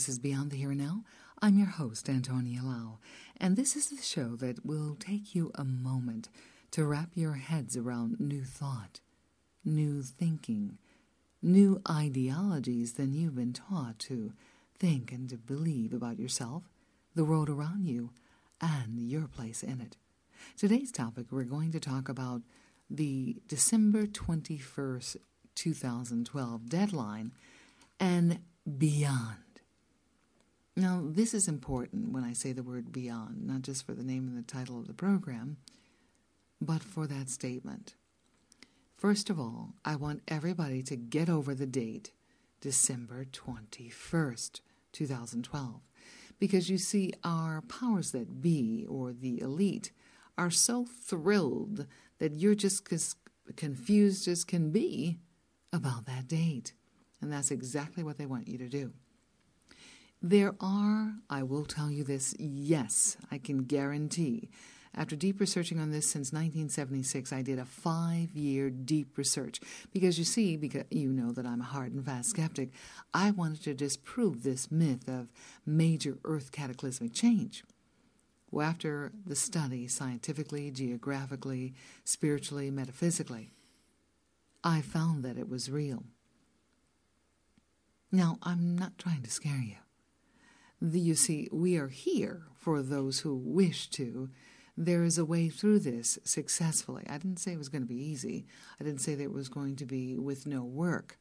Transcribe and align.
This 0.00 0.08
is 0.08 0.18
Beyond 0.18 0.50
the 0.50 0.56
Here 0.56 0.70
and 0.70 0.80
Now. 0.80 1.04
I'm 1.42 1.58
your 1.58 1.66
host, 1.66 2.08
Antonia 2.08 2.62
Lau, 2.62 3.00
and 3.36 3.54
this 3.54 3.76
is 3.76 3.90
the 3.90 4.02
show 4.02 4.34
that 4.36 4.64
will 4.64 4.96
take 4.98 5.34
you 5.34 5.50
a 5.54 5.62
moment 5.62 6.30
to 6.70 6.86
wrap 6.86 7.10
your 7.14 7.34
heads 7.34 7.76
around 7.76 8.18
new 8.18 8.42
thought, 8.42 9.00
new 9.62 10.00
thinking, 10.00 10.78
new 11.42 11.82
ideologies 11.86 12.94
than 12.94 13.12
you've 13.12 13.34
been 13.34 13.52
taught 13.52 13.98
to 13.98 14.32
think 14.78 15.12
and 15.12 15.28
to 15.28 15.36
believe 15.36 15.92
about 15.92 16.18
yourself, 16.18 16.62
the 17.14 17.26
world 17.26 17.50
around 17.50 17.84
you, 17.86 18.08
and 18.58 18.98
your 18.98 19.28
place 19.28 19.62
in 19.62 19.82
it. 19.82 19.98
Today's 20.56 20.92
topic, 20.92 21.26
we're 21.30 21.44
going 21.44 21.72
to 21.72 21.78
talk 21.78 22.08
about 22.08 22.40
the 22.88 23.36
December 23.46 24.06
21st, 24.06 25.18
2012 25.54 26.70
deadline 26.70 27.32
and 28.00 28.38
beyond. 28.78 29.49
Now, 30.76 31.02
this 31.04 31.34
is 31.34 31.48
important 31.48 32.12
when 32.12 32.24
I 32.24 32.32
say 32.32 32.52
the 32.52 32.62
word 32.62 32.92
beyond, 32.92 33.46
not 33.46 33.62
just 33.62 33.84
for 33.84 33.92
the 33.92 34.04
name 34.04 34.28
and 34.28 34.38
the 34.38 34.42
title 34.42 34.78
of 34.78 34.86
the 34.86 34.94
program, 34.94 35.56
but 36.60 36.82
for 36.82 37.06
that 37.06 37.28
statement. 37.28 37.94
First 38.96 39.30
of 39.30 39.40
all, 39.40 39.74
I 39.84 39.96
want 39.96 40.22
everybody 40.28 40.82
to 40.84 40.96
get 40.96 41.28
over 41.28 41.54
the 41.54 41.66
date, 41.66 42.12
December 42.60 43.24
21st, 43.24 44.60
2012. 44.92 45.80
Because 46.38 46.70
you 46.70 46.78
see, 46.78 47.12
our 47.24 47.62
powers 47.62 48.12
that 48.12 48.40
be, 48.40 48.86
or 48.88 49.12
the 49.12 49.40
elite, 49.40 49.92
are 50.38 50.50
so 50.50 50.84
thrilled 50.84 51.86
that 52.18 52.34
you're 52.34 52.54
just 52.54 52.92
as 52.92 53.16
confused 53.56 54.28
as 54.28 54.44
can 54.44 54.70
be 54.70 55.18
about 55.72 56.06
that 56.06 56.28
date. 56.28 56.72
And 57.20 57.32
that's 57.32 57.50
exactly 57.50 58.02
what 58.02 58.18
they 58.18 58.26
want 58.26 58.48
you 58.48 58.58
to 58.58 58.68
do. 58.68 58.92
There 60.22 60.54
are, 60.60 61.14
I 61.30 61.42
will 61.42 61.64
tell 61.64 61.90
you 61.90 62.04
this, 62.04 62.34
yes, 62.38 63.16
I 63.30 63.38
can 63.38 63.64
guarantee. 63.64 64.50
After 64.94 65.16
deep 65.16 65.40
researching 65.40 65.78
on 65.78 65.92
this 65.92 66.06
since 66.06 66.32
1976, 66.32 67.32
I 67.32 67.40
did 67.40 67.58
a 67.58 67.64
five 67.64 68.36
year 68.36 68.68
deep 68.68 69.16
research. 69.16 69.60
Because 69.92 70.18
you 70.18 70.24
see, 70.26 70.58
because 70.58 70.84
you 70.90 71.10
know 71.10 71.32
that 71.32 71.46
I'm 71.46 71.62
a 71.62 71.64
hard 71.64 71.92
and 71.92 72.04
fast 72.04 72.30
skeptic, 72.30 72.70
I 73.14 73.30
wanted 73.30 73.62
to 73.64 73.74
disprove 73.74 74.42
this 74.42 74.70
myth 74.70 75.08
of 75.08 75.28
major 75.64 76.18
Earth 76.24 76.52
cataclysmic 76.52 77.14
change. 77.14 77.64
Well, 78.50 78.66
after 78.66 79.12
the 79.24 79.36
study, 79.36 79.86
scientifically, 79.86 80.70
geographically, 80.70 81.72
spiritually, 82.04 82.70
metaphysically, 82.70 83.52
I 84.62 84.82
found 84.82 85.24
that 85.24 85.38
it 85.38 85.48
was 85.48 85.70
real. 85.70 86.02
Now, 88.12 88.38
I'm 88.42 88.76
not 88.76 88.98
trying 88.98 89.22
to 89.22 89.30
scare 89.30 89.62
you. 89.62 89.76
You 90.80 91.14
see, 91.14 91.48
we 91.52 91.76
are 91.76 91.88
here 91.88 92.42
for 92.56 92.82
those 92.82 93.20
who 93.20 93.36
wish 93.36 93.88
to. 93.90 94.30
There 94.76 95.04
is 95.04 95.18
a 95.18 95.24
way 95.24 95.48
through 95.48 95.80
this 95.80 96.18
successfully. 96.24 97.04
I 97.08 97.18
didn't 97.18 97.38
say 97.38 97.52
it 97.52 97.58
was 97.58 97.68
going 97.68 97.82
to 97.82 97.88
be 97.88 98.02
easy. 98.02 98.46
I 98.80 98.84
didn't 98.84 99.02
say 99.02 99.14
that 99.14 99.24
it 99.24 99.32
was 99.32 99.48
going 99.48 99.76
to 99.76 99.84
be 99.84 100.16
with 100.16 100.46
no 100.46 100.62
work. 100.62 101.18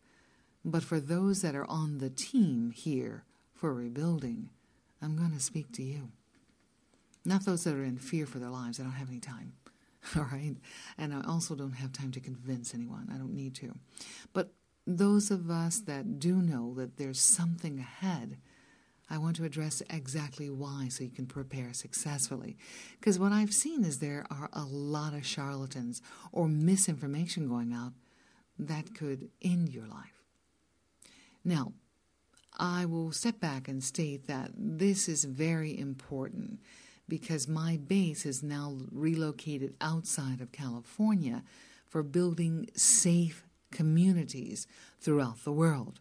But 0.63 0.83
for 0.83 1.00
those 1.00 1.41
that 1.41 1.56
are 1.56 1.69
on 1.69 1.97
the 1.97 2.09
team 2.09 2.72
here 2.72 3.25
for 3.53 3.73
rebuilding, 3.73 4.50
I'm 5.01 5.17
going 5.17 5.31
to 5.33 5.39
speak 5.39 5.73
to 5.73 5.83
you. 5.83 6.12
Not 7.25 7.45
those 7.45 7.66
that 7.66 7.75
are 7.75 7.83
in 7.83 7.97
fear 7.97 8.25
for 8.25 8.39
their 8.39 8.50
lives. 8.50 8.79
I 8.79 8.83
don't 8.83 8.94
have 8.94 9.09
any 9.09 9.19
time. 9.19 9.53
All 10.16 10.28
right? 10.31 10.56
And 10.97 11.13
I 11.13 11.22
also 11.28 11.56
don't 11.56 11.73
have 11.73 11.91
time 11.91 12.12
to 12.12 12.19
convince 12.19 12.73
anyone. 12.73 13.09
I 13.13 13.17
don't 13.17 13.35
need 13.35 13.56
to. 13.56 13.75
But 14.33 14.51
those 14.88 15.31
of 15.31 15.50
us 15.50 15.79
that 15.81 16.19
do 16.19 16.35
know 16.35 16.73
that 16.75 16.97
there's 16.97 17.19
something 17.19 17.79
ahead, 17.79 18.38
I 19.09 19.17
want 19.17 19.35
to 19.37 19.45
address 19.45 19.81
exactly 19.89 20.49
why 20.49 20.87
so 20.89 21.03
you 21.03 21.09
can 21.09 21.25
prepare 21.25 21.73
successfully. 21.73 22.57
Because 22.99 23.17
what 23.17 23.31
I've 23.31 23.53
seen 23.53 23.83
is 23.83 23.99
there 23.99 24.25
are 24.29 24.49
a 24.53 24.63
lot 24.63 25.13
of 25.13 25.25
charlatans 25.25 26.01
or 26.31 26.47
misinformation 26.47 27.47
going 27.47 27.73
out 27.73 27.93
that 28.59 28.93
could 28.93 29.29
end 29.41 29.69
your 29.69 29.87
life. 29.87 30.23
Now, 31.43 31.73
I 32.57 32.85
will 32.85 33.11
step 33.11 33.39
back 33.39 33.67
and 33.67 33.83
state 33.83 34.27
that 34.27 34.51
this 34.55 35.07
is 35.07 35.23
very 35.23 35.77
important 35.77 36.59
because 37.07 37.47
my 37.47 37.77
base 37.77 38.25
is 38.25 38.43
now 38.43 38.77
relocated 38.91 39.75
outside 39.81 40.41
of 40.41 40.51
California 40.51 41.43
for 41.87 42.03
building 42.03 42.67
safe 42.75 43.47
communities 43.71 44.67
throughout 44.99 45.43
the 45.43 45.51
world. 45.51 45.99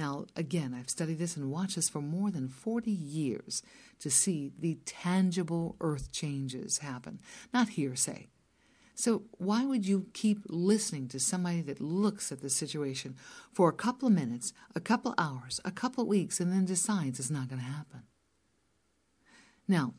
Now, 0.00 0.24
again, 0.34 0.72
I've 0.72 0.88
studied 0.88 1.18
this 1.18 1.36
and 1.36 1.50
watched 1.50 1.76
this 1.76 1.90
for 1.90 2.00
more 2.00 2.30
than 2.30 2.48
40 2.48 2.90
years 2.90 3.62
to 3.98 4.10
see 4.10 4.50
the 4.58 4.78
tangible 4.86 5.76
earth 5.78 6.10
changes 6.10 6.78
happen, 6.78 7.20
not 7.52 7.68
hearsay. 7.68 8.28
So, 8.94 9.24
why 9.32 9.66
would 9.66 9.86
you 9.86 10.06
keep 10.14 10.38
listening 10.48 11.08
to 11.08 11.20
somebody 11.20 11.60
that 11.60 11.82
looks 11.82 12.32
at 12.32 12.40
the 12.40 12.48
situation 12.48 13.14
for 13.52 13.68
a 13.68 13.74
couple 13.74 14.08
of 14.08 14.14
minutes, 14.14 14.54
a 14.74 14.80
couple 14.80 15.14
hours, 15.18 15.60
a 15.66 15.70
couple 15.70 16.00
of 16.00 16.08
weeks, 16.08 16.40
and 16.40 16.50
then 16.50 16.64
decides 16.64 17.20
it's 17.20 17.30
not 17.30 17.50
going 17.50 17.60
to 17.60 17.66
happen? 17.66 18.04
Now, 19.68 19.92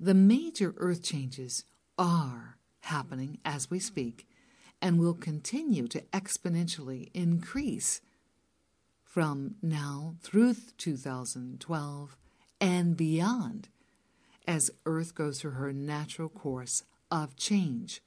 the 0.00 0.14
major 0.14 0.72
earth 0.78 1.02
changes 1.02 1.64
are 1.98 2.56
happening 2.80 3.36
as 3.44 3.70
we 3.70 3.80
speak 3.80 4.26
and 4.80 4.98
will 4.98 5.12
continue 5.12 5.88
to 5.88 6.00
exponentially 6.14 7.10
increase 7.12 8.00
from 9.12 9.56
now 9.60 10.14
through 10.22 10.54
2012 10.78 12.16
and 12.62 12.96
beyond 12.96 13.68
as 14.48 14.70
Earth 14.86 15.14
goes 15.14 15.38
through 15.38 15.50
her 15.50 15.70
natural 15.70 16.30
course 16.30 16.82
of 17.10 17.36
change. 17.36 18.00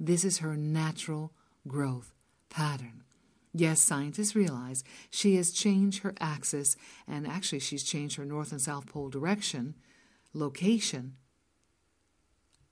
This 0.00 0.24
is 0.24 0.38
her 0.38 0.56
natural 0.56 1.34
growth 1.68 2.14
pattern. 2.48 3.04
Yes, 3.52 3.82
scientists 3.82 4.34
realize 4.34 4.82
she 5.10 5.36
has 5.36 5.52
changed 5.52 6.02
her 6.02 6.14
axis, 6.18 6.76
and 7.06 7.26
actually, 7.26 7.58
she's 7.58 7.84
changed 7.84 8.16
her 8.16 8.24
north 8.24 8.52
and 8.52 8.60
south 8.60 8.86
pole 8.86 9.10
direction 9.10 9.74
location 10.32 11.16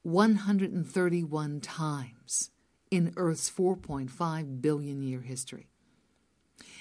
131 0.02 1.60
times 1.60 2.50
in 2.90 3.12
Earth's 3.18 3.50
4.5 3.50 4.62
billion 4.62 5.02
year 5.02 5.20
history. 5.20 5.69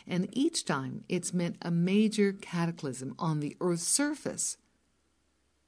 And 0.08 0.30
each 0.32 0.66
time 0.66 1.04
it's 1.10 1.34
meant 1.34 1.58
a 1.62 1.72
major 1.72 2.34
cataclysm 2.34 3.16
on 3.20 3.40
the 3.40 3.56
Earth's 3.62 3.88
surface. 3.88 4.58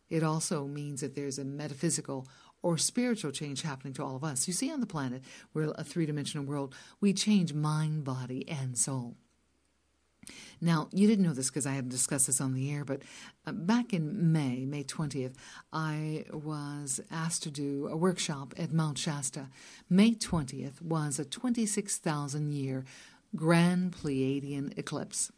It 0.10 0.24
also 0.24 0.66
means 0.66 1.02
that 1.02 1.16
there's 1.16 1.40
a 1.40 1.46
metaphysical 1.46 2.28
or 2.62 2.78
spiritual 2.78 3.32
change 3.32 3.62
happening 3.62 3.94
to 3.94 4.04
all 4.04 4.16
of 4.16 4.24
us. 4.24 4.48
You 4.48 4.54
see, 4.54 4.72
on 4.72 4.82
the 4.82 4.86
planet, 4.86 5.24
we're 5.54 5.74
a 5.76 5.84
three 5.84 6.06
dimensional 6.06 6.46
world, 6.46 6.76
we 7.00 7.14
change 7.14 7.54
mind, 7.54 8.04
body, 8.04 8.48
and 8.48 8.78
soul. 8.78 9.16
Now, 10.64 10.88
you 10.92 11.08
didn't 11.08 11.26
know 11.26 11.34
this 11.34 11.50
because 11.50 11.66
I 11.66 11.72
hadn't 11.72 11.90
discussed 11.90 12.28
this 12.28 12.40
on 12.40 12.54
the 12.54 12.72
air, 12.72 12.86
but 12.86 13.02
uh, 13.48 13.52
back 13.52 13.94
in 13.94 14.32
May, 14.32 14.66
May 14.66 14.84
20th, 14.84 15.34
I 15.74 16.26
was 16.32 17.02
asked 17.10 17.42
to 17.44 17.52
do 17.52 17.88
a 17.88 17.98
workshop 17.98 18.54
at 18.58 18.72
Mount 18.72 19.00
Shasta. 19.00 19.48
May 19.90 20.12
20th 20.12 20.80
was 20.80 21.18
a 21.18 21.26
26,000 21.26 22.52
year 22.54 22.86
grand 23.36 23.94
Pleiadian 23.94 24.78
eclipse. 24.78 25.32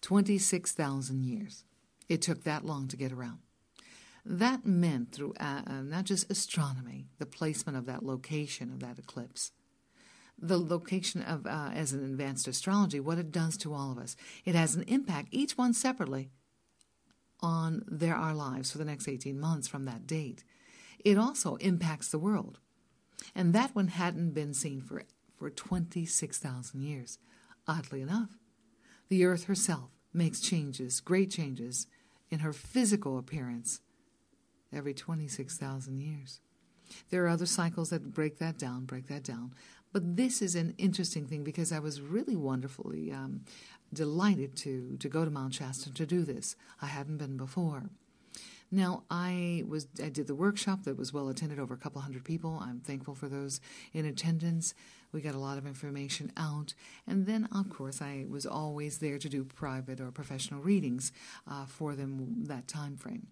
26,000 0.00 1.22
years. 1.24 1.64
It 2.08 2.20
took 2.20 2.44
that 2.44 2.64
long 2.64 2.88
to 2.88 2.96
get 2.96 3.12
around. 3.12 3.38
That 4.24 4.64
meant, 4.64 5.12
through 5.12 5.34
uh, 5.38 5.62
uh, 5.66 5.82
not 5.82 6.04
just 6.04 6.30
astronomy, 6.30 7.06
the 7.18 7.26
placement 7.26 7.76
of 7.76 7.86
that 7.86 8.04
location 8.04 8.70
of 8.70 8.80
that 8.80 8.98
eclipse, 8.98 9.52
the 10.38 10.58
location 10.58 11.22
of 11.22 11.46
uh, 11.46 11.70
as 11.74 11.92
an 11.92 12.04
advanced 12.04 12.48
astrology, 12.48 13.00
what 13.00 13.18
it 13.18 13.30
does 13.30 13.56
to 13.58 13.74
all 13.74 13.92
of 13.92 13.98
us. 13.98 14.16
It 14.44 14.54
has 14.54 14.74
an 14.74 14.82
impact, 14.84 15.28
each 15.30 15.56
one 15.56 15.74
separately, 15.74 16.30
on 17.40 17.84
their 17.86 18.14
our 18.14 18.34
lives 18.34 18.72
for 18.72 18.78
the 18.78 18.84
next 18.84 19.08
18 19.08 19.38
months 19.38 19.68
from 19.68 19.84
that 19.84 20.06
date. 20.06 20.42
It 21.04 21.18
also 21.18 21.56
impacts 21.56 22.08
the 22.08 22.18
world. 22.18 22.58
And 23.34 23.52
that 23.52 23.74
one 23.74 23.88
hadn't 23.88 24.30
been 24.30 24.54
seen 24.54 24.80
for, 24.80 25.02
for 25.36 25.50
26,000 25.50 26.80
years. 26.80 27.18
Oddly 27.66 28.00
enough, 28.00 28.38
the 29.08 29.24
earth 29.24 29.44
herself 29.44 29.90
makes 30.12 30.40
changes, 30.40 31.00
great 31.00 31.30
changes, 31.30 31.86
in 32.30 32.40
her 32.40 32.52
physical 32.52 33.18
appearance 33.18 33.80
every 34.72 34.94
26,000 34.94 35.98
years. 35.98 36.40
There 37.10 37.24
are 37.24 37.28
other 37.28 37.46
cycles 37.46 37.90
that 37.90 38.12
break 38.12 38.38
that 38.38 38.58
down, 38.58 38.84
break 38.84 39.06
that 39.06 39.22
down. 39.22 39.54
But 39.92 40.16
this 40.16 40.42
is 40.42 40.56
an 40.56 40.74
interesting 40.76 41.26
thing 41.26 41.44
because 41.44 41.70
I 41.70 41.78
was 41.78 42.00
really 42.00 42.34
wonderfully 42.34 43.12
um, 43.12 43.42
delighted 43.92 44.56
to, 44.56 44.96
to 44.98 45.08
go 45.08 45.24
to 45.24 45.30
Mount 45.30 45.54
Shasta 45.54 45.94
to 45.94 46.06
do 46.06 46.24
this. 46.24 46.56
I 46.82 46.86
hadn't 46.86 47.18
been 47.18 47.36
before. 47.36 47.90
Now 48.72 49.04
I 49.08 49.62
was 49.68 49.86
I 50.02 50.08
did 50.08 50.26
the 50.26 50.34
workshop 50.34 50.82
that 50.82 50.98
was 50.98 51.12
well 51.12 51.28
attended 51.28 51.60
over 51.60 51.74
a 51.74 51.78
couple 51.78 52.00
hundred 52.00 52.24
people. 52.24 52.58
I'm 52.60 52.80
thankful 52.80 53.14
for 53.14 53.28
those 53.28 53.60
in 53.92 54.04
attendance. 54.04 54.74
We 55.14 55.20
got 55.20 55.36
a 55.36 55.38
lot 55.38 55.58
of 55.58 55.66
information 55.66 56.32
out. 56.36 56.74
And 57.06 57.24
then, 57.24 57.48
of 57.52 57.70
course, 57.70 58.02
I 58.02 58.26
was 58.28 58.44
always 58.44 58.98
there 58.98 59.18
to 59.18 59.28
do 59.28 59.44
private 59.44 60.00
or 60.00 60.10
professional 60.10 60.60
readings 60.60 61.12
uh, 61.48 61.66
for 61.66 61.94
them 61.94 62.44
that 62.46 62.66
time 62.66 62.96
frame. 62.96 63.28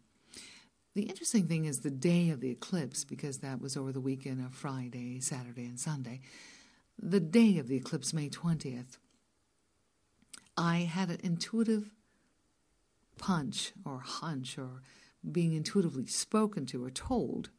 The 0.95 1.03
interesting 1.03 1.49
thing 1.49 1.65
is 1.65 1.81
the 1.81 1.91
day 1.91 2.31
of 2.31 2.41
the 2.41 2.51
eclipse, 2.51 3.05
because 3.05 3.39
that 3.39 3.61
was 3.61 3.77
over 3.77 3.91
the 3.91 4.01
weekend 4.01 4.45
of 4.45 4.55
Friday, 4.55 5.19
Saturday, 5.21 5.65
and 5.65 5.81
Sunday. 5.81 6.21
The 7.03 7.19
day 7.19 7.59
of 7.59 7.67
the 7.67 7.77
eclipse, 7.77 8.13
May 8.13 8.29
20th, 8.29 8.99
I 10.57 10.81
had 10.81 11.11
an 11.11 11.19
intuitive 11.25 11.91
punch 13.19 13.73
or 13.85 14.01
hunch 14.01 14.57
or 14.57 14.83
being 15.31 15.53
intuitively 15.53 16.07
spoken 16.07 16.65
to 16.67 16.85
or 16.85 16.91
told 16.91 17.51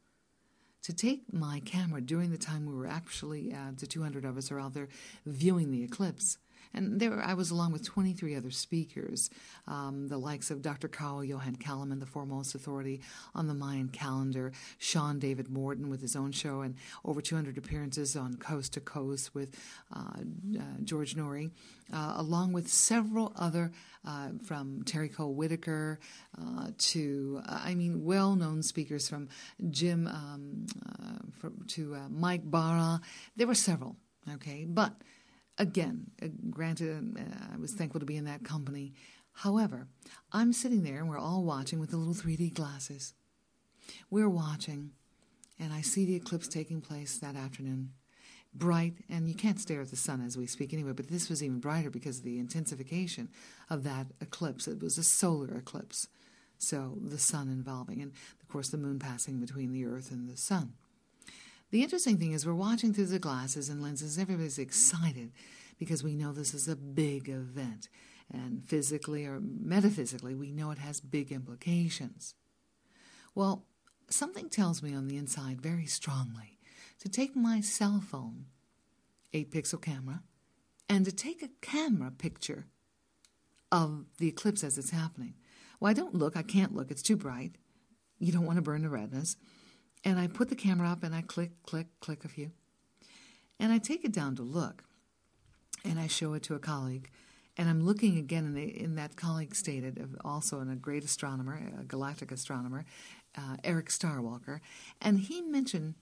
to 0.84 0.94
take 0.94 1.32
my 1.32 1.62
camera 1.66 2.02
during 2.02 2.32
the 2.32 2.38
time 2.38 2.66
we 2.66 2.76
were 2.76 2.88
actually, 2.88 3.54
uh, 3.54 3.72
the 3.78 3.88
200 3.88 4.26
of 4.26 4.38
us 4.38 4.52
are 4.52 4.60
out 4.60 4.74
there 4.74 4.90
viewing 5.26 5.72
the 5.72 5.84
eclipse. 5.84 6.38
And 6.74 7.00
there 7.00 7.22
I 7.22 7.34
was 7.34 7.52
along 7.52 7.72
with 7.72 7.86
23 7.86 8.36
other 8.36 8.52
speakers, 8.52 9.30
um, 9.68 10.08
the 10.08 10.18
likes 10.18 10.50
of 10.50 10.62
Dr. 10.62 10.88
Carl 10.88 11.24
Johan 11.24 11.56
Calleman, 11.56 12.00
the 12.00 12.06
foremost 12.06 12.56
authority 12.56 13.02
on 13.36 13.48
the 13.48 13.54
Mayan 13.54 13.90
calendar, 13.90 14.52
Sean 14.80 15.20
David 15.20 15.50
Morton 15.50 15.90
with 15.90 16.02
his 16.02 16.16
own 16.16 16.32
show, 16.32 16.62
and 16.62 16.76
over 17.06 17.22
200 17.22 17.58
appearances 17.58 18.16
on 18.16 18.36
Coast 18.36 18.74
to 18.74 18.80
Coast 18.80 19.36
with 19.36 19.56
uh, 19.96 20.00
uh, 20.60 20.62
George 20.84 21.16
Noory, 21.16 21.52
uh, 21.94 22.14
along 22.18 22.54
with 22.54 22.68
several 22.68 23.34
other 23.36 23.72
uh, 24.06 24.30
from 24.44 24.84
Terry 24.84 25.10
Cole 25.10 25.34
Whittaker 25.34 26.00
uh, 26.40 26.68
to, 26.78 27.42
uh, 27.48 27.62
I 27.64 27.76
mean, 27.76 28.04
well 28.04 28.36
known 28.36 28.64
speakers 28.64 29.08
from 29.08 29.30
Jim 29.70 30.08
um, 30.08 30.66
from, 31.40 31.66
to 31.70 31.98
Mike 32.10 32.50
Bara. 32.50 33.00
There 33.36 33.48
were 33.48 33.56
several, 33.56 33.96
okay? 34.36 34.66
But 34.68 34.94
Again, 35.58 36.08
uh, 36.22 36.28
granted, 36.50 37.18
uh, 37.18 37.54
I 37.54 37.58
was 37.58 37.74
thankful 37.74 38.00
to 38.00 38.06
be 38.06 38.18
in 38.18 38.26
that 38.26 38.44
company. 38.44 38.94
However, 39.34 39.88
I'm 40.32 40.54
sitting 40.54 40.84
there 40.84 40.98
and 40.98 41.10
we're 41.10 41.18
all 41.18 41.44
watching 41.44 41.80
with 41.80 41.92
the 41.92 41.98
little 41.98 42.14
3D 42.14 42.54
glasses. 42.54 43.14
We're 44.10 44.30
watching, 44.30 44.92
and 45.60 45.74
I 45.74 45.82
see 45.82 46.06
the 46.06 46.16
eclipse 46.16 46.48
taking 46.48 46.82
place 46.82 47.18
that 47.20 47.36
afternoon. 47.36 47.92
Bright, 48.56 48.94
and 49.10 49.28
you 49.28 49.34
can't 49.34 49.60
stare 49.60 49.82
at 49.82 49.90
the 49.90 49.96
sun 49.96 50.24
as 50.24 50.38
we 50.38 50.46
speak 50.46 50.74
anyway, 50.74 50.92
but 50.92 51.10
this 51.10 51.28
was 51.28 51.44
even 51.44 51.60
brighter 51.60 51.90
because 51.90 52.20
of 52.20 52.24
the 52.24 52.38
intensification 52.38 53.30
of 53.70 53.84
that 53.84 54.08
eclipse. 54.22 54.68
It 54.68 54.82
was 54.82 55.00
a 55.00 55.04
solar 55.04 55.56
eclipse, 55.56 56.08
so 56.60 56.98
the 57.02 57.18
sun 57.18 57.48
involving, 57.48 58.00
and 58.02 58.12
of 58.42 58.48
course 58.48 58.70
the 58.70 58.78
moon 58.78 59.00
passing 59.00 59.40
between 59.40 59.72
the 59.72 59.86
earth 59.86 60.12
and 60.12 60.30
the 60.30 60.38
sun. 60.38 60.74
The 61.74 61.82
interesting 61.82 62.20
thing 62.20 62.34
is, 62.34 62.46
we're 62.46 62.54
watching 62.54 62.94
through 62.94 63.08
the 63.08 63.18
glasses 63.18 63.68
and 63.68 63.82
lenses. 63.82 64.20
Everybody's 64.20 64.60
excited 64.60 65.32
because 65.80 66.04
we 66.04 66.14
know 66.14 66.32
this 66.32 66.54
is 66.54 66.68
a 66.68 66.76
big 66.76 67.30
event. 67.30 67.90
And 68.32 68.64
physically 68.64 69.26
or 69.26 69.40
metaphysically, 69.42 70.36
we 70.36 70.52
know 70.52 70.70
it 70.70 70.78
has 70.78 71.00
big 71.00 71.32
implications. 71.32 72.36
Well, 73.34 73.66
something 74.08 74.50
tells 74.50 74.84
me 74.84 74.94
on 74.94 75.08
the 75.08 75.18
inside 75.18 75.62
very 75.62 75.88
strongly 75.88 76.60
to 77.00 77.10
take 77.10 77.36
my 77.36 77.60
cell 77.60 78.04
phone, 78.08 78.46
8 79.34 79.50
pixel 79.50 79.82
camera, 79.82 80.22
and 80.88 81.06
to 81.06 81.12
take 81.12 81.42
a 81.42 81.50
camera 81.62 82.12
picture 82.12 82.68
of 83.72 84.06
the 84.20 84.28
eclipse 84.28 84.64
as 84.64 84.78
it's 84.78 84.92
happening. 84.92 85.34
Well, 85.80 85.90
I 85.90 85.94
don't 85.94 86.14
look, 86.14 86.38
I 86.38 86.44
can't 86.44 86.76
look, 86.76 86.92
it's 86.92 87.02
too 87.02 87.18
bright. 87.18 87.56
You 88.20 88.32
don't 88.32 88.46
want 88.46 88.58
to 88.58 88.62
burn 88.62 88.84
the 88.84 88.90
retinas. 88.90 89.38
And 90.04 90.20
I 90.20 90.28
put 90.28 90.50
the 90.50 90.56
camera 90.56 90.90
up 90.90 91.04
and 91.04 91.16
I 91.16 91.22
click, 91.22 91.52
click, 91.64 91.88
click 92.00 92.26
a 92.26 92.28
few. 92.28 92.52
And 93.60 93.72
I 93.72 93.78
take 93.78 94.04
it 94.04 94.12
down 94.12 94.36
to 94.36 94.42
look. 94.42 94.84
And 95.86 96.00
I 96.00 96.08
show 96.08 96.34
it 96.34 96.44
to 96.44 96.56
a 96.56 96.60
colleague. 96.60 97.10
And 97.56 97.70
I'm 97.70 97.86
looking 97.86 98.18
again, 98.18 98.46
and, 98.46 98.58
in 98.58 98.96
that 98.96 99.16
colleague 99.16 99.54
stated, 99.54 100.04
also 100.26 100.60
a 100.60 100.76
great 100.76 101.04
astronomer, 101.04 101.72
a 101.80 101.84
galactic 101.84 102.32
astronomer, 102.32 102.86
uh, 103.38 103.58
Eric 103.64 103.90
Starwalker. 103.90 104.60
And 105.02 105.20
he 105.20 105.42
mentioned 105.42 105.96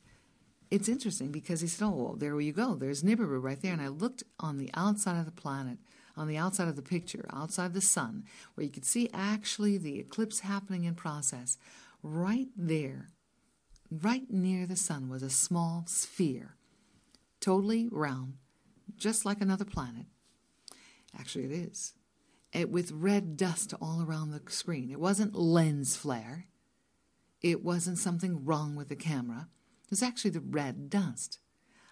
it's 0.69 0.87
interesting 0.87 1.31
because 1.31 1.59
he 1.59 1.67
said, 1.67 1.85
Oh, 1.85 1.91
well, 1.91 2.15
there 2.15 2.39
you 2.39 2.53
go. 2.53 2.75
There's 2.75 3.03
Nibiru 3.03 3.43
right 3.43 3.61
there. 3.61 3.73
And 3.73 3.81
I 3.81 3.89
looked 3.89 4.23
on 4.39 4.57
the 4.57 4.69
outside 4.73 5.19
of 5.19 5.25
the 5.25 5.31
planet, 5.31 5.79
on 6.15 6.27
the 6.27 6.37
outside 6.37 6.69
of 6.69 6.77
the 6.77 6.81
picture, 6.81 7.25
outside 7.33 7.73
the 7.73 7.81
sun, 7.81 8.23
where 8.55 8.65
you 8.65 8.71
could 8.71 8.85
see 8.85 9.09
actually 9.13 9.77
the 9.77 9.99
eclipse 9.99 10.39
happening 10.39 10.85
in 10.85 10.95
process. 10.95 11.57
Right 12.01 12.47
there 12.55 13.09
Right 13.91 14.31
near 14.31 14.65
the 14.65 14.77
sun 14.77 15.09
was 15.09 15.21
a 15.21 15.29
small 15.29 15.83
sphere, 15.85 16.55
totally 17.41 17.89
round, 17.91 18.35
just 18.95 19.25
like 19.25 19.41
another 19.41 19.65
planet. 19.65 20.05
Actually, 21.17 21.45
it 21.45 21.51
is. 21.51 21.93
It, 22.53 22.69
with 22.69 22.91
red 22.91 23.35
dust 23.35 23.73
all 23.81 24.01
around 24.01 24.31
the 24.31 24.41
screen. 24.49 24.91
It 24.91 24.99
wasn't 24.99 25.35
lens 25.35 25.97
flare. 25.97 26.45
It 27.41 27.63
wasn't 27.63 27.97
something 27.97 28.45
wrong 28.45 28.75
with 28.75 28.87
the 28.87 28.95
camera. 28.95 29.49
It 29.83 29.89
was 29.89 30.03
actually 30.03 30.31
the 30.31 30.39
red 30.39 30.89
dust. 30.89 31.39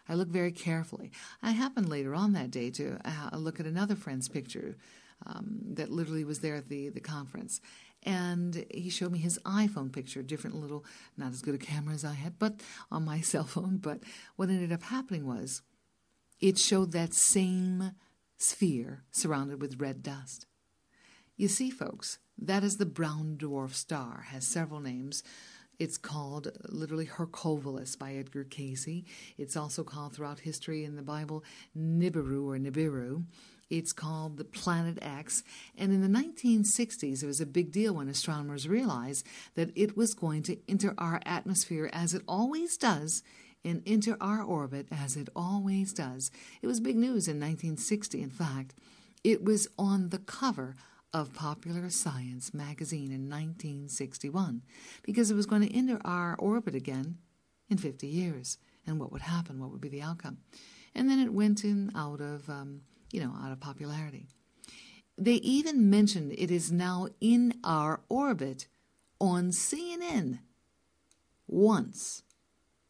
I 0.08 0.16
looked 0.16 0.32
very 0.32 0.52
carefully. 0.54 1.12
I 1.44 1.52
happened 1.52 1.90
later 1.90 2.16
on 2.16 2.32
that 2.34 2.52
day 2.52 2.72
to 2.72 3.00
uh, 3.04 3.36
look 3.38 3.60
at 3.60 3.66
another 3.66 3.96
friend's 3.96 4.30
picture 4.30 4.78
um, 5.26 5.60
that 5.74 5.92
literally 5.92 6.24
was 6.24 6.40
there 6.40 6.56
at 6.56 6.70
the, 6.70 6.90
the 6.90 7.02
conference 7.02 7.60
and 8.04 8.66
he 8.72 8.90
showed 8.90 9.12
me 9.12 9.20
his 9.20 9.40
iPhone 9.46 9.92
picture, 9.92 10.22
different 10.22 10.56
little, 10.56 10.86
not 11.18 11.32
as 11.32 11.42
good 11.42 11.56
a 11.56 11.58
camera 11.58 11.94
as 11.94 12.06
I 12.06 12.14
had, 12.14 12.40
but 12.40 12.62
on 12.92 13.06
my 13.06 13.22
cell 13.22 13.44
phone. 13.44 13.78
But 13.78 14.02
what 14.36 14.50
ended 14.50 14.72
up 14.72 14.84
happening 14.84 15.26
was 15.26 15.62
it 16.40 16.58
showed 16.58 16.92
that 16.94 17.14
same 17.14 17.92
sphere 18.38 19.04
surrounded 19.12 19.62
with 19.62 19.80
red 19.80 20.02
dust. 20.02 20.46
You 21.36 21.48
see, 21.48 21.70
folks, 21.70 22.20
that 22.38 22.64
is 22.64 22.78
the 22.78 22.86
brown 22.86 23.38
dwarf 23.38 23.74
star, 23.74 24.26
has 24.30 24.46
several 24.46 24.80
names. 24.80 25.24
It's 25.78 25.98
called 25.98 26.52
literally 26.68 27.06
Hercules 27.06 27.96
by 27.96 28.14
Edgar 28.14 28.44
Cayce. 28.44 29.04
It's 29.38 29.56
also 29.56 29.84
called 29.84 30.14
throughout 30.14 30.40
history 30.40 30.84
in 30.84 30.98
the 30.98 31.02
Bible 31.02 31.44
Nibiru 31.78 32.46
or 32.46 32.58
Nibiru. 32.58 33.24
It's 33.70 33.94
called 33.94 34.38
the 34.38 34.46
Planet 34.46 34.98
X. 35.02 35.44
And 35.78 35.94
in 35.94 36.02
the 36.02 36.20
1960s, 36.20 37.24
it 37.24 37.28
was 37.28 37.40
a 37.40 37.46
big 37.46 37.72
deal 37.72 37.94
when 37.94 38.10
astronomers 38.10 38.68
realized 38.68 39.26
that 39.56 39.72
it 39.76 39.96
was 39.96 40.14
going 40.14 40.44
to 40.44 40.58
enter 40.68 40.96
our 40.98 41.22
atmosphere 41.26 41.90
as 41.94 42.14
it 42.14 42.24
always 42.28 42.78
does 42.78 43.24
and 43.64 43.84
enter 43.86 44.18
our 44.22 44.42
orbit 44.42 44.88
as 44.92 45.16
it 45.16 45.30
always 45.36 45.94
does. 45.94 46.32
It 46.62 46.68
was 46.68 46.80
big 46.80 46.96
news 46.96 47.28
in 47.28 47.40
1960. 47.40 48.22
In 48.22 48.30
fact, 48.30 48.74
it 49.24 49.44
was 49.44 49.68
on 49.78 50.10
the 50.10 50.20
cover 50.20 50.76
of 51.14 51.34
Popular 51.34 51.90
Science 51.90 52.54
magazine 52.54 53.12
in 53.12 53.30
1961 53.30 54.62
because 55.04 55.32
it 55.32 55.36
was 55.36 55.46
going 55.46 55.68
to 55.68 55.76
enter 55.76 56.00
our 56.06 56.36
orbit 56.38 56.76
again 56.76 57.18
in 57.70 57.78
50 57.78 58.08
years. 58.08 58.58
And 58.86 59.00
what 59.00 59.12
would 59.12 59.22
happen? 59.22 59.60
What 59.60 59.72
would 59.72 59.82
be 59.82 59.90
the 59.90 60.02
outcome? 60.02 60.38
And 60.96 61.10
then 61.10 61.20
it 61.20 61.34
went 61.34 61.64
in 61.64 61.92
out 61.96 62.22
of 62.22 62.50
um, 62.50 62.82
you 63.12 63.22
know, 63.22 63.34
out 63.42 63.52
of 63.52 63.60
popularity. 63.60 64.28
They 65.18 65.36
even 65.36 65.90
mentioned 65.90 66.34
it 66.38 66.50
is 66.52 66.72
now 66.72 67.08
in 67.20 67.56
our 67.64 68.02
orbit 68.08 68.68
on 69.20 69.50
CNN 69.50 70.40
once, 71.48 72.24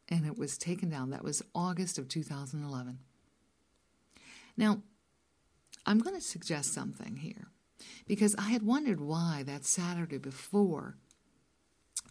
and 0.08 0.26
it 0.26 0.38
was 0.38 0.56
taken 0.56 0.90
down. 0.90 1.10
That 1.10 1.24
was 1.24 1.42
August 1.54 1.98
of 1.98 2.08
2011. 2.08 2.98
Now, 4.56 4.82
I'm 5.86 5.98
going 5.98 6.14
to 6.14 6.20
suggest 6.20 6.72
something 6.72 7.16
here 7.16 7.48
because 8.06 8.36
I 8.36 8.50
had 8.50 8.62
wondered 8.62 9.00
why 9.00 9.42
that 9.46 9.64
Saturday 9.64 10.18
before, 10.18 10.96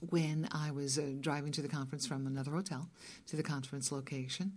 when 0.10 0.48
I 0.52 0.72
was 0.72 0.98
uh, 0.98 1.12
driving 1.20 1.52
to 1.54 1.62
the 1.62 1.68
conference 1.68 2.08
from 2.08 2.26
another 2.26 2.52
hotel 2.52 2.90
to 3.28 3.36
the 3.36 3.44
conference 3.44 3.92
location, 3.92 4.54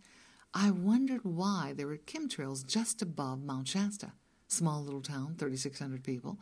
I 0.54 0.71
wondered 0.71 1.25
why 1.25 1.73
there 1.75 1.87
were 1.87 1.97
chemtrails 1.97 2.66
just 2.66 3.00
above 3.00 3.42
Mount 3.42 3.68
Shasta, 3.68 4.12
small 4.49 4.82
little 4.82 5.00
town, 5.00 5.35
3,600 5.38 6.04
people. 6.04 6.38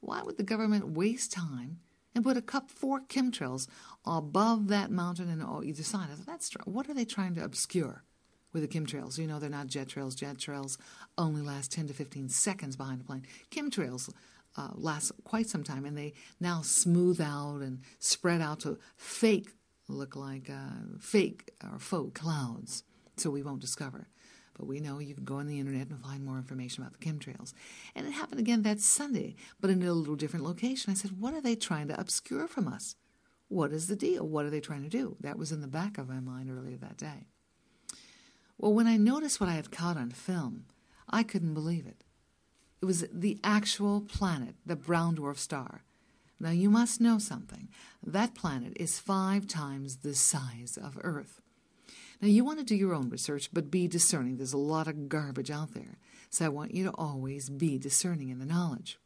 Why 0.00 0.22
would 0.22 0.36
the 0.36 0.42
government 0.42 0.88
waste 0.88 1.32
time 1.32 1.78
and 2.14 2.22
put 2.22 2.36
a 2.36 2.42
cup 2.42 2.70
four 2.70 3.00
chemtrails 3.00 3.66
above 4.04 4.68
that 4.68 4.90
mountain 4.90 5.30
and 5.30 5.42
on 5.42 5.64
either 5.64 5.82
side? 5.82 6.08
I 6.12 6.14
thought, 6.14 6.26
that's 6.26 6.50
what 6.66 6.90
are 6.90 6.94
they 6.94 7.06
trying 7.06 7.34
to 7.36 7.44
obscure 7.44 8.04
with 8.52 8.62
the 8.62 8.68
chemtrails? 8.68 9.16
You 9.16 9.26
know, 9.26 9.38
they're 9.38 9.48
not 9.48 9.68
jet 9.68 9.88
trails. 9.88 10.14
Jet 10.14 10.38
trails 10.38 10.76
only 11.16 11.40
last 11.40 11.72
10 11.72 11.86
to 11.88 11.94
15 11.94 12.28
seconds 12.28 12.76
behind 12.76 13.00
a 13.00 13.04
plane. 13.04 13.26
Chemtrails 13.50 14.12
uh, 14.58 14.68
last 14.74 15.10
quite 15.24 15.48
some 15.48 15.64
time, 15.64 15.86
and 15.86 15.96
they 15.96 16.12
now 16.38 16.60
smooth 16.60 17.18
out 17.18 17.60
and 17.60 17.80
spread 17.98 18.42
out 18.42 18.60
to 18.60 18.78
fake, 18.98 19.48
look 19.88 20.16
like 20.16 20.50
uh, 20.50 20.98
fake 21.00 21.50
or 21.64 21.78
faux 21.78 22.20
clouds 22.20 22.82
so 23.16 23.30
we 23.30 23.42
won't 23.42 23.60
discover. 23.60 24.08
But 24.56 24.66
we 24.66 24.80
know 24.80 25.00
you 25.00 25.14
can 25.14 25.24
go 25.24 25.36
on 25.36 25.46
the 25.46 25.58
internet 25.58 25.88
and 25.88 26.00
find 26.00 26.24
more 26.24 26.36
information 26.36 26.82
about 26.82 26.98
the 26.98 27.04
chemtrails. 27.04 27.54
And 27.94 28.06
it 28.06 28.12
happened 28.12 28.40
again 28.40 28.62
that 28.62 28.80
Sunday, 28.80 29.34
but 29.60 29.70
in 29.70 29.82
a 29.82 29.92
little 29.92 30.14
different 30.14 30.44
location. 30.44 30.92
I 30.92 30.94
said, 30.94 31.20
What 31.20 31.34
are 31.34 31.40
they 31.40 31.56
trying 31.56 31.88
to 31.88 32.00
obscure 32.00 32.46
from 32.46 32.68
us? 32.68 32.94
What 33.48 33.72
is 33.72 33.88
the 33.88 33.96
deal? 33.96 34.26
What 34.26 34.46
are 34.46 34.50
they 34.50 34.60
trying 34.60 34.82
to 34.82 34.88
do? 34.88 35.16
That 35.20 35.38
was 35.38 35.52
in 35.52 35.60
the 35.60 35.66
back 35.66 35.98
of 35.98 36.08
my 36.08 36.20
mind 36.20 36.50
earlier 36.50 36.76
that 36.76 36.96
day. 36.96 37.26
Well, 38.58 38.72
when 38.72 38.86
I 38.86 38.96
noticed 38.96 39.40
what 39.40 39.48
I 39.48 39.54
had 39.54 39.72
caught 39.72 39.96
on 39.96 40.10
film, 40.10 40.66
I 41.08 41.22
couldn't 41.22 41.54
believe 41.54 41.86
it. 41.86 42.04
It 42.80 42.86
was 42.86 43.06
the 43.12 43.38
actual 43.42 44.00
planet, 44.00 44.54
the 44.64 44.76
brown 44.76 45.16
dwarf 45.16 45.38
star. 45.38 45.82
Now, 46.38 46.50
you 46.50 46.70
must 46.70 47.00
know 47.00 47.18
something. 47.18 47.68
That 48.04 48.34
planet 48.34 48.72
is 48.76 48.98
five 48.98 49.46
times 49.46 49.98
the 49.98 50.14
size 50.14 50.78
of 50.80 50.98
Earth. 51.02 51.40
Now, 52.24 52.30
you 52.30 52.42
want 52.42 52.58
to 52.58 52.64
do 52.64 52.74
your 52.74 52.94
own 52.94 53.10
research, 53.10 53.50
but 53.52 53.70
be 53.70 53.86
discerning. 53.86 54.38
There's 54.38 54.54
a 54.54 54.56
lot 54.56 54.88
of 54.88 55.10
garbage 55.10 55.50
out 55.50 55.74
there. 55.74 55.98
So 56.30 56.46
I 56.46 56.48
want 56.48 56.74
you 56.74 56.84
to 56.84 56.94
always 56.94 57.50
be 57.50 57.76
discerning 57.76 58.30
in 58.30 58.38
the 58.38 58.46
knowledge. 58.46 58.98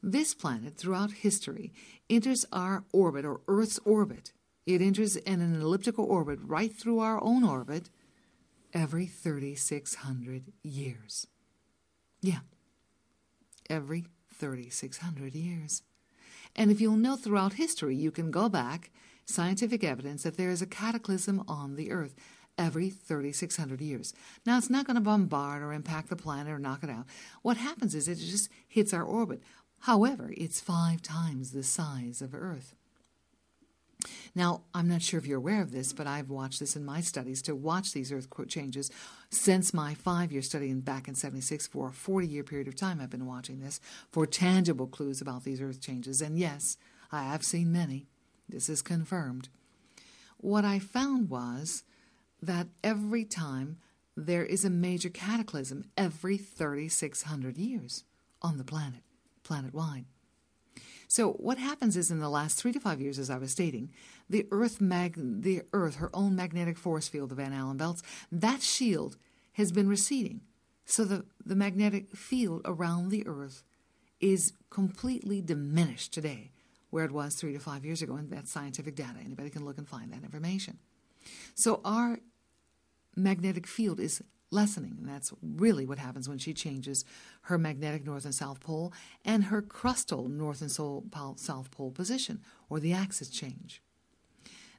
This 0.00 0.32
planet, 0.32 0.76
throughout 0.76 1.10
history, 1.10 1.72
enters 2.08 2.46
our 2.52 2.84
orbit 2.92 3.24
or 3.24 3.40
Earth's 3.48 3.80
orbit. 3.84 4.32
It 4.64 4.80
enters 4.80 5.16
in 5.16 5.40
an 5.40 5.60
elliptical 5.60 6.04
orbit 6.04 6.38
right 6.40 6.72
through 6.72 7.00
our 7.00 7.20
own 7.20 7.42
orbit 7.42 7.90
every 8.72 9.06
3,600 9.06 10.52
years. 10.62 11.26
Yeah, 12.20 12.42
every 13.68 14.06
3,600 14.32 15.34
years. 15.34 15.82
And 16.54 16.70
if 16.70 16.80
you'll 16.80 16.94
know 16.94 17.16
throughout 17.16 17.54
history, 17.54 17.96
you 17.96 18.12
can 18.12 18.30
go 18.30 18.48
back, 18.48 18.92
scientific 19.24 19.82
evidence 19.82 20.22
that 20.22 20.36
there 20.36 20.50
is 20.50 20.62
a 20.62 20.66
cataclysm 20.66 21.42
on 21.48 21.74
the 21.74 21.90
Earth 21.90 22.14
every 22.58 22.90
3,600 22.90 23.80
years. 23.80 24.14
Now, 24.44 24.58
it's 24.58 24.70
not 24.70 24.86
going 24.86 24.96
to 24.96 25.00
bombard 25.00 25.62
or 25.62 25.72
impact 25.72 26.08
the 26.08 26.16
planet 26.16 26.52
or 26.52 26.58
knock 26.58 26.82
it 26.82 26.90
out. 26.90 27.06
What 27.42 27.56
happens 27.56 27.94
is 27.94 28.08
it 28.08 28.16
just 28.16 28.48
hits 28.66 28.94
our 28.94 29.02
orbit. 29.02 29.42
However, 29.80 30.32
it's 30.36 30.60
five 30.60 31.02
times 31.02 31.52
the 31.52 31.62
size 31.62 32.22
of 32.22 32.34
Earth. 32.34 32.74
Now, 34.34 34.62
I'm 34.74 34.88
not 34.88 35.02
sure 35.02 35.18
if 35.18 35.26
you're 35.26 35.38
aware 35.38 35.62
of 35.62 35.72
this, 35.72 35.92
but 35.92 36.06
I've 36.06 36.28
watched 36.28 36.60
this 36.60 36.76
in 36.76 36.84
my 36.84 37.00
studies 37.00 37.40
to 37.42 37.54
watch 37.54 37.92
these 37.92 38.12
earth 38.12 38.28
changes 38.48 38.90
since 39.30 39.72
my 39.72 39.94
five 39.94 40.30
year 40.30 40.42
study 40.42 40.72
back 40.74 41.08
in 41.08 41.14
76 41.14 41.66
for 41.66 41.88
a 41.88 41.92
40 41.92 42.26
year 42.26 42.44
period 42.44 42.68
of 42.68 42.76
time. 42.76 43.00
I've 43.00 43.10
been 43.10 43.26
watching 43.26 43.60
this 43.60 43.80
for 44.10 44.26
tangible 44.26 44.86
clues 44.86 45.20
about 45.20 45.44
these 45.44 45.62
earth 45.62 45.80
changes. 45.80 46.20
And 46.20 46.38
yes, 46.38 46.76
I 47.10 47.24
have 47.24 47.44
seen 47.44 47.72
many. 47.72 48.06
This 48.48 48.68
is 48.68 48.82
confirmed. 48.82 49.48
What 50.38 50.64
I 50.64 50.78
found 50.78 51.30
was 51.30 51.82
that 52.46 52.68
every 52.82 53.24
time 53.24 53.78
there 54.16 54.44
is 54.44 54.64
a 54.64 54.70
major 54.70 55.08
cataclysm 55.08 55.84
every 55.96 56.38
3,600 56.38 57.58
years 57.58 58.04
on 58.40 58.56
the 58.56 58.64
planet, 58.64 59.02
planet 59.42 59.74
wide. 59.74 60.06
So 61.08 61.32
what 61.32 61.58
happens 61.58 61.96
is 61.96 62.10
in 62.10 62.18
the 62.18 62.28
last 62.28 62.56
three 62.56 62.72
to 62.72 62.80
five 62.80 63.00
years, 63.00 63.18
as 63.18 63.30
I 63.30 63.38
was 63.38 63.52
stating, 63.52 63.90
the 64.28 64.46
Earth, 64.50 64.80
mag- 64.80 65.42
the 65.42 65.62
Earth, 65.72 65.96
her 65.96 66.10
own 66.12 66.34
magnetic 66.34 66.78
force 66.78 67.08
field, 67.08 67.30
the 67.30 67.36
Van 67.36 67.52
Allen 67.52 67.76
belts, 67.76 68.02
that 68.32 68.62
shield 68.62 69.16
has 69.52 69.70
been 69.70 69.88
receding. 69.88 70.40
So 70.84 71.04
the, 71.04 71.24
the 71.44 71.56
magnetic 71.56 72.16
field 72.16 72.62
around 72.64 73.10
the 73.10 73.26
Earth 73.26 73.62
is 74.20 74.52
completely 74.70 75.40
diminished 75.40 76.12
today, 76.12 76.50
where 76.90 77.04
it 77.04 77.12
was 77.12 77.34
three 77.34 77.52
to 77.52 77.60
five 77.60 77.84
years 77.84 78.02
ago, 78.02 78.14
and 78.14 78.30
that's 78.30 78.50
scientific 78.50 78.96
data. 78.96 79.18
Anybody 79.24 79.50
can 79.50 79.64
look 79.64 79.78
and 79.78 79.88
find 79.88 80.12
that 80.12 80.24
information. 80.24 80.78
So 81.54 81.80
our 81.84 82.18
magnetic 83.16 83.66
field 83.66 83.98
is 83.98 84.22
lessening. 84.50 84.96
And 84.98 85.08
that's 85.08 85.32
really 85.42 85.86
what 85.86 85.98
happens 85.98 86.28
when 86.28 86.38
she 86.38 86.54
changes 86.54 87.04
her 87.42 87.58
magnetic 87.58 88.04
north 88.06 88.24
and 88.24 88.34
south 88.34 88.60
pole 88.60 88.92
and 89.24 89.44
her 89.44 89.60
crustal 89.60 90.30
north 90.30 90.60
and 90.60 90.70
south 90.70 91.70
pole 91.70 91.90
position, 91.90 92.40
or 92.70 92.78
the 92.78 92.92
axis 92.92 93.28
change. 93.28 93.82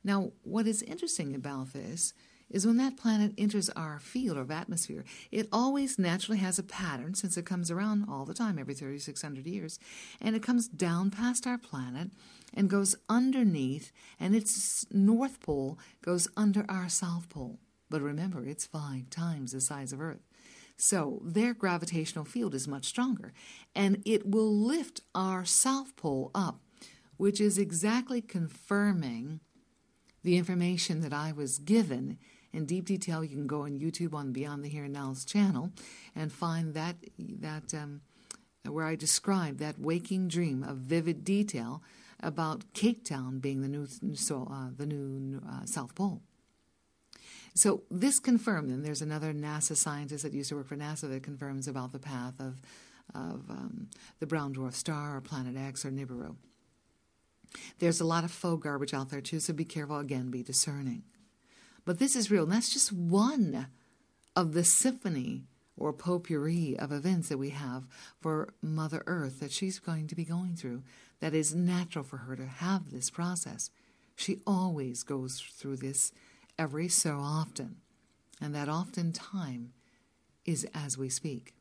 Now, 0.03 0.31
what 0.43 0.67
is 0.67 0.81
interesting 0.83 1.35
about 1.35 1.73
this 1.73 2.13
is 2.49 2.65
when 2.65 2.77
that 2.77 2.95
planet 2.95 3.33
enters 3.37 3.69
our 3.71 3.99
field 3.99 4.37
of 4.37 4.49
atmosphere, 4.49 5.03
it 5.31 5.49
always 5.51 5.99
naturally 5.99 6.37
has 6.37 6.57
a 6.57 6.63
pattern 6.63 7.13
since 7.13 7.35
it 7.35 7.45
comes 7.45 7.69
around 7.69 8.05
all 8.09 8.23
the 8.23 8.33
time, 8.33 8.57
every 8.57 8.73
3,600 8.73 9.45
years, 9.45 9.79
and 10.21 10.33
it 10.33 10.41
comes 10.41 10.69
down 10.69 11.11
past 11.11 11.45
our 11.45 11.57
planet 11.57 12.09
and 12.53 12.69
goes 12.69 12.95
underneath, 13.09 13.91
and 14.17 14.33
its 14.33 14.85
north 14.93 15.41
pole 15.41 15.77
goes 16.01 16.29
under 16.37 16.65
our 16.69 16.87
south 16.87 17.27
pole. 17.27 17.59
But 17.89 18.01
remember, 18.01 18.45
it's 18.45 18.65
five 18.65 19.09
times 19.09 19.51
the 19.51 19.61
size 19.61 19.93
of 19.93 20.01
Earth. 20.01 20.21
So 20.77 21.21
their 21.23 21.53
gravitational 21.53 22.25
field 22.25 22.53
is 22.53 22.67
much 22.67 22.85
stronger, 22.85 23.33
and 23.73 24.01
it 24.05 24.27
will 24.27 24.55
lift 24.55 25.01
our 25.15 25.43
South 25.43 25.95
Pole 25.95 26.29
up, 26.35 26.59
which 27.17 27.41
is 27.41 27.57
exactly 27.57 28.21
confirming 28.21 29.39
the 30.23 30.37
information 30.37 31.01
that 31.01 31.13
I 31.13 31.31
was 31.31 31.57
given 31.57 32.19
in 32.53 32.65
deep 32.65 32.85
detail. 32.85 33.23
You 33.23 33.35
can 33.35 33.47
go 33.47 33.61
on 33.61 33.79
YouTube 33.79 34.13
on 34.13 34.33
Beyond 34.33 34.63
the 34.63 34.69
Here 34.69 34.83
and 34.83 34.93
Now's 34.93 35.25
channel 35.25 35.71
and 36.15 36.31
find 36.31 36.75
that 36.75 36.95
that 37.17 37.73
um, 37.73 38.01
where 38.63 38.85
I 38.85 38.95
describe 38.95 39.57
that 39.57 39.79
waking 39.79 40.27
dream 40.27 40.63
of 40.63 40.77
vivid 40.77 41.23
detail 41.23 41.81
about 42.21 42.73
Cape 42.73 43.03
Town 43.03 43.39
being 43.39 43.61
the 43.61 43.67
new 43.67 43.87
so, 44.15 44.47
uh, 44.51 44.69
the 44.75 44.85
new 44.85 45.41
uh, 45.47 45.65
South 45.65 45.95
Pole. 45.95 46.21
So 47.57 47.81
this 47.89 48.19
confirmed, 48.19 48.69
and 48.69 48.85
there's 48.85 49.01
another 49.01 49.33
NASA 49.33 49.75
scientist 49.75 50.23
that 50.23 50.31
used 50.31 50.49
to 50.49 50.55
work 50.55 50.67
for 50.67 50.75
NASA 50.75 51.09
that 51.09 51.23
confirms 51.23 51.67
about 51.67 51.91
the 51.91 51.97
path 51.97 52.39
of, 52.39 52.61
of 53.15 53.49
um, 53.49 53.89
the 54.19 54.27
brown 54.27 54.53
dwarf 54.53 54.73
star 54.73 55.17
or 55.17 55.21
Planet 55.21 55.57
X 55.57 55.83
or 55.83 55.89
Nibiru. 55.89 56.35
There's 57.79 57.99
a 57.99 58.05
lot 58.05 58.23
of 58.23 58.29
faux 58.31 58.61
garbage 58.61 58.93
out 58.93 59.09
there 59.09 59.21
too, 59.21 59.39
so 59.39 59.53
be 59.53 59.65
careful. 59.65 59.97
Again, 59.97 60.29
be 60.29 60.43
discerning. 60.43 61.01
But 61.83 61.97
this 61.97 62.15
is 62.15 62.29
real, 62.29 62.43
and 62.43 62.51
that's 62.51 62.71
just 62.71 62.93
one 62.93 63.67
of 64.35 64.53
the 64.53 64.63
symphony 64.63 65.45
or 65.75 65.93
potpourri 65.93 66.77
of 66.77 66.91
events 66.91 67.29
that 67.29 67.39
we 67.39 67.49
have 67.49 67.87
for 68.19 68.53
Mother 68.61 69.01
Earth 69.07 69.39
that 69.39 69.51
she's 69.51 69.79
going 69.79 70.07
to 70.07 70.15
be 70.15 70.25
going 70.25 70.55
through. 70.55 70.83
That 71.21 71.33
is 71.33 71.55
natural 71.55 72.03
for 72.03 72.17
her 72.17 72.35
to 72.35 72.45
have 72.45 72.91
this 72.91 73.09
process. 73.09 73.71
She 74.15 74.41
always 74.45 75.01
goes 75.01 75.39
through 75.39 75.77
this 75.77 76.11
every 76.57 76.87
so 76.87 77.19
often, 77.19 77.77
and 78.41 78.53
that 78.55 78.69
often 78.69 79.11
time 79.11 79.73
is 80.45 80.65
as 80.73 80.97
we 80.97 81.09
speak. 81.09 81.53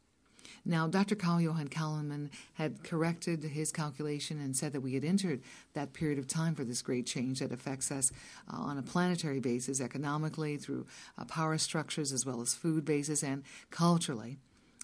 Now, 0.64 0.88
Dr. 0.88 1.14
Carl 1.14 1.40
Johan 1.40 1.68
Calleman 1.68 2.30
had 2.54 2.82
corrected 2.82 3.42
his 3.42 3.70
calculation 3.70 4.40
and 4.40 4.56
said 4.56 4.72
that 4.72 4.80
we 4.80 4.94
had 4.94 5.04
entered 5.04 5.42
that 5.74 5.92
period 5.92 6.18
of 6.18 6.26
time 6.26 6.54
for 6.54 6.64
this 6.64 6.82
great 6.82 7.06
change 7.06 7.38
that 7.38 7.52
affects 7.52 7.92
us 7.92 8.10
uh, 8.52 8.56
on 8.56 8.78
a 8.78 8.82
planetary 8.82 9.38
basis, 9.38 9.80
economically, 9.80 10.56
through 10.56 10.86
uh, 11.18 11.24
power 11.24 11.56
structures, 11.58 12.12
as 12.12 12.26
well 12.26 12.40
as 12.40 12.54
food 12.54 12.84
basis, 12.84 13.22
and 13.22 13.44
culturally, 13.70 14.38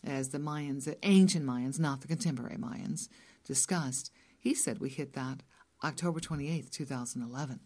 as 0.04 0.28
the 0.28 0.38
Mayans, 0.38 0.84
the 0.84 0.96
ancient 1.04 1.44
Mayans, 1.44 1.80
not 1.80 2.00
the 2.00 2.08
contemporary 2.08 2.56
Mayans, 2.56 3.08
discussed. 3.44 4.12
He 4.38 4.54
said 4.54 4.78
we 4.78 4.88
hit 4.88 5.14
that 5.14 5.42
October 5.82 6.20
28th, 6.20 6.70
2011 6.70 7.60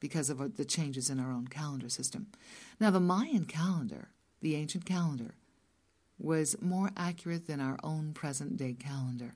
because 0.00 0.30
of 0.30 0.56
the 0.56 0.64
changes 0.64 1.10
in 1.10 1.18
our 1.20 1.30
own 1.30 1.48
calendar 1.48 1.88
system. 1.88 2.26
Now, 2.80 2.90
the 2.90 3.00
Mayan 3.00 3.44
calendar, 3.44 4.08
the 4.40 4.54
ancient 4.54 4.84
calendar, 4.84 5.34
was 6.18 6.56
more 6.60 6.90
accurate 6.96 7.46
than 7.46 7.60
our 7.60 7.78
own 7.82 8.12
present 8.12 8.56
day 8.56 8.74
calendar. 8.74 9.34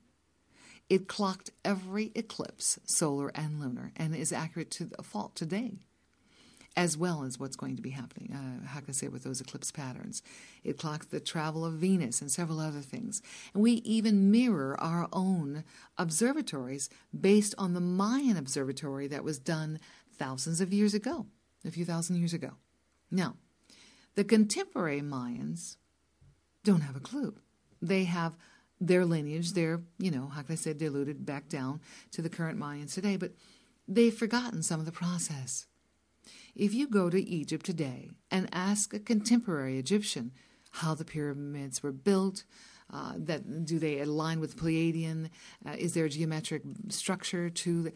It 0.88 1.06
clocked 1.06 1.50
every 1.64 2.10
eclipse, 2.14 2.80
solar 2.84 3.28
and 3.34 3.60
lunar, 3.60 3.92
and 3.96 4.14
is 4.14 4.32
accurate 4.32 4.72
to 4.72 4.90
a 4.98 5.04
fault 5.04 5.36
today, 5.36 5.78
as 6.76 6.96
well 6.96 7.22
as 7.22 7.38
what's 7.38 7.54
going 7.54 7.76
to 7.76 7.82
be 7.82 7.90
happening. 7.90 8.32
Uh, 8.32 8.66
how 8.66 8.80
can 8.80 8.88
I 8.88 8.92
say 8.92 9.06
with 9.06 9.22
those 9.22 9.40
eclipse 9.40 9.70
patterns? 9.70 10.20
It 10.64 10.78
clocks 10.78 11.06
the 11.06 11.20
travel 11.20 11.64
of 11.64 11.74
Venus 11.74 12.20
and 12.20 12.30
several 12.30 12.58
other 12.58 12.80
things. 12.80 13.22
And 13.54 13.62
we 13.62 13.72
even 13.72 14.32
mirror 14.32 14.76
our 14.80 15.06
own 15.12 15.62
observatories 15.96 16.90
based 17.18 17.54
on 17.56 17.74
the 17.74 17.80
Mayan 17.80 18.36
observatory 18.36 19.06
that 19.08 19.22
was 19.22 19.38
done 19.38 19.78
thousands 20.20 20.60
of 20.60 20.72
years 20.72 20.92
ago, 20.94 21.26
a 21.66 21.70
few 21.70 21.84
thousand 21.84 22.16
years 22.16 22.34
ago. 22.34 22.52
Now, 23.10 23.36
the 24.14 24.24
contemporary 24.24 25.00
Mayans 25.00 25.76
don't 26.62 26.82
have 26.82 26.94
a 26.94 27.00
clue. 27.00 27.34
They 27.80 28.04
have 28.04 28.36
their 28.80 29.04
lineage, 29.04 29.52
they're, 29.52 29.80
you 29.98 30.10
know, 30.10 30.26
how 30.34 30.42
can 30.42 30.52
I 30.52 30.56
say, 30.56 30.72
diluted 30.74 31.26
back 31.26 31.48
down 31.48 31.80
to 32.12 32.22
the 32.22 32.28
current 32.28 32.58
Mayans 32.58 32.94
today, 32.94 33.16
but 33.16 33.32
they've 33.88 34.14
forgotten 34.14 34.62
some 34.62 34.80
of 34.80 34.86
the 34.86 34.92
process. 34.92 35.66
If 36.54 36.74
you 36.74 36.86
go 36.86 37.10
to 37.10 37.28
Egypt 37.40 37.64
today 37.64 38.10
and 38.30 38.48
ask 38.52 38.92
a 38.92 38.98
contemporary 38.98 39.78
Egyptian 39.78 40.32
how 40.70 40.94
the 40.94 41.04
pyramids 41.04 41.82
were 41.82 41.92
built, 41.92 42.44
uh, 42.92 43.12
that 43.16 43.64
do 43.64 43.78
they 43.78 44.00
align 44.00 44.40
with 44.40 44.56
Pleiadian? 44.56 45.30
Uh, 45.66 45.76
is 45.78 45.94
there 45.94 46.06
a 46.06 46.10
geometric 46.10 46.62
structure 46.88 47.48
to 47.48 47.82
the, 47.84 47.92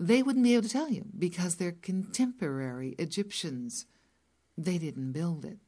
they 0.00 0.22
wouldn't 0.22 0.44
be 0.44 0.54
able 0.54 0.62
to 0.62 0.68
tell 0.68 0.88
you 0.88 1.04
because 1.16 1.56
they're 1.56 1.72
contemporary 1.72 2.94
Egyptians. 2.98 3.84
They 4.56 4.78
didn't 4.78 5.12
build 5.12 5.44
it. 5.44 5.58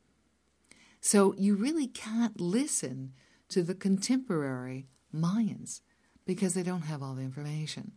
So 1.03 1.35
you 1.37 1.55
really 1.55 1.87
can't 1.87 2.41
listen 2.41 3.13
to 3.51 3.63
the 3.63 3.75
contemporary 3.75 4.87
Mayans 5.15 5.83
because 6.25 6.55
they 6.55 6.63
don't 6.63 6.83
have 6.83 7.03
all 7.03 7.15
the 7.15 7.23
information. 7.23 7.93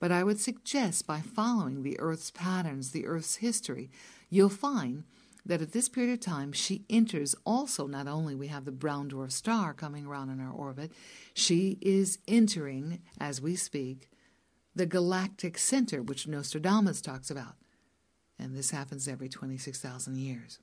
But 0.00 0.10
I 0.10 0.24
would 0.24 0.40
suggest 0.40 1.06
by 1.06 1.20
following 1.20 1.82
the 1.82 2.00
Earth's 2.00 2.30
patterns, 2.30 2.92
the 2.92 3.06
Earth's 3.06 3.36
history, 3.36 3.90
you'll 4.30 4.48
find 4.48 5.04
that 5.44 5.60
at 5.60 5.72
this 5.72 5.88
period 5.88 6.12
of 6.14 6.20
time 6.20 6.52
she 6.52 6.86
enters 6.88 7.34
also 7.44 7.86
not 7.86 8.06
only 8.06 8.34
we 8.34 8.46
have 8.46 8.64
the 8.64 8.72
brown 8.72 9.10
dwarf 9.10 9.32
star 9.32 9.74
coming 9.74 10.06
around 10.06 10.30
in 10.30 10.40
our 10.40 10.52
orbit 10.52 10.92
she 11.32 11.78
is 11.80 12.18
entering 12.28 13.00
as 13.18 13.40
we 13.40 13.56
speak 13.56 14.10
the 14.78 14.86
galactic 14.86 15.58
center 15.58 16.00
which 16.00 16.28
nostradamus 16.28 17.00
talks 17.00 17.30
about 17.30 17.56
and 18.38 18.56
this 18.56 18.70
happens 18.70 19.08
every 19.08 19.28
26000 19.28 20.16
years 20.16 20.60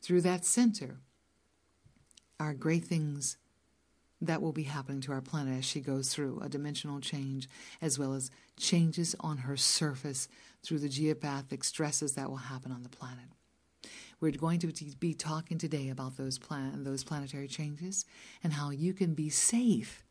through 0.00 0.20
that 0.20 0.44
center 0.44 0.98
are 2.38 2.54
great 2.54 2.84
things 2.84 3.36
that 4.20 4.40
will 4.40 4.52
be 4.52 4.62
happening 4.62 5.00
to 5.00 5.12
our 5.12 5.20
planet 5.20 5.58
as 5.58 5.64
she 5.64 5.80
goes 5.80 6.14
through 6.14 6.40
a 6.40 6.48
dimensional 6.48 7.00
change 7.00 7.48
as 7.82 7.98
well 7.98 8.14
as 8.14 8.30
changes 8.56 9.16
on 9.20 9.38
her 9.38 9.56
surface 9.56 10.28
through 10.62 10.78
the 10.78 10.88
geopathic 10.88 11.64
stresses 11.64 12.12
that 12.12 12.30
will 12.30 12.36
happen 12.36 12.72
on 12.72 12.82
the 12.82 12.88
planet. 12.88 13.26
We're 14.20 14.32
going 14.32 14.60
to 14.60 14.72
be 14.98 15.12
talking 15.12 15.58
today 15.58 15.90
about 15.90 16.16
those 16.16 16.38
plan- 16.38 16.84
those 16.84 17.04
planetary 17.04 17.48
changes 17.48 18.06
and 18.42 18.54
how 18.54 18.70
you 18.70 18.94
can 18.94 19.12
be 19.12 19.28
safe. 19.28 20.02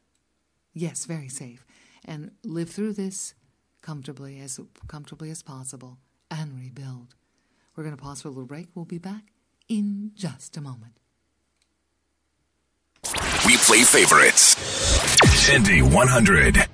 Yes, 0.73 1.05
very 1.05 1.29
safe 1.29 1.65
and 2.05 2.31
live 2.43 2.69
through 2.69 2.93
this 2.93 3.33
comfortably 3.81 4.39
as 4.39 4.59
comfortably 4.87 5.29
as 5.29 5.43
possible 5.43 5.97
and 6.31 6.57
rebuild. 6.57 7.15
We're 7.75 7.83
going 7.83 7.95
to 7.95 8.01
pause 8.01 8.21
for 8.21 8.29
a 8.29 8.31
little 8.31 8.45
break. 8.45 8.67
We'll 8.73 8.85
be 8.85 8.97
back 8.97 9.25
in 9.67 10.11
just 10.15 10.57
a 10.57 10.61
moment. 10.61 10.99
We 13.45 13.57
play 13.57 13.83
favorites. 13.83 14.55
Indy 15.49 15.81
100. 15.81 16.67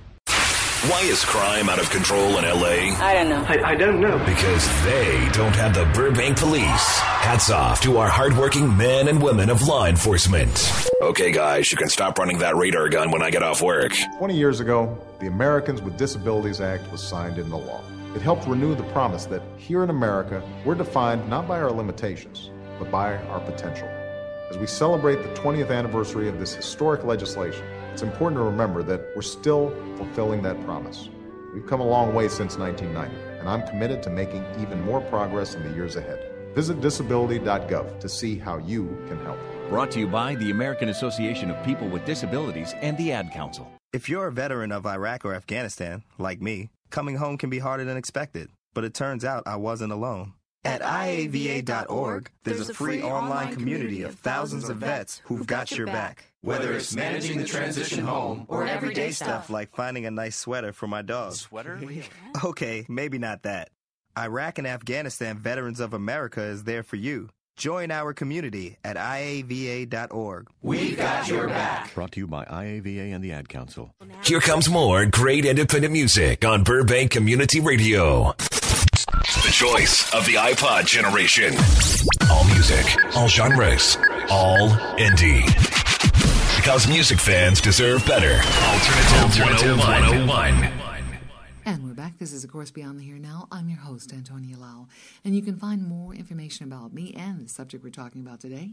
Why 0.90 1.02
is 1.02 1.24
crime 1.24 1.70
out 1.70 1.78
of 1.78 1.92
control 1.92 2.40
in 2.40 2.44
LA? 2.44 2.98
I 3.00 3.14
don't 3.14 3.30
know. 3.30 3.46
I, 3.48 3.74
I 3.74 3.76
don't 3.76 4.02
know. 4.02 4.18
Because 4.26 4.68
they 4.84 5.30
don't 5.32 5.56
have 5.56 5.76
the 5.76 5.86
Burbank 5.94 6.40
police. 6.40 6.98
Hats 6.98 7.52
off 7.52 7.82
to 7.82 7.98
our 7.98 8.10
hardworking 8.10 8.76
men 8.76 9.08
and 9.08 9.22
women 9.22 9.52
of 9.52 9.62
law 9.68 9.86
enforcement. 9.86 10.72
Okay, 11.00 11.32
guys, 11.32 11.72
you 11.72 11.78
can 11.78 11.88
stop 11.88 12.18
running 12.18 12.40
that 12.40 12.56
radar 12.56 12.90
gun 12.90 13.12
when 13.12 13.22
I 13.22 13.30
get 13.30 13.44
off 13.44 13.62
work. 13.62 13.92
20 14.18 14.36
years 14.36 14.60
ago, 14.60 14.98
the 15.20 15.28
Americans 15.28 15.84
with 15.84 15.98
Disabilities 15.98 16.62
Act 16.62 16.92
was 16.92 17.08
signed 17.08 17.38
into 17.38 17.58
law. 17.58 17.84
It 18.16 18.24
helped 18.24 18.48
renew 18.48 18.74
the 18.74 18.82
promise 18.86 19.26
that 19.26 19.44
here 19.58 19.84
in 19.84 19.92
America, 19.92 20.42
we're 20.66 20.74
defined 20.74 21.30
not 21.30 21.48
by 21.48 21.62
our 21.62 21.72
limitations, 21.72 22.50
but 22.80 22.90
by 22.90 23.18
our 23.18 23.40
potential. 23.42 23.88
As 24.50 24.58
we 24.58 24.66
celebrate 24.66 25.22
the 25.22 25.30
20th 25.42 25.70
anniversary 25.70 26.28
of 26.28 26.40
this 26.40 26.56
historic 26.56 27.04
legislation, 27.04 27.64
it's 27.92 28.02
important 28.02 28.40
to 28.40 28.44
remember 28.44 28.84
that 28.84 29.02
we're 29.16 29.22
still 29.22 29.70
fulfilling 29.98 30.42
that 30.44 30.64
promise. 30.66 31.10
We've 31.54 31.68
come 31.68 31.82
a 31.82 31.88
long 31.88 32.14
way 32.14 32.30
since 32.30 32.58
1990, 32.58 33.40
and 33.40 33.50
I'm 33.50 33.68
committed 33.68 34.02
to 34.04 34.10
making 34.10 34.46
even 34.60 34.82
more 34.82 35.02
progress 35.02 35.56
in 35.56 35.64
the 35.64 35.76
years 35.76 35.98
ahead. 35.98 36.20
Visit 36.56 36.80
disability.gov 36.82 38.00
to 38.00 38.10
see 38.10 38.38
how 38.38 38.58
you 38.58 38.98
can 39.08 39.24
help. 39.26 39.38
Brought 39.70 39.92
to 39.92 40.00
you 40.00 40.08
by 40.08 40.36
the 40.36 40.52
American 40.52 40.90
Association 40.90 41.52
of 41.52 41.66
People 41.66 41.88
with 41.88 42.06
Disabilities 42.06 42.74
and 42.82 42.98
the 42.98 43.12
Ad 43.12 43.32
Council. 43.32 43.72
If 43.94 44.08
you're 44.08 44.28
a 44.28 44.32
veteran 44.32 44.72
of 44.72 44.86
Iraq 44.86 45.26
or 45.26 45.34
Afghanistan, 45.34 46.04
like 46.18 46.42
me, 46.42 46.70
coming 46.90 47.18
home 47.18 47.38
can 47.38 47.50
be 47.50 47.60
harder 47.60 47.84
than 47.84 47.98
expected. 47.98 48.50
But 48.74 48.86
it 48.86 48.94
turns 48.94 49.26
out 49.26 49.44
I 49.46 49.58
wasn't 49.58 49.92
alone. 49.92 50.34
At 50.64 50.82
IAVA.org, 50.82 52.30
there's 52.44 52.70
a 52.70 52.74
free 52.74 53.02
online 53.02 53.54
community 53.54 54.04
of 54.04 54.16
thousands 54.16 54.70
of 54.70 54.78
vets 54.78 55.20
who've 55.26 55.48
got 55.48 55.72
your 55.72 55.88
back. 55.88 56.26
Whether 56.42 56.74
it's 56.74 56.96
managing 56.96 57.40
the 57.40 57.46
transition 57.46 58.06
home 58.06 58.46
or 58.48 58.68
everyday 58.68 59.12
stuff 59.12 59.50
like 59.50 59.72
finding 59.72 60.06
a 60.06 60.12
nice 60.12 60.36
sweater 60.36 60.72
for 60.72 60.88
my 60.88 61.02
dog. 61.02 61.34
Sweater? 61.34 61.80
Okay, 62.44 62.86
maybe 62.88 63.18
not 63.18 63.44
that. 63.44 63.70
Iraq 64.18 64.60
and 64.60 64.68
Afghanistan 64.68 65.38
Veterans 65.38 65.80
of 65.80 65.94
America 65.94 66.42
is 66.42 66.64
there 66.64 66.84
for 66.84 66.96
you. 66.96 67.30
Join 67.58 67.92
our 67.92 68.14
community 68.14 68.78
at 68.84 68.98
IAVA.org. 68.98 70.48
We've 70.62 70.98
got 70.98 71.28
your 71.28 71.48
back. 71.48 71.94
Brought 71.94 72.12
to 72.14 72.20
you 72.20 72.28
by 72.28 72.46
IAVA 72.46 73.14
and 73.14 73.24
the 73.24 73.32
Ad 73.34 73.50
Council. 73.50 73.94
Here 74.24 74.40
comes 74.40 74.70
more 74.70 75.06
great 75.06 75.46
independent 75.46 75.94
music 75.94 76.46
on 76.46 76.64
Burbank 76.64 77.12
Community 77.12 77.60
Radio. 77.60 78.36
Choice 79.52 80.14
of 80.14 80.26
the 80.26 80.36
iPod 80.36 80.86
generation. 80.86 81.54
All 82.32 82.46
music, 82.46 82.86
all 83.16 83.28
genres, 83.28 83.98
all 84.30 84.70
indie. 84.98 85.46
Because 86.56 86.88
music 86.88 87.20
fans 87.20 87.60
deserve 87.60 88.06
better. 88.06 88.42
Alternative, 88.74 89.42
Alternative 89.44 89.78
101. 89.78 90.72
And 91.66 91.84
we're 91.84 91.94
back. 91.94 92.18
This 92.18 92.32
is, 92.32 92.44
of 92.44 92.52
course, 92.52 92.72
Beyond 92.72 92.98
the 92.98 93.04
Here 93.04 93.20
Now. 93.20 93.48
I'm 93.52 93.68
your 93.68 93.80
host, 93.80 94.14
Antonia 94.14 94.58
Lau. 94.58 94.88
And 95.26 95.36
you 95.36 95.42
can 95.42 95.58
find 95.58 95.86
more 95.86 96.14
information 96.14 96.66
about 96.66 96.94
me 96.94 97.14
and 97.16 97.46
the 97.46 97.50
subject 97.50 97.84
we're 97.84 97.90
talking 97.90 98.22
about 98.22 98.40
today 98.40 98.72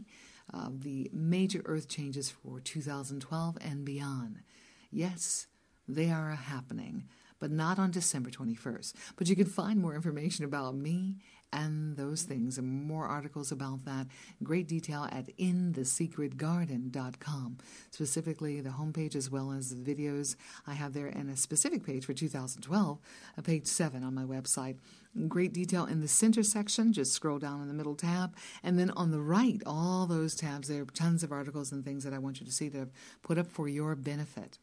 uh, 0.53 0.69
the 0.71 1.09
major 1.13 1.61
Earth 1.65 1.87
changes 1.87 2.29
for 2.29 2.59
2012 2.59 3.57
and 3.61 3.85
beyond. 3.85 4.39
Yes, 4.91 5.47
they 5.87 6.09
are 6.09 6.31
happening, 6.31 7.03
but 7.39 7.51
not 7.51 7.79
on 7.79 7.91
December 7.91 8.29
21st. 8.29 8.93
But 9.15 9.29
you 9.29 9.35
can 9.35 9.45
find 9.45 9.79
more 9.79 9.95
information 9.95 10.45
about 10.45 10.75
me 10.75 11.15
and 11.51 11.97
those 11.97 12.21
things 12.23 12.57
and 12.57 12.67
more 12.67 13.05
articles 13.05 13.51
about 13.51 13.85
that. 13.85 14.07
Great 14.43 14.67
detail 14.67 15.07
at 15.11 15.35
inthesecretgarden.com 15.37 17.57
specifically 17.91 18.61
the 18.61 18.69
homepage 18.69 19.15
as 19.15 19.29
well 19.31 19.51
as 19.51 19.69
the 19.69 19.95
videos 19.95 20.35
i 20.67 20.73
have 20.73 20.93
there 20.93 21.07
and 21.07 21.29
a 21.29 21.37
specific 21.37 21.83
page 21.83 22.05
for 22.05 22.13
2012 22.13 22.99
a 23.37 23.41
page 23.41 23.65
7 23.65 24.03
on 24.03 24.13
my 24.13 24.23
website. 24.23 24.77
Great 25.27 25.53
detail 25.53 25.85
in 25.85 26.01
the 26.01 26.07
center 26.07 26.43
section. 26.43 26.93
Just 26.93 27.13
scroll 27.13 27.39
down 27.39 27.63
in 27.63 27.67
the 27.67 27.73
middle 27.73 27.95
tab. 27.95 28.35
And 28.63 28.77
then 28.77 28.91
on 28.91 29.09
the 29.09 29.21
right 29.21 29.59
all 29.65 30.05
those 30.05 30.35
tabs 30.35 30.67
there 30.67 30.83
are 30.83 30.85
tons 30.85 31.23
of 31.23 31.31
articles 31.31 31.71
and 31.71 31.83
things 31.83 32.03
that 32.03 32.13
i 32.13 32.17
want 32.17 32.39
you 32.39 32.45
to 32.45 32.51
see 32.51 32.69
that 32.69 32.81
i've 32.81 32.91
put 33.21 33.37
up 33.37 33.47
for 33.47 33.67
your 33.67 33.95
benefit 33.95 34.57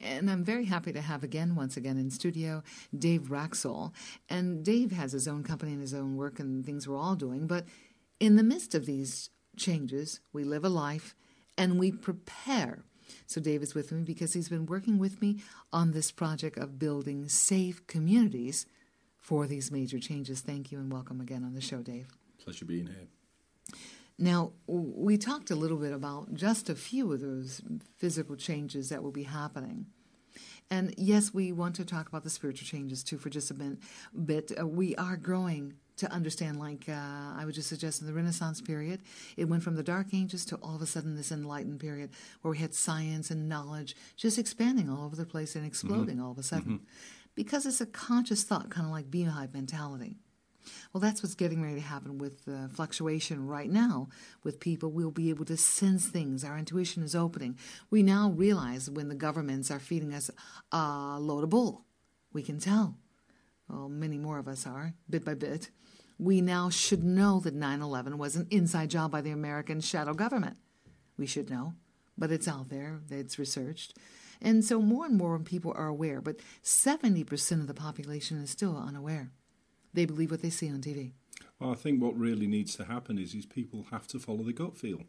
and 0.00 0.30
I'm 0.30 0.44
very 0.44 0.64
happy 0.64 0.92
to 0.92 1.00
have 1.00 1.22
again, 1.22 1.54
once 1.54 1.76
again 1.76 1.96
in 1.96 2.10
studio, 2.10 2.62
Dave 2.96 3.28
Raxall. 3.28 3.92
And 4.28 4.64
Dave 4.64 4.92
has 4.92 5.12
his 5.12 5.28
own 5.28 5.42
company 5.42 5.72
and 5.72 5.80
his 5.80 5.94
own 5.94 6.16
work 6.16 6.38
and 6.38 6.64
things 6.64 6.86
we're 6.86 6.96
all 6.96 7.16
doing. 7.16 7.46
But 7.46 7.66
in 8.20 8.36
the 8.36 8.42
midst 8.42 8.74
of 8.74 8.86
these 8.86 9.30
changes, 9.56 10.20
we 10.32 10.44
live 10.44 10.64
a 10.64 10.68
life 10.68 11.14
and 11.56 11.78
we 11.78 11.92
prepare. 11.92 12.84
So 13.26 13.40
Dave 13.40 13.62
is 13.62 13.74
with 13.74 13.92
me 13.92 14.02
because 14.02 14.32
he's 14.32 14.48
been 14.48 14.66
working 14.66 14.98
with 14.98 15.20
me 15.20 15.40
on 15.72 15.92
this 15.92 16.10
project 16.10 16.58
of 16.58 16.78
building 16.78 17.28
safe 17.28 17.86
communities 17.86 18.66
for 19.16 19.46
these 19.46 19.70
major 19.70 19.98
changes. 19.98 20.40
Thank 20.40 20.72
you 20.72 20.78
and 20.78 20.92
welcome 20.92 21.20
again 21.20 21.44
on 21.44 21.54
the 21.54 21.60
show, 21.60 21.78
Dave. 21.78 22.08
Pleasure 22.38 22.64
being 22.64 22.86
here. 22.86 23.08
Now, 24.18 24.52
we 24.66 25.16
talked 25.16 25.50
a 25.50 25.54
little 25.54 25.76
bit 25.76 25.92
about 25.92 26.34
just 26.34 26.68
a 26.68 26.74
few 26.74 27.12
of 27.12 27.20
those 27.20 27.62
physical 27.98 28.34
changes 28.34 28.88
that 28.88 29.02
will 29.02 29.12
be 29.12 29.22
happening. 29.22 29.86
And 30.70 30.94
yes, 30.98 31.32
we 31.32 31.52
want 31.52 31.76
to 31.76 31.84
talk 31.84 32.08
about 32.08 32.24
the 32.24 32.30
spiritual 32.30 32.66
changes 32.66 33.02
too 33.02 33.16
for 33.16 33.30
just 33.30 33.50
a 33.50 33.54
bit. 33.54 33.78
but 34.12 34.52
Uh, 34.58 34.66
we 34.66 34.94
are 34.96 35.16
growing 35.16 35.74
to 35.96 36.10
understand, 36.12 36.58
like 36.58 36.88
uh, 36.88 36.92
I 37.36 37.44
would 37.44 37.54
just 37.54 37.68
suggest 37.68 38.00
in 38.00 38.06
the 38.06 38.12
Renaissance 38.12 38.60
period, 38.60 39.00
it 39.36 39.46
went 39.46 39.62
from 39.62 39.76
the 39.76 39.82
Dark 39.82 40.12
Ages 40.12 40.44
to 40.46 40.56
all 40.56 40.76
of 40.76 40.82
a 40.82 40.86
sudden 40.86 41.16
this 41.16 41.32
enlightened 41.32 41.80
period 41.80 42.10
where 42.42 42.50
we 42.50 42.58
had 42.58 42.74
science 42.74 43.30
and 43.30 43.48
knowledge 43.48 43.96
just 44.16 44.38
expanding 44.38 44.90
all 44.90 45.04
over 45.04 45.16
the 45.16 45.26
place 45.26 45.56
and 45.56 45.64
exploding 45.66 46.16
mm-hmm. 46.16 46.24
all 46.24 46.32
of 46.32 46.38
a 46.38 46.42
sudden. 46.42 46.74
Mm-hmm. 46.74 46.84
Because 47.34 47.66
it's 47.66 47.80
a 47.80 47.86
conscious 47.86 48.42
thought, 48.42 48.68
kind 48.68 48.86
of 48.86 48.92
like 48.92 49.10
beehive 49.10 49.54
mentality. 49.54 50.16
Well, 50.92 51.00
that's 51.00 51.22
what's 51.22 51.34
getting 51.34 51.62
ready 51.62 51.76
to 51.76 51.80
happen 51.86 52.18
with 52.18 52.48
uh, 52.48 52.68
fluctuation 52.68 53.46
right 53.46 53.70
now. 53.70 54.08
With 54.42 54.60
people, 54.60 54.90
we'll 54.90 55.10
be 55.10 55.30
able 55.30 55.44
to 55.46 55.56
sense 55.56 56.06
things. 56.06 56.44
Our 56.44 56.58
intuition 56.58 57.02
is 57.02 57.14
opening. 57.14 57.58
We 57.90 58.02
now 58.02 58.30
realize 58.30 58.90
when 58.90 59.08
the 59.08 59.14
governments 59.14 59.70
are 59.70 59.78
feeding 59.78 60.14
us 60.14 60.30
a 60.72 61.18
load 61.20 61.44
of 61.44 61.50
bull. 61.50 61.84
We 62.32 62.42
can 62.42 62.58
tell. 62.58 62.96
Well, 63.68 63.88
many 63.88 64.18
more 64.18 64.38
of 64.38 64.48
us 64.48 64.66
are, 64.66 64.94
bit 65.08 65.24
by 65.24 65.34
bit. 65.34 65.70
We 66.18 66.40
now 66.40 66.68
should 66.70 67.04
know 67.04 67.38
that 67.40 67.54
9 67.54 67.82
11 67.82 68.18
was 68.18 68.34
an 68.34 68.48
inside 68.50 68.90
job 68.90 69.12
by 69.12 69.20
the 69.20 69.30
American 69.30 69.80
shadow 69.80 70.14
government. 70.14 70.56
We 71.16 71.26
should 71.26 71.50
know, 71.50 71.74
but 72.16 72.32
it's 72.32 72.48
out 72.48 72.70
there, 72.70 73.00
it's 73.10 73.38
researched. 73.38 73.94
And 74.40 74.64
so 74.64 74.80
more 74.80 75.06
and 75.06 75.16
more 75.16 75.38
people 75.40 75.72
are 75.76 75.88
aware, 75.88 76.20
but 76.20 76.36
70% 76.62 77.52
of 77.60 77.66
the 77.66 77.74
population 77.74 78.40
is 78.42 78.50
still 78.50 78.76
unaware. 78.76 79.30
They 79.94 80.04
believe 80.04 80.30
what 80.30 80.42
they 80.42 80.50
see 80.50 80.70
on 80.70 80.80
TV. 80.80 81.12
Well, 81.58 81.72
I 81.72 81.74
think 81.74 82.02
what 82.02 82.18
really 82.18 82.46
needs 82.46 82.76
to 82.76 82.84
happen 82.84 83.18
is, 83.18 83.34
is 83.34 83.46
people 83.46 83.86
have 83.90 84.06
to 84.08 84.18
follow 84.18 84.42
the 84.42 84.52
gut 84.52 84.76
feel. 84.76 85.02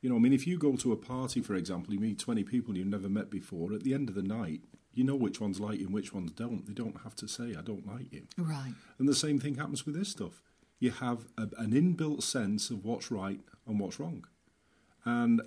You 0.00 0.10
know, 0.10 0.16
I 0.16 0.18
mean, 0.18 0.32
if 0.32 0.46
you 0.46 0.58
go 0.58 0.76
to 0.76 0.92
a 0.92 0.96
party, 0.96 1.40
for 1.40 1.54
example, 1.54 1.92
you 1.92 2.00
meet 2.00 2.18
20 2.18 2.42
people 2.44 2.76
you've 2.76 2.86
never 2.86 3.08
met 3.08 3.30
before, 3.30 3.72
at 3.72 3.82
the 3.82 3.94
end 3.94 4.08
of 4.08 4.14
the 4.14 4.22
night, 4.22 4.60
you 4.92 5.04
know 5.04 5.14
which 5.14 5.40
ones 5.40 5.60
like 5.60 5.78
you 5.78 5.86
and 5.86 5.94
which 5.94 6.12
ones 6.12 6.32
don't. 6.32 6.66
They 6.66 6.72
don't 6.72 7.02
have 7.02 7.14
to 7.16 7.28
say, 7.28 7.54
I 7.56 7.62
don't 7.62 7.86
like 7.86 8.12
you. 8.12 8.26
Right. 8.36 8.72
And 8.98 9.08
the 9.08 9.14
same 9.14 9.38
thing 9.38 9.56
happens 9.56 9.86
with 9.86 9.94
this 9.94 10.08
stuff. 10.08 10.42
You 10.78 10.90
have 10.90 11.26
a, 11.36 11.42
an 11.58 11.72
inbuilt 11.72 12.22
sense 12.22 12.70
of 12.70 12.84
what's 12.84 13.10
right 13.10 13.40
and 13.66 13.78
what's 13.78 14.00
wrong. 14.00 14.26
And 15.04 15.42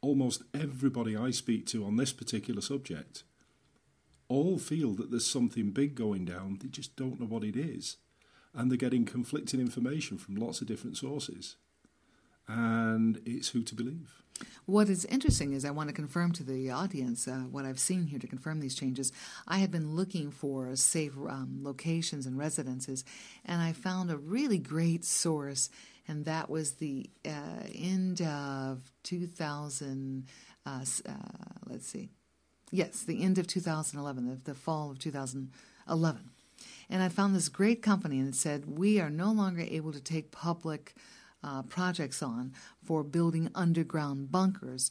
almost 0.00 0.42
everybody 0.52 1.16
I 1.16 1.30
speak 1.30 1.66
to 1.68 1.84
on 1.84 1.96
this 1.96 2.12
particular 2.12 2.60
subject 2.60 3.24
all 4.28 4.58
feel 4.58 4.92
that 4.94 5.10
there's 5.10 5.26
something 5.26 5.70
big 5.70 5.94
going 5.94 6.24
down. 6.24 6.58
They 6.62 6.68
just 6.68 6.96
don't 6.96 7.20
know 7.20 7.26
what 7.26 7.44
it 7.44 7.56
is. 7.56 7.96
And 8.54 8.70
they're 8.70 8.78
getting 8.78 9.04
conflicting 9.04 9.60
information 9.60 10.18
from 10.18 10.36
lots 10.36 10.60
of 10.60 10.66
different 10.66 10.96
sources. 10.96 11.56
And 12.46 13.20
it's 13.24 13.48
who 13.48 13.62
to 13.62 13.74
believe. 13.74 14.24
What 14.66 14.88
is 14.88 15.04
interesting 15.06 15.52
is 15.52 15.64
I 15.64 15.70
want 15.70 15.88
to 15.88 15.94
confirm 15.94 16.32
to 16.32 16.42
the 16.42 16.70
audience 16.70 17.28
uh, 17.28 17.44
what 17.50 17.64
I've 17.64 17.78
seen 17.78 18.06
here 18.06 18.18
to 18.18 18.26
confirm 18.26 18.60
these 18.60 18.74
changes. 18.74 19.12
I 19.46 19.58
had 19.58 19.70
been 19.70 19.94
looking 19.94 20.30
for 20.30 20.74
safe 20.76 21.16
um, 21.16 21.60
locations 21.62 22.26
and 22.26 22.36
residences, 22.36 23.04
and 23.44 23.62
I 23.62 23.72
found 23.72 24.10
a 24.10 24.16
really 24.16 24.58
great 24.58 25.04
source, 25.04 25.70
and 26.08 26.24
that 26.24 26.50
was 26.50 26.72
the 26.72 27.08
uh, 27.24 27.66
end 27.74 28.22
of 28.22 28.90
2000. 29.04 30.26
Uh, 30.66 30.84
uh, 31.06 31.12
let's 31.66 31.86
see. 31.86 32.08
Yes, 32.70 33.04
the 33.04 33.22
end 33.22 33.38
of 33.38 33.46
2011, 33.46 34.26
the, 34.26 34.52
the 34.52 34.54
fall 34.54 34.90
of 34.90 34.98
2011. 34.98 36.30
And 36.88 37.02
I 37.02 37.08
found 37.08 37.34
this 37.34 37.48
great 37.48 37.82
company, 37.82 38.18
and 38.18 38.34
said, 38.34 38.78
We 38.78 39.00
are 39.00 39.10
no 39.10 39.32
longer 39.32 39.62
able 39.62 39.92
to 39.92 40.00
take 40.00 40.30
public 40.30 40.94
uh, 41.42 41.62
projects 41.62 42.22
on 42.22 42.52
for 42.82 43.02
building 43.02 43.50
underground 43.54 44.30
bunkers 44.30 44.90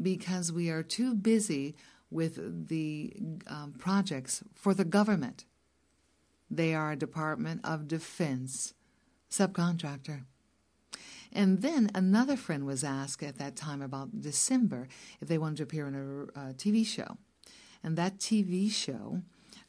because 0.00 0.52
we 0.52 0.70
are 0.70 0.82
too 0.82 1.14
busy 1.14 1.74
with 2.10 2.68
the 2.68 3.14
um, 3.46 3.74
projects 3.78 4.42
for 4.54 4.74
the 4.74 4.84
government. 4.84 5.44
They 6.50 6.74
are 6.74 6.92
a 6.92 6.96
Department 6.96 7.62
of 7.64 7.88
Defense 7.88 8.74
subcontractor. 9.30 10.24
And 11.32 11.62
then 11.62 11.90
another 11.94 12.36
friend 12.36 12.66
was 12.66 12.84
asked 12.84 13.22
at 13.22 13.38
that 13.38 13.56
time 13.56 13.80
about 13.80 14.20
December 14.20 14.88
if 15.20 15.28
they 15.28 15.38
wanted 15.38 15.56
to 15.58 15.62
appear 15.62 15.86
in 15.86 15.94
a, 15.94 16.40
a 16.40 16.52
TV 16.52 16.86
show. 16.86 17.16
And 17.82 17.96
that 17.96 18.18
TV 18.18 18.70
show 18.70 19.22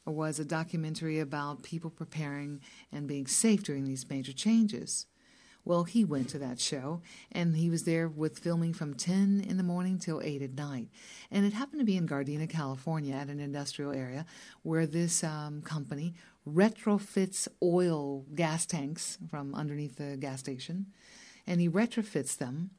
was 0.06 0.38
a 0.38 0.44
documentary 0.44 1.18
about 1.18 1.62
people 1.62 1.90
preparing 1.90 2.60
and 2.92 3.06
being 3.06 3.26
safe 3.26 3.62
during 3.62 3.84
these 3.84 4.08
major 4.08 4.32
changes. 4.32 5.06
Well, 5.64 5.84
he 5.84 6.04
went 6.04 6.28
to 6.30 6.38
that 6.40 6.60
show 6.60 7.00
and 7.32 7.56
he 7.56 7.70
was 7.70 7.84
there 7.84 8.06
with 8.06 8.38
filming 8.38 8.74
from 8.74 8.94
10 8.94 9.44
in 9.48 9.56
the 9.56 9.62
morning 9.62 9.98
till 9.98 10.20
8 10.22 10.42
at 10.42 10.54
night. 10.54 10.88
And 11.30 11.46
it 11.46 11.54
happened 11.54 11.80
to 11.80 11.86
be 11.86 11.96
in 11.96 12.06
Gardena, 12.06 12.48
California, 12.48 13.14
at 13.14 13.28
an 13.28 13.40
industrial 13.40 13.92
area 13.92 14.26
where 14.62 14.86
this 14.86 15.24
um, 15.24 15.62
company 15.62 16.14
retrofits 16.46 17.48
oil 17.62 18.26
gas 18.34 18.66
tanks 18.66 19.16
from 19.30 19.54
underneath 19.54 19.96
the 19.96 20.18
gas 20.18 20.40
station 20.40 20.86
and 21.46 21.60
he 21.60 21.68
retrofits 21.68 22.36
them 22.36 22.70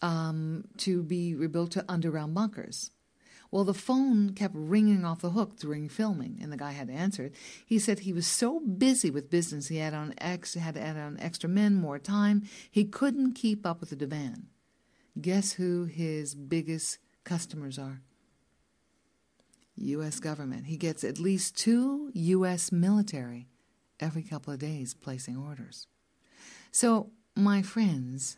um, 0.00 0.64
to 0.78 1.02
be 1.02 1.34
rebuilt 1.34 1.72
to 1.72 1.84
underground 1.88 2.34
bunkers. 2.34 2.90
Well, 3.54 3.62
the 3.62 3.72
phone 3.72 4.30
kept 4.30 4.56
ringing 4.56 5.04
off 5.04 5.20
the 5.20 5.30
hook 5.30 5.54
during 5.56 5.88
filming, 5.88 6.40
and 6.42 6.52
the 6.52 6.56
guy 6.56 6.72
had 6.72 6.88
to 6.88 6.92
answer 6.92 7.22
it. 7.22 7.36
He 7.64 7.78
said 7.78 8.00
he 8.00 8.12
was 8.12 8.26
so 8.26 8.58
busy 8.58 9.12
with 9.12 9.30
business, 9.30 9.68
he 9.68 9.76
had 9.76 9.94
on 9.94 10.12
ex 10.18 10.54
had 10.54 10.74
to 10.74 10.80
add 10.80 10.96
on 10.96 11.20
extra 11.20 11.48
men, 11.48 11.76
more 11.76 12.00
time. 12.00 12.42
He 12.68 12.84
couldn't 12.84 13.34
keep 13.34 13.64
up 13.64 13.78
with 13.78 13.90
the 13.90 13.96
demand. 13.96 14.46
Guess 15.20 15.52
who 15.52 15.84
his 15.84 16.34
biggest 16.34 16.98
customers 17.22 17.78
are? 17.78 18.00
U.S. 19.76 20.18
government. 20.18 20.66
He 20.66 20.76
gets 20.76 21.04
at 21.04 21.20
least 21.20 21.56
two 21.56 22.10
U.S. 22.12 22.72
military 22.72 23.46
every 24.00 24.24
couple 24.24 24.52
of 24.52 24.58
days 24.58 24.94
placing 24.94 25.36
orders. 25.36 25.86
So, 26.72 27.12
my 27.36 27.62
friends, 27.62 28.36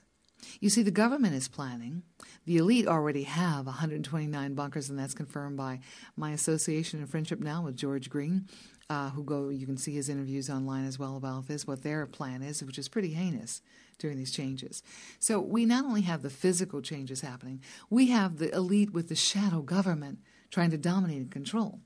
you 0.60 0.70
see, 0.70 0.82
the 0.82 0.90
government 0.90 1.34
is 1.34 1.48
planning. 1.48 2.02
The 2.44 2.58
elite 2.58 2.86
already 2.86 3.24
have 3.24 3.66
129 3.66 4.54
bunkers, 4.54 4.88
and 4.88 4.98
that's 4.98 5.14
confirmed 5.14 5.56
by 5.56 5.80
my 6.16 6.32
association 6.32 7.00
and 7.00 7.08
friendship 7.08 7.40
now 7.40 7.62
with 7.62 7.76
George 7.76 8.10
Green, 8.10 8.48
uh, 8.88 9.10
who 9.10 9.24
go. 9.24 9.48
You 9.48 9.66
can 9.66 9.76
see 9.76 9.94
his 9.94 10.08
interviews 10.08 10.48
online 10.48 10.86
as 10.86 10.98
well 10.98 11.16
about 11.16 11.48
this, 11.48 11.66
what 11.66 11.82
their 11.82 12.06
plan 12.06 12.42
is, 12.42 12.62
which 12.62 12.78
is 12.78 12.88
pretty 12.88 13.14
heinous 13.14 13.62
during 13.98 14.18
these 14.18 14.32
changes. 14.32 14.82
So 15.18 15.40
we 15.40 15.64
not 15.64 15.84
only 15.84 16.02
have 16.02 16.22
the 16.22 16.30
physical 16.30 16.82
changes 16.82 17.22
happening, 17.22 17.62
we 17.90 18.08
have 18.08 18.38
the 18.38 18.54
elite 18.54 18.92
with 18.92 19.08
the 19.08 19.16
shadow 19.16 19.62
government 19.62 20.18
trying 20.50 20.70
to 20.70 20.78
dominate 20.78 21.18
and 21.18 21.30
control, 21.30 21.80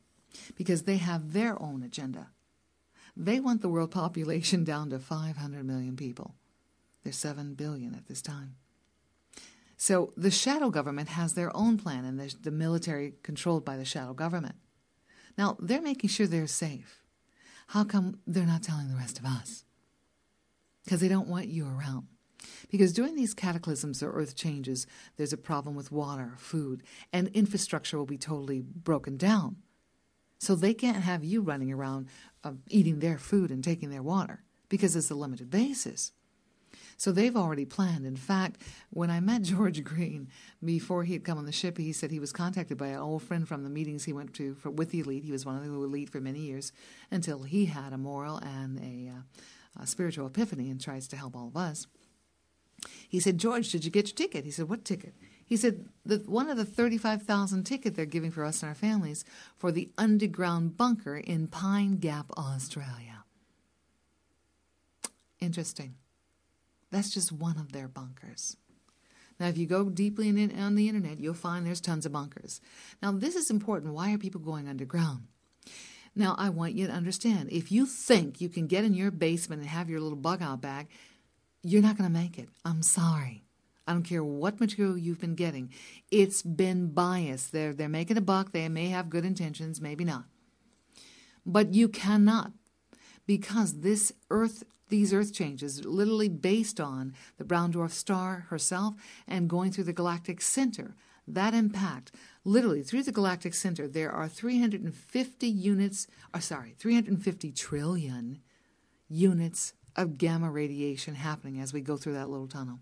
because 0.56 0.82
they 0.82 0.98
have 0.98 1.32
their 1.32 1.60
own 1.62 1.82
agenda. 1.82 2.28
They 3.16 3.40
want 3.40 3.62
the 3.62 3.68
world 3.68 3.90
population 3.90 4.64
down 4.64 4.90
to 4.90 4.98
500 4.98 5.64
million 5.64 5.96
people. 5.96 6.34
There's 7.02 7.16
7 7.16 7.54
billion 7.54 7.94
at 7.94 8.06
this 8.06 8.22
time. 8.22 8.56
So 9.76 10.12
the 10.16 10.30
shadow 10.30 10.70
government 10.70 11.08
has 11.10 11.32
their 11.32 11.54
own 11.56 11.78
plan, 11.78 12.04
and 12.04 12.20
the, 12.20 12.34
the 12.42 12.50
military 12.50 13.14
controlled 13.22 13.64
by 13.64 13.76
the 13.76 13.84
shadow 13.84 14.12
government. 14.12 14.56
Now, 15.38 15.56
they're 15.58 15.80
making 15.80 16.10
sure 16.10 16.26
they're 16.26 16.46
safe. 16.46 17.02
How 17.68 17.84
come 17.84 18.18
they're 18.26 18.44
not 18.44 18.62
telling 18.62 18.88
the 18.88 18.96
rest 18.96 19.18
of 19.18 19.24
us? 19.24 19.64
Because 20.84 21.00
they 21.00 21.08
don't 21.08 21.28
want 21.28 21.48
you 21.48 21.66
around. 21.66 22.08
Because 22.70 22.92
during 22.92 23.16
these 23.16 23.32
cataclysms 23.32 24.02
or 24.02 24.12
earth 24.12 24.36
changes, 24.36 24.86
there's 25.16 25.32
a 25.32 25.38
problem 25.38 25.74
with 25.74 25.92
water, 25.92 26.34
food, 26.36 26.82
and 27.12 27.28
infrastructure 27.28 27.96
will 27.96 28.06
be 28.06 28.18
totally 28.18 28.60
broken 28.60 29.16
down. 29.16 29.56
So 30.38 30.54
they 30.54 30.74
can't 30.74 31.04
have 31.04 31.22
you 31.22 31.42
running 31.42 31.70
around 31.72 32.08
uh, 32.44 32.52
eating 32.68 33.00
their 33.00 33.18
food 33.18 33.50
and 33.50 33.62
taking 33.62 33.90
their 33.90 34.02
water 34.02 34.42
because 34.68 34.96
it's 34.96 35.10
a 35.10 35.14
limited 35.14 35.50
basis. 35.50 36.12
So 37.00 37.12
they've 37.12 37.34
already 37.34 37.64
planned. 37.64 38.04
In 38.04 38.14
fact, 38.14 38.60
when 38.90 39.08
I 39.08 39.20
met 39.20 39.40
George 39.42 39.82
Green 39.82 40.28
before 40.62 41.02
he 41.02 41.14
had 41.14 41.24
come 41.24 41.38
on 41.38 41.46
the 41.46 41.50
ship, 41.50 41.78
he 41.78 41.94
said 41.94 42.10
he 42.10 42.20
was 42.20 42.30
contacted 42.30 42.76
by 42.76 42.88
an 42.88 42.98
old 42.98 43.22
friend 43.22 43.48
from 43.48 43.64
the 43.64 43.70
meetings 43.70 44.04
he 44.04 44.12
went 44.12 44.34
to 44.34 44.54
for, 44.56 44.68
with 44.70 44.90
the 44.90 45.00
elite. 45.00 45.24
He 45.24 45.32
was 45.32 45.46
one 45.46 45.56
of 45.56 45.64
the 45.64 45.70
elite 45.70 46.10
for 46.10 46.20
many 46.20 46.40
years 46.40 46.72
until 47.10 47.44
he 47.44 47.64
had 47.64 47.94
a 47.94 47.96
moral 47.96 48.36
and 48.36 48.78
a, 48.80 49.12
uh, 49.12 49.82
a 49.82 49.86
spiritual 49.86 50.26
epiphany 50.26 50.68
and 50.68 50.78
tries 50.78 51.08
to 51.08 51.16
help 51.16 51.34
all 51.34 51.48
of 51.48 51.56
us. 51.56 51.86
He 53.08 53.18
said, 53.18 53.38
George, 53.38 53.72
did 53.72 53.86
you 53.86 53.90
get 53.90 54.08
your 54.08 54.16
ticket? 54.16 54.44
He 54.44 54.50
said, 54.50 54.68
What 54.68 54.84
ticket? 54.84 55.14
He 55.42 55.56
said, 55.56 55.86
One 56.04 56.50
of 56.50 56.58
the 56.58 56.66
35,000 56.66 57.64
ticket 57.64 57.96
they're 57.96 58.04
giving 58.04 58.30
for 58.30 58.44
us 58.44 58.62
and 58.62 58.68
our 58.68 58.74
families 58.74 59.24
for 59.56 59.72
the 59.72 59.88
underground 59.96 60.76
bunker 60.76 61.16
in 61.16 61.46
Pine 61.46 61.96
Gap, 61.96 62.30
Australia. 62.36 63.24
Interesting. 65.40 65.94
That's 66.90 67.10
just 67.10 67.32
one 67.32 67.58
of 67.58 67.72
their 67.72 67.88
bunkers. 67.88 68.56
Now, 69.38 69.48
if 69.48 69.56
you 69.56 69.66
go 69.66 69.88
deeply 69.88 70.28
in, 70.28 70.58
on 70.58 70.74
the 70.74 70.88
internet, 70.88 71.18
you'll 71.18 71.34
find 71.34 71.66
there's 71.66 71.80
tons 71.80 72.04
of 72.04 72.12
bunkers. 72.12 72.60
Now, 73.02 73.12
this 73.12 73.34
is 73.34 73.50
important. 73.50 73.94
Why 73.94 74.12
are 74.12 74.18
people 74.18 74.40
going 74.40 74.68
underground? 74.68 75.28
Now, 76.14 76.34
I 76.36 76.50
want 76.50 76.74
you 76.74 76.86
to 76.86 76.92
understand 76.92 77.50
if 77.50 77.72
you 77.72 77.86
think 77.86 78.40
you 78.40 78.48
can 78.48 78.66
get 78.66 78.84
in 78.84 78.92
your 78.94 79.10
basement 79.10 79.62
and 79.62 79.70
have 79.70 79.88
your 79.88 80.00
little 80.00 80.18
bug 80.18 80.42
out 80.42 80.60
bag, 80.60 80.88
you're 81.62 81.82
not 81.82 81.96
going 81.96 82.12
to 82.12 82.18
make 82.18 82.38
it. 82.38 82.48
I'm 82.64 82.82
sorry. 82.82 83.44
I 83.86 83.92
don't 83.92 84.02
care 84.02 84.22
what 84.22 84.60
material 84.60 84.98
you've 84.98 85.20
been 85.20 85.34
getting. 85.34 85.72
It's 86.10 86.42
been 86.42 86.88
biased. 86.88 87.52
They're, 87.52 87.72
they're 87.72 87.88
making 87.88 88.18
a 88.18 88.20
buck. 88.20 88.52
They 88.52 88.68
may 88.68 88.88
have 88.88 89.10
good 89.10 89.24
intentions, 89.24 89.80
maybe 89.80 90.04
not. 90.04 90.24
But 91.46 91.74
you 91.74 91.88
cannot 91.88 92.52
because 93.26 93.80
this 93.80 94.12
earth 94.30 94.64
these 94.90 95.12
earth 95.12 95.32
changes 95.32 95.84
literally 95.84 96.28
based 96.28 96.80
on 96.80 97.14
the 97.38 97.44
brown 97.44 97.72
dwarf 97.72 97.90
star 97.90 98.46
herself 98.50 98.94
and 99.26 99.48
going 99.48 99.72
through 99.72 99.84
the 99.84 99.92
galactic 99.92 100.40
center. 100.40 100.94
That 101.26 101.54
impact 101.54 102.12
literally 102.44 102.82
through 102.82 103.04
the 103.04 103.12
galactic 103.12 103.54
center 103.54 103.86
there 103.86 104.10
are 104.10 104.28
350 104.28 105.46
units 105.46 106.06
or 106.34 106.38
uh, 106.38 106.40
sorry 106.40 106.74
350 106.78 107.52
trillion 107.52 108.40
units 109.08 109.74
of 109.96 110.18
gamma 110.18 110.50
radiation 110.50 111.14
happening 111.14 111.60
as 111.60 111.72
we 111.72 111.80
go 111.80 111.96
through 111.96 112.14
that 112.14 112.30
little 112.30 112.48
tunnel. 112.48 112.80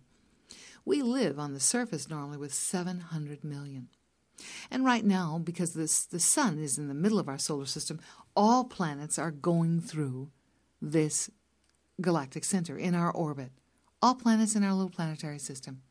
We 0.84 1.02
live 1.02 1.38
on 1.38 1.52
the 1.52 1.60
surface 1.60 2.08
normally 2.08 2.38
with 2.38 2.54
700 2.54 3.44
million. 3.44 3.88
And 4.70 4.84
right 4.84 5.04
now 5.04 5.40
because 5.42 5.74
this, 5.74 6.04
the 6.04 6.20
sun 6.20 6.58
is 6.58 6.78
in 6.78 6.88
the 6.88 6.94
middle 6.94 7.18
of 7.18 7.28
our 7.28 7.38
solar 7.38 7.66
system 7.66 8.00
all 8.36 8.64
planets 8.64 9.18
are 9.18 9.32
going 9.32 9.80
through 9.80 10.30
this 10.80 11.28
galactic 12.00 12.44
center 12.44 12.78
in 12.78 12.94
our 12.94 13.10
orbit, 13.10 13.50
all 14.00 14.14
planets 14.14 14.54
in 14.54 14.64
our 14.64 14.72
little 14.72 14.90
planetary 14.90 15.38
system, 15.38 15.82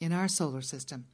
in 0.00 0.12
our 0.12 0.28
solar 0.28 0.62
system. 0.62 1.06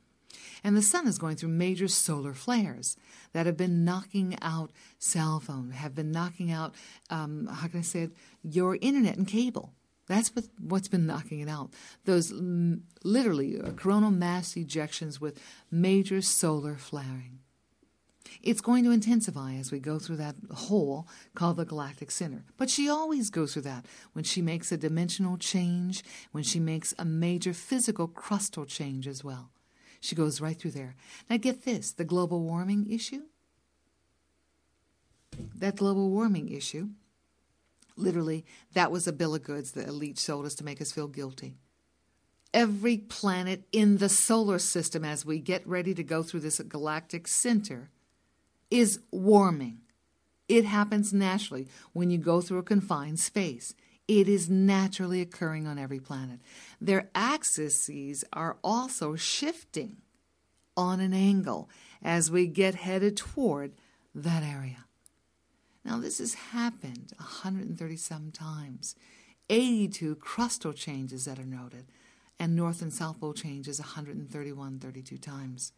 And 0.65 0.77
the 0.77 0.83
sun 0.83 1.07
is 1.07 1.19
going 1.19 1.37
through 1.37 1.51
major 1.51 1.89
solar 1.89 2.33
flares 2.35 2.97
that 3.33 3.47
have 3.47 3.57
been 3.57 3.85
knocking 3.85 4.37
out 4.41 4.71
cell 4.99 5.41
phone, 5.41 5.71
have 5.71 5.95
been 5.95 6.11
knocking 6.11 6.51
out, 6.51 6.75
um, 7.11 7.47
how 7.47 7.69
can 7.69 7.81
I 7.81 7.83
say 7.83 8.03
it, 8.03 8.13
your 8.43 8.77
internet 8.81 9.17
and 9.17 9.27
cable. 9.27 9.73
That's 10.09 10.35
what, 10.35 10.47
what's 10.59 10.89
been 10.89 11.07
knocking 11.07 11.41
it 11.41 11.49
out. 11.49 11.71
Those 12.05 12.33
literally 12.33 13.61
uh, 13.61 13.71
coronal 13.71 14.11
mass 14.11 14.55
ejections 14.55 15.21
with 15.21 15.41
major 15.71 16.21
solar 16.23 16.77
flaring. 16.77 17.39
It's 18.43 18.61
going 18.61 18.85
to 18.85 18.91
intensify 18.91 19.55
as 19.55 19.71
we 19.71 19.79
go 19.79 19.99
through 19.99 20.17
that 20.17 20.35
hole 20.53 21.07
called 21.35 21.57
the 21.59 21.65
galactic 21.65 22.11
center. 22.11 22.45
But 22.57 22.71
she 22.71 22.89
always 22.89 23.31
goes 23.31 23.53
through 23.53 23.63
that 23.63 23.87
when 24.13 24.25
she 24.25 24.43
makes 24.43 24.73
a 24.73 24.77
dimensional 24.77 25.37
change, 25.37 26.03
when 26.33 26.45
she 26.45 26.59
makes 26.59 26.95
a 26.99 27.05
major 27.05 27.53
physical 27.53 28.09
crustal 28.09 28.67
change 28.67 29.07
as 29.07 29.23
well. 29.23 29.51
She 30.01 30.17
goes 30.17 30.41
right 30.41 30.59
through 30.59 30.73
there. 30.73 30.97
Now, 31.31 31.37
get 31.37 31.65
this 31.65 31.93
the 31.93 32.05
global 32.05 32.43
warming 32.43 32.91
issue. 32.91 33.23
That 35.55 35.77
global 35.77 36.11
warming 36.11 36.49
issue 36.49 36.89
Literally, 37.97 38.45
that 38.73 38.91
was 38.91 39.07
a 39.07 39.13
bill 39.13 39.35
of 39.35 39.43
goods 39.43 39.73
the 39.73 39.87
elite 39.87 40.19
sold 40.19 40.47
us 40.47 40.55
to 40.57 40.65
make 40.65 40.81
us 40.81 40.93
feel 40.93 41.09
guilty. 41.09 41.57
Every 42.55 42.99
planet 42.99 43.65
in 43.73 43.99
the 43.99 44.09
solar 44.09 44.59
system, 44.59 45.05
as 45.05 45.25
we 45.25 45.39
get 45.39 45.67
ready 45.67 45.95
to 45.95 46.03
go 46.03 46.23
through 46.23 46.41
this 46.41 46.61
galactic 46.61 47.27
center, 47.27 47.91
is 48.73 49.01
warming. 49.11 49.79
It 50.49 50.65
happens 50.65 51.13
naturally 51.13 51.69
when 51.93 52.11
you 52.11 52.17
go 52.17 52.41
through 52.41 52.59
a 52.59 52.65
confined 52.65 53.21
space. 53.21 53.75
It 54.09 54.29
is 54.29 54.49
naturally 54.51 55.21
occurring 55.21 55.67
on 55.67 55.79
every 55.79 56.01
planet. 56.01 56.41
Their 56.81 57.11
axes 57.15 58.25
are 58.33 58.57
also 58.65 59.15
shifting 59.15 59.99
on 60.75 61.01
an 61.01 61.13
angle 61.13 61.69
as 62.03 62.31
we 62.31 62.47
get 62.47 62.75
headed 62.75 63.17
toward 63.17 63.73
that 64.15 64.43
area. 64.43 64.87
Now, 65.85 65.99
this 65.99 66.19
has 66.19 66.35
happened 66.35 67.13
137 67.19 68.33
times, 68.33 68.95
82 69.51 70.17
crustal 70.17 70.75
changes 70.75 71.27
that 71.27 71.39
are 71.39 71.45
noted, 71.45 71.87
and 72.39 72.57
North 72.57 72.81
and 72.81 72.93
South 72.93 73.21
Pole 73.21 73.35
changes 73.35 73.79
131, 73.81 74.79
32 74.79 75.19
times. 75.19 75.73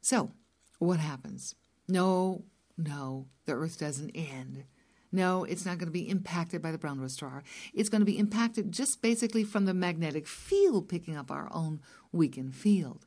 So, 0.00 0.30
what 0.78 1.00
happens? 1.00 1.54
No, 1.88 2.44
no, 2.76 3.26
the 3.44 3.52
Earth 3.52 3.78
doesn't 3.78 4.10
end. 4.10 4.64
No, 5.12 5.44
it's 5.44 5.64
not 5.64 5.78
going 5.78 5.86
to 5.86 5.92
be 5.92 6.08
impacted 6.08 6.60
by 6.60 6.72
the 6.72 6.78
brown 6.78 6.98
dwarf 6.98 7.10
star. 7.10 7.42
It's 7.72 7.88
going 7.88 8.00
to 8.00 8.06
be 8.06 8.18
impacted 8.18 8.72
just 8.72 9.00
basically 9.00 9.44
from 9.44 9.64
the 9.64 9.74
magnetic 9.74 10.26
field 10.26 10.88
picking 10.88 11.16
up 11.16 11.30
our 11.30 11.48
own 11.52 11.80
weakened 12.12 12.54
field. 12.54 13.06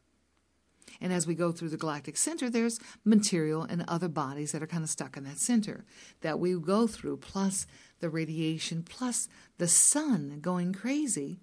And 1.01 1.13
as 1.13 1.27
we 1.27 1.35
go 1.35 1.51
through 1.51 1.69
the 1.69 1.77
galactic 1.77 2.17
center, 2.17 2.49
there's 2.49 2.79
material 3.05 3.63
and 3.63 3.85
other 3.87 4.07
bodies 4.07 4.51
that 4.51 4.63
are 4.63 4.67
kind 4.67 4.83
of 4.83 4.89
stuck 4.89 5.17
in 5.17 5.23
that 5.25 5.37
center 5.37 5.85
that 6.21 6.39
we 6.39 6.53
go 6.59 6.87
through, 6.87 7.17
plus 7.17 7.67
the 7.99 8.09
radiation, 8.09 8.83
plus 8.83 9.27
the 9.57 9.67
sun 9.67 10.39
going 10.41 10.73
crazy 10.73 11.41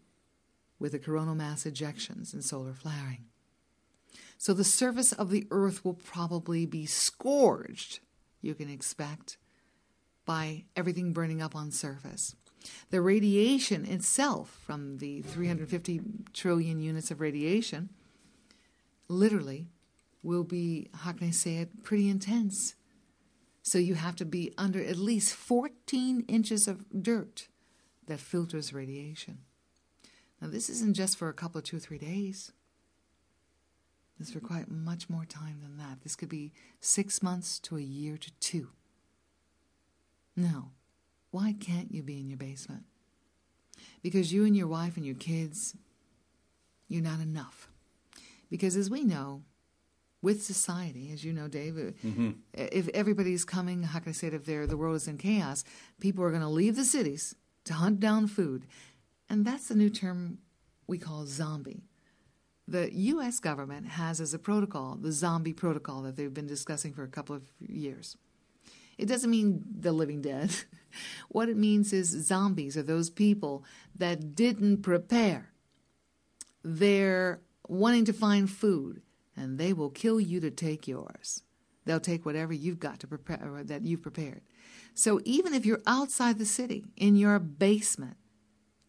with 0.79 0.93
the 0.93 0.99
coronal 0.99 1.35
mass 1.35 1.65
ejections 1.65 2.33
and 2.33 2.45
solar 2.45 2.75
flaring. 2.75 3.27
So 4.39 4.53
the 4.53 4.65
surface 4.65 5.13
of 5.13 5.31
the 5.31 5.47
Earth 5.51 5.85
will 5.85 5.95
probably 5.95 6.67
be 6.67 6.87
scourged, 6.87 8.01
you 8.43 8.55
can 8.55 8.69
expect, 8.69 9.39
by 10.25 10.65
everything 10.75 11.13
burning 11.13 11.41
up 11.41 11.57
on 11.57 11.71
surface. 11.71 12.37
The 12.91 13.01
radiation 13.01 13.87
itself 13.87 14.61
from 14.65 14.99
the 14.99 15.23
350 15.23 16.01
trillion 16.33 16.81
units 16.81 17.11
of 17.11 17.21
radiation 17.21 17.91
literally 19.09 19.69
will 20.23 20.45
be, 20.45 20.89
how 20.93 21.13
can 21.13 21.29
I 21.29 21.31
say 21.31 21.57
it, 21.57 21.85
pretty 21.85 22.09
intense. 22.09 22.75
So 23.63 23.79
you 23.79 23.95
have 23.95 24.17
to 24.17 24.25
be 24.25 24.53
under 24.59 24.83
at 24.83 24.97
least 24.97 25.35
14 25.35 26.25
inches 26.29 26.69
of 26.69 26.85
dirt 27.03 27.49
that 28.07 28.21
filters 28.21 28.73
radiation. 28.73 29.39
Now, 30.41 30.49
this 30.49 30.69
isn't 30.69 30.95
just 30.95 31.17
for 31.17 31.29
a 31.29 31.35
couple 31.35 31.59
of 31.59 31.65
two 31.65 31.79
or 31.79 31.81
three 31.81 31.99
days. 31.99 32.53
This 34.19 34.33
for 34.33 34.41
quite 34.41 34.71
much 34.71 35.11
more 35.11 35.25
time 35.25 35.61
than 35.63 35.77
that. 35.77 36.03
This 36.03 36.17
could 36.17 36.29
be 36.29 36.53
six 36.81 37.23
months 37.23 37.59
to 37.61 37.77
a 37.77 37.83
year 37.83 38.17
to 38.17 38.31
two. 38.41 38.71
Now, 40.35 40.71
why 41.31 41.55
can't 41.59 41.93
you 41.93 42.03
be 42.03 42.21
in 42.21 42.29
your 42.29 42.39
basement? 42.39 42.85
Because 44.03 44.33
you 44.33 44.45
and 44.45 44.57
your 44.57 44.69
wife 44.69 44.97
and 44.97 45.05
your 45.05 45.15
kids, 45.17 45.77
you're 46.89 47.03
not 47.03 47.21
enough. 47.21 47.69
Because 48.51 48.77
as 48.77 48.89
we 48.89 49.05
know, 49.05 49.43
with 50.23 50.43
society, 50.43 51.11
as 51.13 51.25
you 51.25 51.33
know, 51.33 51.47
David, 51.47 51.95
mm-hmm. 52.05 52.31
if 52.55 52.89
everybody's 52.89 53.45
coming, 53.45 53.83
how 53.83 53.99
can 53.99 54.11
I 54.11 54.13
say 54.13 54.29
it, 54.29 54.35
if 54.35 54.45
the 54.47 54.77
world 54.77 54.97
is 54.97 55.07
in 55.07 55.19
chaos, 55.19 55.63
people 56.01 56.25
are 56.25 56.31
going 56.31 56.43
to 56.43 56.49
leave 56.49 56.75
the 56.77 56.85
cities 56.85 57.35
to 57.65 57.75
hunt 57.75 58.01
down 58.01 58.27
food. 58.27 58.67
And 59.29 59.45
that's 59.45 59.69
the 59.69 59.75
new 59.75 59.91
term 59.91 60.39
we 60.87 60.99
call 60.99 61.27
zombie. 61.27 61.83
The 62.69 62.93
U.S. 62.93 63.39
government 63.39 63.87
has 63.87 64.21
as 64.21 64.35
a 64.35 64.39
protocol 64.39 64.97
the 64.97 65.13
zombie 65.13 65.53
protocol 65.53 66.03
that 66.03 66.17
they've 66.17 66.33
been 66.33 66.47
discussing 66.47 66.93
for 66.93 67.05
a 67.05 67.09
couple 67.09 67.37
of 67.37 67.43
years. 67.61 68.17
It 68.99 69.07
doesn't 69.07 69.31
mean 69.31 69.63
the 69.79 69.93
living 69.93 70.23
dead. 70.23 70.55
what 71.29 71.49
it 71.49 71.57
means 71.57 71.93
is 71.93 72.09
zombies 72.09 72.77
are 72.77 72.83
those 72.83 73.11
people 73.11 73.65
that 73.95 74.35
didn't 74.35 74.83
prepare. 74.83 75.51
They're 76.65 77.41
wanting 77.69 78.05
to 78.07 78.13
find 78.13 78.51
food, 78.51 79.03
and 79.37 79.59
they 79.59 79.73
will 79.73 79.91
kill 79.91 80.19
you 80.19 80.41
to 80.41 80.51
take 80.51 80.89
yours. 80.89 81.43
They'll 81.85 82.01
take 82.01 82.27
whatever 82.27 82.53
you've 82.53 82.81
got 82.81 82.99
to 83.01 83.07
prepare 83.07 83.63
that 83.65 83.85
you've 83.85 84.03
prepared. 84.03 84.43
So 84.95 85.21
even 85.25 85.55
if 85.55 85.65
you're 85.65 85.83
outside 85.87 86.39
the 86.39 86.47
city 86.47 86.87
in 86.97 87.17
your 87.17 87.39
basement, 87.39 88.17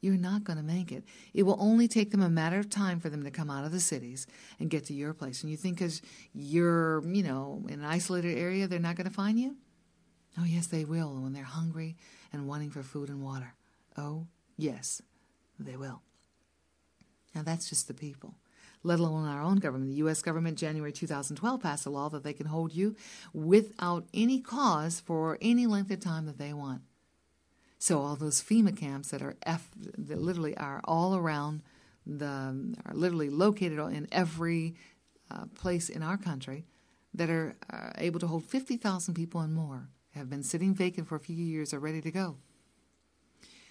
you're 0.01 0.17
not 0.17 0.43
going 0.43 0.57
to 0.57 0.63
make 0.63 0.91
it. 0.91 1.03
It 1.33 1.43
will 1.43 1.57
only 1.59 1.87
take 1.87 2.11
them 2.11 2.21
a 2.21 2.29
matter 2.29 2.59
of 2.59 2.69
time 2.69 2.99
for 2.99 3.09
them 3.09 3.23
to 3.23 3.31
come 3.31 3.49
out 3.49 3.65
of 3.65 3.71
the 3.71 3.79
cities 3.79 4.27
and 4.59 4.69
get 4.69 4.85
to 4.85 4.93
your 4.93 5.13
place. 5.13 5.41
And 5.41 5.51
you 5.51 5.57
think 5.57 5.77
because 5.77 6.01
you're, 6.33 7.05
you 7.07 7.23
know, 7.23 7.63
in 7.67 7.79
an 7.79 7.85
isolated 7.85 8.37
area, 8.37 8.67
they're 8.67 8.79
not 8.79 8.95
going 8.95 9.07
to 9.07 9.13
find 9.13 9.39
you? 9.39 9.55
Oh, 10.39 10.45
yes, 10.45 10.67
they 10.67 10.85
will 10.85 11.15
when 11.15 11.33
they're 11.33 11.43
hungry 11.43 11.95
and 12.31 12.47
wanting 12.47 12.69
for 12.69 12.83
food 12.83 13.09
and 13.09 13.23
water. 13.23 13.55
Oh, 13.97 14.27
yes, 14.55 15.01
they 15.59 15.75
will. 15.75 16.01
Now, 17.33 17.41
that's 17.43 17.69
just 17.69 17.87
the 17.87 17.93
people 17.93 18.35
let 18.83 18.99
alone 18.99 19.27
our 19.27 19.41
own 19.41 19.57
government. 19.57 19.89
The 19.91 19.97
U.S. 19.97 20.21
government, 20.21 20.57
January 20.57 20.91
2012, 20.91 21.61
passed 21.61 21.85
a 21.85 21.89
law 21.89 22.09
that 22.09 22.23
they 22.23 22.33
can 22.33 22.47
hold 22.47 22.73
you 22.73 22.95
without 23.33 24.05
any 24.13 24.39
cause 24.39 24.99
for 24.99 25.37
any 25.41 25.67
length 25.67 25.91
of 25.91 25.99
time 25.99 26.25
that 26.25 26.37
they 26.37 26.53
want. 26.53 26.81
So 27.79 28.01
all 28.01 28.15
those 28.15 28.41
FEMA 28.41 28.75
camps 28.75 29.11
that 29.11 29.21
are 29.21 29.35
F, 29.43 29.69
that 29.75 30.19
literally 30.19 30.57
are 30.57 30.81
all 30.83 31.15
around 31.15 31.61
the, 32.05 32.75
are 32.85 32.93
literally 32.93 33.29
located 33.29 33.79
in 33.79 34.07
every 34.11 34.75
uh, 35.29 35.45
place 35.55 35.89
in 35.89 36.01
our 36.01 36.17
country 36.17 36.65
that 37.13 37.29
are, 37.29 37.55
are 37.69 37.93
able 37.97 38.19
to 38.19 38.27
hold 38.27 38.45
50,000 38.45 39.13
people 39.13 39.41
and 39.41 39.53
more, 39.53 39.89
have 40.15 40.29
been 40.29 40.43
sitting 40.43 40.73
vacant 40.73 41.07
for 41.07 41.15
a 41.15 41.19
few 41.19 41.35
years, 41.35 41.73
are 41.73 41.79
ready 41.79 42.01
to 42.01 42.11
go. 42.11 42.37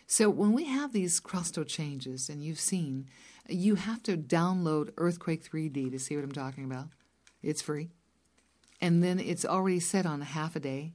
So 0.07 0.31
when 0.31 0.53
we 0.53 0.67
have 0.67 0.93
these 0.93 1.21
crustal 1.21 1.67
changes, 1.67 2.29
and 2.29 2.43
you've 2.43 2.61
seen 2.61 3.09
you 3.49 3.77
have 3.77 4.03
to 4.05 4.17
download 4.17 4.91
Earthquake 4.97 5.49
3D 5.49 5.91
to 5.91 5.99
see 5.99 6.17
what 6.17 6.25
I'm 6.25 6.33
talking 6.33 6.65
about. 6.65 6.89
It's 7.43 7.63
free. 7.63 7.91
And 8.81 9.03
then 9.03 9.19
it's 9.19 9.45
already 9.45 9.81
set 9.81 10.07
on 10.07 10.21
half 10.21 10.57
a 10.57 10.61
day. 10.61 10.93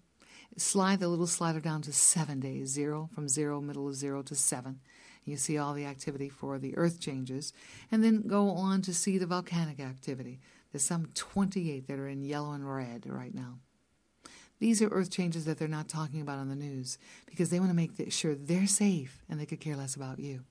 Slide 0.57 0.99
the 0.99 1.07
little 1.07 1.27
slider 1.27 1.59
down 1.59 1.81
to 1.83 1.93
seven 1.93 2.39
days, 2.39 2.69
zero 2.69 3.09
from 3.13 3.29
zero, 3.29 3.61
middle 3.61 3.87
of 3.87 3.95
zero 3.95 4.21
to 4.23 4.35
seven. 4.35 4.79
You 5.23 5.37
see 5.37 5.57
all 5.57 5.73
the 5.73 5.85
activity 5.85 6.29
for 6.29 6.57
the 6.59 6.75
earth 6.77 6.99
changes. 6.99 7.53
And 7.91 8.03
then 8.03 8.27
go 8.27 8.49
on 8.49 8.81
to 8.83 8.93
see 8.93 9.17
the 9.17 9.27
volcanic 9.27 9.79
activity. 9.79 10.39
There's 10.71 10.83
some 10.83 11.07
28 11.13 11.87
that 11.87 11.99
are 11.99 12.07
in 12.07 12.21
yellow 12.21 12.51
and 12.51 12.69
red 12.69 13.05
right 13.07 13.33
now. 13.33 13.59
These 14.59 14.81
are 14.81 14.89
earth 14.89 15.09
changes 15.09 15.45
that 15.45 15.57
they're 15.57 15.67
not 15.67 15.89
talking 15.89 16.21
about 16.21 16.37
on 16.37 16.49
the 16.49 16.55
news 16.55 16.97
because 17.25 17.49
they 17.49 17.59
want 17.59 17.71
to 17.71 17.75
make 17.75 18.11
sure 18.11 18.35
they're 18.35 18.67
safe 18.67 19.23
and 19.29 19.39
they 19.39 19.45
could 19.45 19.59
care 19.59 19.75
less 19.75 19.95
about 19.95 20.19
you. 20.19 20.43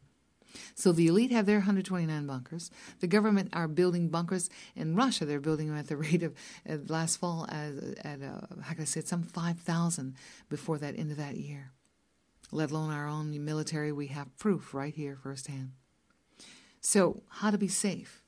So 0.74 0.92
the 0.92 1.06
elite 1.06 1.30
have 1.32 1.46
their 1.46 1.58
129 1.58 2.26
bunkers. 2.26 2.70
The 3.00 3.06
government 3.06 3.50
are 3.52 3.68
building 3.68 4.08
bunkers 4.08 4.50
in 4.74 4.96
Russia. 4.96 5.24
They're 5.24 5.40
building 5.40 5.68
them 5.68 5.78
at 5.78 5.88
the 5.88 5.96
rate 6.08 6.22
of 6.22 6.34
uh, 6.68 6.78
last 6.88 7.16
fall 7.16 7.46
at, 7.48 7.72
at 8.04 8.22
uh, 8.22 8.46
how 8.62 8.74
can 8.74 8.82
I 8.82 8.84
say 8.84 9.00
it, 9.00 9.08
some 9.08 9.22
5,000 9.22 10.14
before 10.48 10.78
that 10.78 10.98
end 10.98 11.10
of 11.10 11.16
that 11.16 11.36
year. 11.36 11.72
Let 12.52 12.70
alone 12.70 12.90
our 12.90 13.06
own 13.06 13.44
military, 13.44 13.92
we 13.92 14.08
have 14.08 14.36
proof 14.36 14.74
right 14.74 14.94
here 14.94 15.16
firsthand. 15.16 15.72
So 16.80 17.22
how 17.28 17.50
to 17.50 17.58
be 17.58 17.68
safe? 17.68 18.22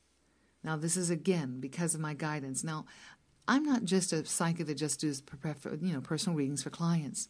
Now 0.63 0.77
this 0.77 0.97
is 0.97 1.11
again 1.11 1.59
because 1.61 1.95
of 1.95 2.01
my 2.01 2.15
guidance. 2.15 2.63
Now 2.63 2.85
I'm 3.49 3.65
not 3.65 3.85
just 3.85 4.13
a 4.13 4.25
psychic 4.25 4.67
that 4.67 4.77
just 4.77 5.01
does 5.01 5.23
you 5.81 5.93
know 5.93 6.01
personal 6.01 6.37
readings 6.37 6.63
for 6.63 6.71
clients. 6.71 7.29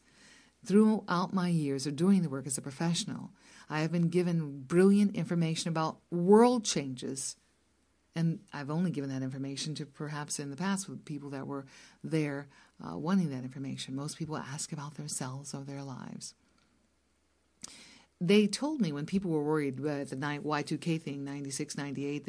Throughout 0.64 1.32
my 1.32 1.48
years 1.48 1.86
of 1.86 1.96
doing 1.96 2.22
the 2.22 2.28
work 2.28 2.46
as 2.46 2.56
a 2.56 2.62
professional, 2.62 3.30
I 3.72 3.80
have 3.80 3.90
been 3.90 4.10
given 4.10 4.64
brilliant 4.66 5.16
information 5.16 5.70
about 5.70 5.96
world 6.10 6.62
changes. 6.62 7.36
And 8.14 8.40
I've 8.52 8.70
only 8.70 8.90
given 8.90 9.08
that 9.08 9.22
information 9.22 9.74
to 9.76 9.86
perhaps 9.86 10.38
in 10.38 10.50
the 10.50 10.58
past 10.58 10.90
with 10.90 11.06
people 11.06 11.30
that 11.30 11.46
were 11.46 11.64
there 12.04 12.48
uh, 12.84 12.98
wanting 12.98 13.30
that 13.30 13.44
information. 13.44 13.96
Most 13.96 14.18
people 14.18 14.36
ask 14.36 14.72
about 14.72 14.96
themselves 14.96 15.54
or 15.54 15.62
their 15.62 15.82
lives. 15.82 16.34
They 18.20 18.46
told 18.46 18.82
me 18.82 18.92
when 18.92 19.06
people 19.06 19.30
were 19.30 19.42
worried 19.42 19.78
about 19.78 20.08
the 20.08 20.16
Y2K 20.16 21.00
thing, 21.00 21.24
96, 21.24 21.78
98, 21.78 22.24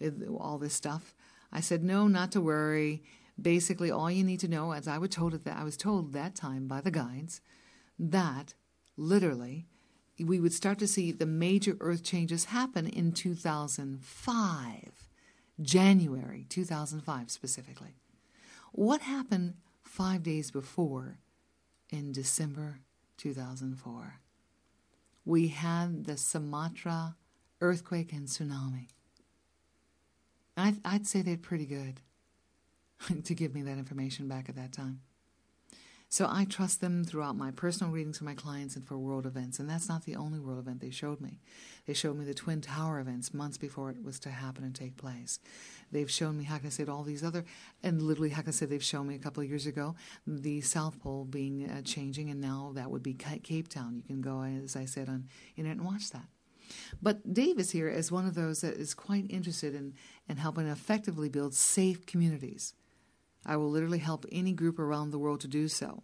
the, 0.00 0.26
all 0.26 0.58
this 0.58 0.74
stuff, 0.74 1.14
I 1.52 1.60
said, 1.60 1.84
no, 1.84 2.08
not 2.08 2.32
to 2.32 2.40
worry. 2.40 3.04
Basically, 3.40 3.92
all 3.92 4.10
you 4.10 4.24
need 4.24 4.40
to 4.40 4.48
know, 4.48 4.72
as 4.72 4.88
I 4.88 4.98
was 4.98 5.10
told 5.10 5.34
at 5.34 5.44
that, 5.44 5.56
I 5.56 5.62
was 5.62 5.76
told 5.76 6.12
that 6.14 6.34
time 6.34 6.66
by 6.66 6.80
the 6.80 6.90
guides, 6.90 7.40
that 7.96 8.54
literally 8.96 9.68
we 10.24 10.40
would 10.40 10.52
start 10.52 10.78
to 10.78 10.86
see 10.86 11.12
the 11.12 11.26
major 11.26 11.76
earth 11.80 12.02
changes 12.02 12.46
happen 12.46 12.86
in 12.86 13.12
2005, 13.12 15.08
January 15.60 16.46
2005 16.48 17.30
specifically. 17.30 17.96
What 18.72 19.02
happened 19.02 19.54
five 19.82 20.22
days 20.22 20.50
before 20.50 21.18
in 21.90 22.12
December 22.12 22.80
2004. 23.16 24.20
We 25.24 25.48
had 25.48 26.06
the 26.06 26.16
Sumatra 26.16 27.16
earthquake 27.60 28.12
and 28.12 28.26
tsunami. 28.26 28.88
I'd, 30.56 30.76
I'd 30.84 31.06
say 31.06 31.22
they're 31.22 31.36
pretty 31.36 31.66
good 31.66 32.00
to 33.24 33.34
give 33.34 33.54
me 33.54 33.62
that 33.62 33.78
information 33.78 34.28
back 34.28 34.48
at 34.48 34.56
that 34.56 34.72
time. 34.72 35.00
So 36.12 36.26
I 36.28 36.44
trust 36.44 36.80
them 36.80 37.04
throughout 37.04 37.36
my 37.36 37.52
personal 37.52 37.92
readings 37.92 38.18
for 38.18 38.24
my 38.24 38.34
clients 38.34 38.74
and 38.74 38.84
for 38.84 38.98
world 38.98 39.26
events. 39.26 39.60
And 39.60 39.70
that's 39.70 39.88
not 39.88 40.04
the 40.04 40.16
only 40.16 40.40
world 40.40 40.58
event 40.58 40.80
they 40.80 40.90
showed 40.90 41.20
me. 41.20 41.38
They 41.86 41.94
showed 41.94 42.18
me 42.18 42.24
the 42.24 42.34
Twin 42.34 42.60
Tower 42.60 42.98
events 42.98 43.32
months 43.32 43.56
before 43.56 43.90
it 43.90 44.02
was 44.02 44.18
to 44.20 44.30
happen 44.30 44.64
and 44.64 44.74
take 44.74 44.96
place. 44.96 45.38
They've 45.92 46.10
shown 46.10 46.36
me, 46.36 46.42
how 46.42 46.58
can 46.58 46.66
I 46.66 46.70
say 46.70 46.84
all 46.84 47.04
these 47.04 47.22
other, 47.22 47.44
and 47.84 48.02
literally, 48.02 48.30
how 48.30 48.42
can 48.42 48.48
I 48.48 48.52
say, 48.52 48.66
they've 48.66 48.82
shown 48.82 49.06
me 49.06 49.14
a 49.14 49.20
couple 49.20 49.40
of 49.40 49.48
years 49.48 49.66
ago 49.66 49.94
the 50.26 50.60
South 50.62 51.00
Pole 51.00 51.26
being 51.26 51.70
uh, 51.70 51.82
changing, 51.82 52.28
and 52.28 52.40
now 52.40 52.72
that 52.74 52.90
would 52.90 53.04
be 53.04 53.14
Cape 53.14 53.68
Town. 53.68 53.94
You 53.94 54.02
can 54.02 54.20
go, 54.20 54.42
as 54.42 54.74
I 54.74 54.86
said, 54.86 55.08
on 55.08 55.28
internet 55.56 55.78
and 55.78 55.86
watch 55.86 56.10
that. 56.10 56.26
But 57.00 57.32
Dave 57.32 57.60
is 57.60 57.70
here 57.70 57.88
as 57.88 58.10
one 58.10 58.26
of 58.26 58.34
those 58.34 58.62
that 58.62 58.74
is 58.74 58.94
quite 58.94 59.26
interested 59.30 59.76
in, 59.76 59.94
in 60.28 60.38
helping 60.38 60.66
effectively 60.66 61.28
build 61.28 61.54
safe 61.54 62.04
communities. 62.04 62.74
I 63.44 63.56
will 63.56 63.70
literally 63.70 63.98
help 63.98 64.26
any 64.30 64.52
group 64.52 64.78
around 64.78 65.10
the 65.10 65.18
world 65.18 65.40
to 65.40 65.48
do 65.48 65.68
so. 65.68 66.02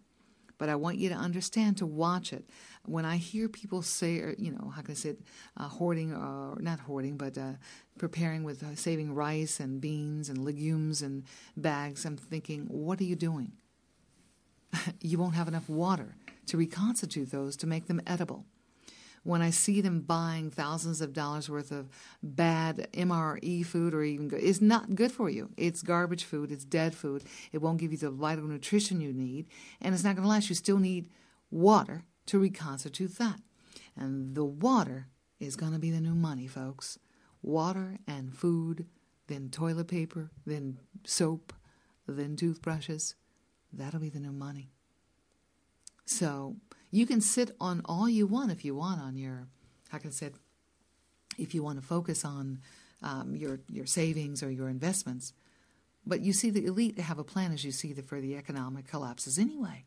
But 0.58 0.70
I 0.70 0.76
want 0.76 0.96
you 0.96 1.10
to 1.10 1.14
understand 1.14 1.76
to 1.78 1.86
watch 1.86 2.32
it. 2.32 2.48
When 2.86 3.04
I 3.04 3.18
hear 3.18 3.48
people 3.48 3.82
say, 3.82 4.20
or, 4.20 4.34
you 4.38 4.52
know, 4.52 4.72
how 4.74 4.80
can 4.80 4.92
I 4.92 4.94
say 4.94 5.10
it, 5.10 5.20
uh, 5.56 5.68
hoarding, 5.68 6.14
or 6.14 6.56
not 6.60 6.80
hoarding, 6.80 7.18
but 7.18 7.36
uh, 7.36 7.52
preparing 7.98 8.42
with 8.42 8.62
uh, 8.62 8.74
saving 8.74 9.14
rice 9.14 9.60
and 9.60 9.82
beans 9.82 10.30
and 10.30 10.38
legumes 10.38 11.02
and 11.02 11.24
bags, 11.58 12.06
I'm 12.06 12.16
thinking, 12.16 12.66
what 12.68 13.00
are 13.00 13.04
you 13.04 13.16
doing? 13.16 13.52
you 15.00 15.18
won't 15.18 15.34
have 15.34 15.48
enough 15.48 15.68
water 15.68 16.16
to 16.46 16.56
reconstitute 16.56 17.30
those 17.30 17.56
to 17.58 17.66
make 17.66 17.86
them 17.86 18.00
edible 18.06 18.46
when 19.26 19.42
I 19.42 19.50
see 19.50 19.80
them 19.80 20.02
buying 20.02 20.50
thousands 20.52 21.00
of 21.00 21.12
dollars 21.12 21.50
worth 21.50 21.72
of 21.72 21.88
bad 22.22 22.86
MRE 22.92 23.66
food 23.66 23.92
or 23.92 24.04
even 24.04 24.28
good, 24.28 24.40
it's 24.40 24.60
not 24.60 24.94
good 24.94 25.10
for 25.10 25.28
you. 25.28 25.50
It's 25.56 25.82
garbage 25.82 26.22
food, 26.22 26.52
it's 26.52 26.64
dead 26.64 26.94
food. 26.94 27.24
It 27.52 27.60
won't 27.60 27.78
give 27.78 27.90
you 27.90 27.98
the 27.98 28.10
vital 28.10 28.44
nutrition 28.44 29.00
you 29.00 29.12
need, 29.12 29.46
and 29.80 29.94
it's 29.94 30.04
not 30.04 30.14
going 30.14 30.22
to 30.22 30.28
last. 30.28 30.48
You 30.48 30.54
still 30.54 30.78
need 30.78 31.10
water 31.50 32.04
to 32.26 32.38
reconstitute 32.38 33.18
that. 33.18 33.40
And 33.96 34.36
the 34.36 34.44
water 34.44 35.08
is 35.40 35.56
going 35.56 35.72
to 35.72 35.80
be 35.80 35.90
the 35.90 36.00
new 36.00 36.14
money, 36.14 36.46
folks. 36.46 36.98
Water 37.42 37.98
and 38.06 38.32
food, 38.32 38.86
then 39.26 39.48
toilet 39.50 39.88
paper, 39.88 40.30
then 40.46 40.78
soap, 41.04 41.52
then 42.06 42.36
toothbrushes. 42.36 43.16
That'll 43.72 44.00
be 44.00 44.08
the 44.08 44.20
new 44.20 44.32
money. 44.32 44.70
So 46.04 46.56
you 46.90 47.06
can 47.06 47.20
sit 47.20 47.50
on 47.60 47.82
all 47.84 48.08
you 48.08 48.26
want 48.26 48.50
if 48.50 48.64
you 48.64 48.74
want 48.74 49.00
on 49.00 49.16
your, 49.16 49.46
like 49.92 50.06
I 50.06 50.10
said, 50.10 50.34
if 51.38 51.54
you 51.54 51.62
want 51.62 51.80
to 51.80 51.86
focus 51.86 52.24
on 52.24 52.60
um, 53.02 53.36
your 53.36 53.60
your 53.70 53.86
savings 53.86 54.42
or 54.42 54.50
your 54.50 54.68
investments. 54.68 55.32
But 56.06 56.20
you 56.20 56.32
see, 56.32 56.50
the 56.50 56.64
elite 56.64 56.98
have 56.98 57.18
a 57.18 57.24
plan, 57.24 57.52
as 57.52 57.64
you 57.64 57.72
see, 57.72 57.92
the, 57.92 58.02
for 58.02 58.20
the 58.20 58.36
economic 58.36 58.86
collapses 58.86 59.38
anyway. 59.38 59.84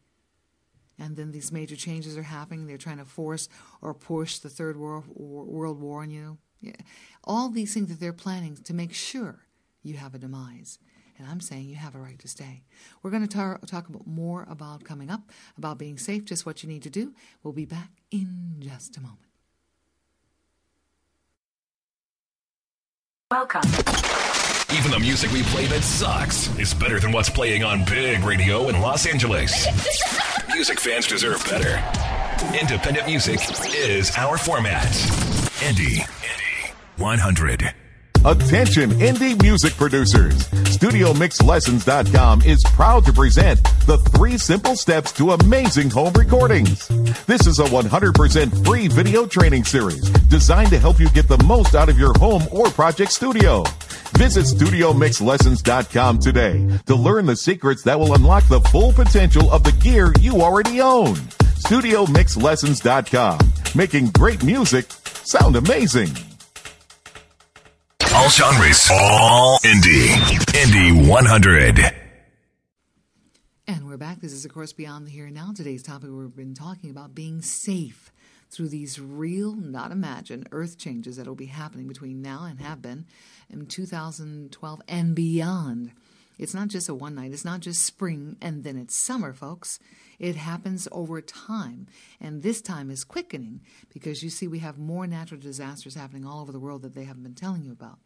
And 0.99 1.15
then 1.15 1.31
these 1.31 1.51
major 1.51 1.77
changes 1.77 2.17
are 2.17 2.23
happening. 2.23 2.67
They're 2.67 2.77
trying 2.77 2.97
to 2.97 3.05
force 3.05 3.47
or 3.81 3.93
push 3.93 4.39
the 4.39 4.49
third 4.49 4.75
world, 4.75 5.05
world 5.15 5.79
war 5.79 6.01
on 6.01 6.11
you. 6.11 6.37
Yeah. 6.61 6.73
All 7.23 7.49
these 7.49 7.73
things 7.73 7.87
that 7.87 8.01
they're 8.01 8.11
planning 8.11 8.57
to 8.57 8.73
make 8.73 8.93
sure 8.93 9.45
you 9.81 9.95
have 9.95 10.13
a 10.13 10.19
demise. 10.19 10.77
And 11.19 11.27
I'm 11.27 11.41
saying 11.41 11.65
you 11.65 11.75
have 11.75 11.95
a 11.95 11.99
right 11.99 12.17
to 12.19 12.27
stay. 12.29 12.63
We're 13.03 13.11
going 13.11 13.27
to 13.27 13.27
tar- 13.27 13.59
talk 13.67 13.89
about 13.89 14.07
more 14.07 14.47
about 14.49 14.85
coming 14.85 15.09
up, 15.09 15.29
about 15.57 15.77
being 15.77 15.97
safe, 15.97 16.23
just 16.23 16.45
what 16.45 16.63
you 16.63 16.69
need 16.69 16.83
to 16.83 16.89
do. 16.89 17.13
We'll 17.43 17.53
be 17.53 17.65
back 17.65 17.91
in 18.09 18.55
just 18.59 18.95
a 18.95 19.01
moment. 19.01 19.19
Welcome. 23.29 23.61
Even 24.75 24.91
the 24.91 24.99
music 24.99 25.31
we 25.31 25.43
play 25.43 25.65
that 25.67 25.81
sucks 25.83 26.57
is 26.57 26.73
better 26.73 26.99
than 26.99 27.11
what's 27.11 27.29
playing 27.29 27.63
on 27.63 27.83
big 27.83 28.23
radio 28.23 28.69
in 28.69 28.79
Los 28.79 29.05
Angeles. 29.05 29.67
music 30.53 30.79
fans 30.79 31.05
deserve 31.05 31.43
better. 31.49 31.83
Independent 32.59 33.05
music 33.05 33.39
is 33.75 34.15
our 34.15 34.37
format. 34.37 34.87
Indie, 35.61 35.99
Indie 35.99 36.71
100. 36.97 37.75
Attention 38.25 38.89
indie 38.99 39.41
music 39.41 39.71
producers. 39.75 40.35
StudioMixLessons.com 40.75 42.41
is 42.41 42.61
proud 42.65 43.05
to 43.05 43.13
present 43.13 43.63
the 43.85 43.95
three 44.13 44.37
simple 44.37 44.75
steps 44.75 45.13
to 45.13 45.31
amazing 45.31 45.89
home 45.89 46.11
recordings. 46.11 46.85
This 47.27 47.47
is 47.47 47.59
a 47.59 47.63
100% 47.63 48.65
free 48.65 48.89
video 48.89 49.25
training 49.25 49.63
series 49.63 50.01
designed 50.27 50.69
to 50.71 50.79
help 50.79 50.99
you 50.99 51.09
get 51.11 51.29
the 51.29 51.41
most 51.45 51.75
out 51.75 51.87
of 51.87 51.97
your 51.97 52.11
home 52.19 52.43
or 52.51 52.65
project 52.65 53.13
studio. 53.13 53.63
Visit 54.17 54.43
StudioMixLessons.com 54.43 56.19
today 56.19 56.77
to 56.87 56.95
learn 56.95 57.25
the 57.25 57.37
secrets 57.37 57.83
that 57.83 57.97
will 57.97 58.15
unlock 58.15 58.45
the 58.49 58.59
full 58.59 58.91
potential 58.91 59.49
of 59.49 59.63
the 59.63 59.71
gear 59.71 60.11
you 60.19 60.41
already 60.41 60.81
own. 60.81 61.15
StudioMixLessons.com, 61.15 63.39
making 63.75 64.07
great 64.07 64.43
music 64.43 64.91
sound 65.23 65.55
amazing. 65.55 66.09
All 68.15 68.27
genres, 68.27 68.89
all 68.91 69.59
indie. 69.59 70.09
Indie 70.53 71.07
100. 71.07 71.79
And 73.67 73.87
we're 73.87 73.97
back. 73.97 74.19
This 74.19 74.33
is, 74.33 74.45
of 74.45 74.51
course, 74.51 74.73
Beyond 74.73 75.05
the 75.05 75.11
Here 75.11 75.27
and 75.27 75.35
Now. 75.35 75.53
Today's 75.55 75.83
topic 75.83 76.09
we've 76.11 76.35
been 76.35 76.55
talking 76.55 76.89
about 76.89 77.13
being 77.13 77.43
safe 77.43 78.11
through 78.49 78.69
these 78.69 78.99
real, 78.99 79.53
not 79.53 79.91
imagined, 79.91 80.49
earth 80.51 80.79
changes 80.79 81.17
that 81.17 81.27
will 81.27 81.35
be 81.35 81.45
happening 81.45 81.87
between 81.87 82.19
now 82.19 82.45
and 82.45 82.59
have 82.59 82.81
been 82.81 83.05
in 83.47 83.67
2012 83.67 84.81
and 84.87 85.13
beyond. 85.13 85.91
It's 86.39 86.55
not 86.55 86.69
just 86.69 86.89
a 86.89 86.95
one 86.95 87.13
night, 87.13 87.31
it's 87.31 87.45
not 87.45 87.59
just 87.59 87.83
spring 87.83 88.37
and 88.41 88.63
then 88.63 88.75
it's 88.75 88.95
summer, 88.95 89.33
folks. 89.33 89.79
It 90.19 90.35
happens 90.35 90.87
over 90.91 91.21
time. 91.21 91.87
And 92.19 92.43
this 92.43 92.61
time 92.61 92.91
is 92.91 93.03
quickening 93.03 93.61
because 93.93 94.21
you 94.21 94.29
see, 94.29 94.47
we 94.47 94.59
have 94.59 94.77
more 94.77 95.07
natural 95.07 95.39
disasters 95.39 95.95
happening 95.95 96.25
all 96.25 96.41
over 96.41 96.51
the 96.51 96.59
world 96.59 96.81
that 96.81 96.93
they 96.93 97.05
haven't 97.05 97.23
been 97.23 97.35
telling 97.35 97.63
you 97.63 97.71
about. 97.71 97.99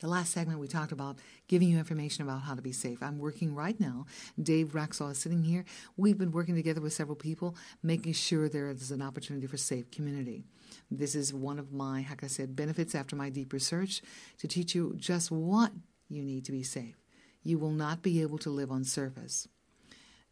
The 0.00 0.08
last 0.08 0.32
segment 0.32 0.58
we 0.58 0.68
talked 0.68 0.92
about 0.92 1.18
giving 1.48 1.68
you 1.68 1.78
information 1.78 2.24
about 2.24 2.42
how 2.42 2.54
to 2.54 2.62
be 2.62 2.72
safe. 2.72 3.02
I'm 3.02 3.18
working 3.18 3.54
right 3.54 3.78
now. 3.78 4.06
Dave 4.42 4.72
Raxall 4.72 5.12
is 5.12 5.18
sitting 5.18 5.42
here. 5.42 5.64
We've 5.96 6.18
been 6.18 6.32
working 6.32 6.56
together 6.56 6.80
with 6.80 6.92
several 6.92 7.16
people, 7.16 7.56
making 7.82 8.12
sure 8.14 8.48
there 8.48 8.70
is 8.70 8.90
an 8.90 9.00
opportunity 9.00 9.46
for 9.46 9.56
safe 9.56 9.90
community. 9.90 10.44
This 10.90 11.14
is 11.14 11.32
one 11.32 11.58
of 11.58 11.72
my, 11.72 12.06
like 12.10 12.24
I 12.24 12.26
said, 12.26 12.56
benefits 12.56 12.94
after 12.94 13.16
my 13.16 13.30
deep 13.30 13.52
research 13.52 14.02
to 14.38 14.48
teach 14.48 14.74
you 14.74 14.94
just 14.96 15.30
what 15.30 15.72
you 16.08 16.22
need 16.22 16.44
to 16.46 16.52
be 16.52 16.62
safe. 16.62 16.96
You 17.42 17.58
will 17.58 17.70
not 17.70 18.02
be 18.02 18.20
able 18.20 18.38
to 18.38 18.50
live 18.50 18.70
on 18.70 18.84
surface. 18.84 19.48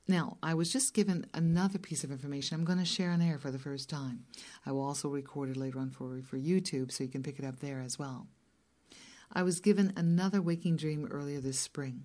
Now, 0.09 0.37
I 0.43 0.55
was 0.55 0.73
just 0.73 0.95
given 0.95 1.27
another 1.33 1.79
piece 1.79 2.03
of 2.03 2.11
information 2.11 2.59
I'm 2.59 2.65
going 2.65 2.79
to 2.79 2.85
share 2.85 3.11
on 3.11 3.23
air 3.23 3.39
for 3.39 3.51
the 3.51 3.59
first 3.59 3.89
time. 3.89 4.25
I 4.67 4.73
will 4.73 4.83
also 4.83 5.09
record 5.09 5.51
it 5.51 5.57
later 5.57 5.79
on 5.79 5.91
for, 5.91 6.21
for 6.23 6.39
YouTube 6.39 6.91
so 6.91 7.05
you 7.05 7.11
can 7.11 7.23
pick 7.23 7.39
it 7.39 7.45
up 7.45 7.61
there 7.61 7.81
as 7.81 7.99
well. 7.99 8.27
I 9.33 9.43
was 9.45 9.61
given 9.61 9.93
another 9.97 10.43
waking 10.43 10.77
dream 10.77 11.07
earlier 11.11 11.41
this 11.41 11.59
spring. 11.59 12.05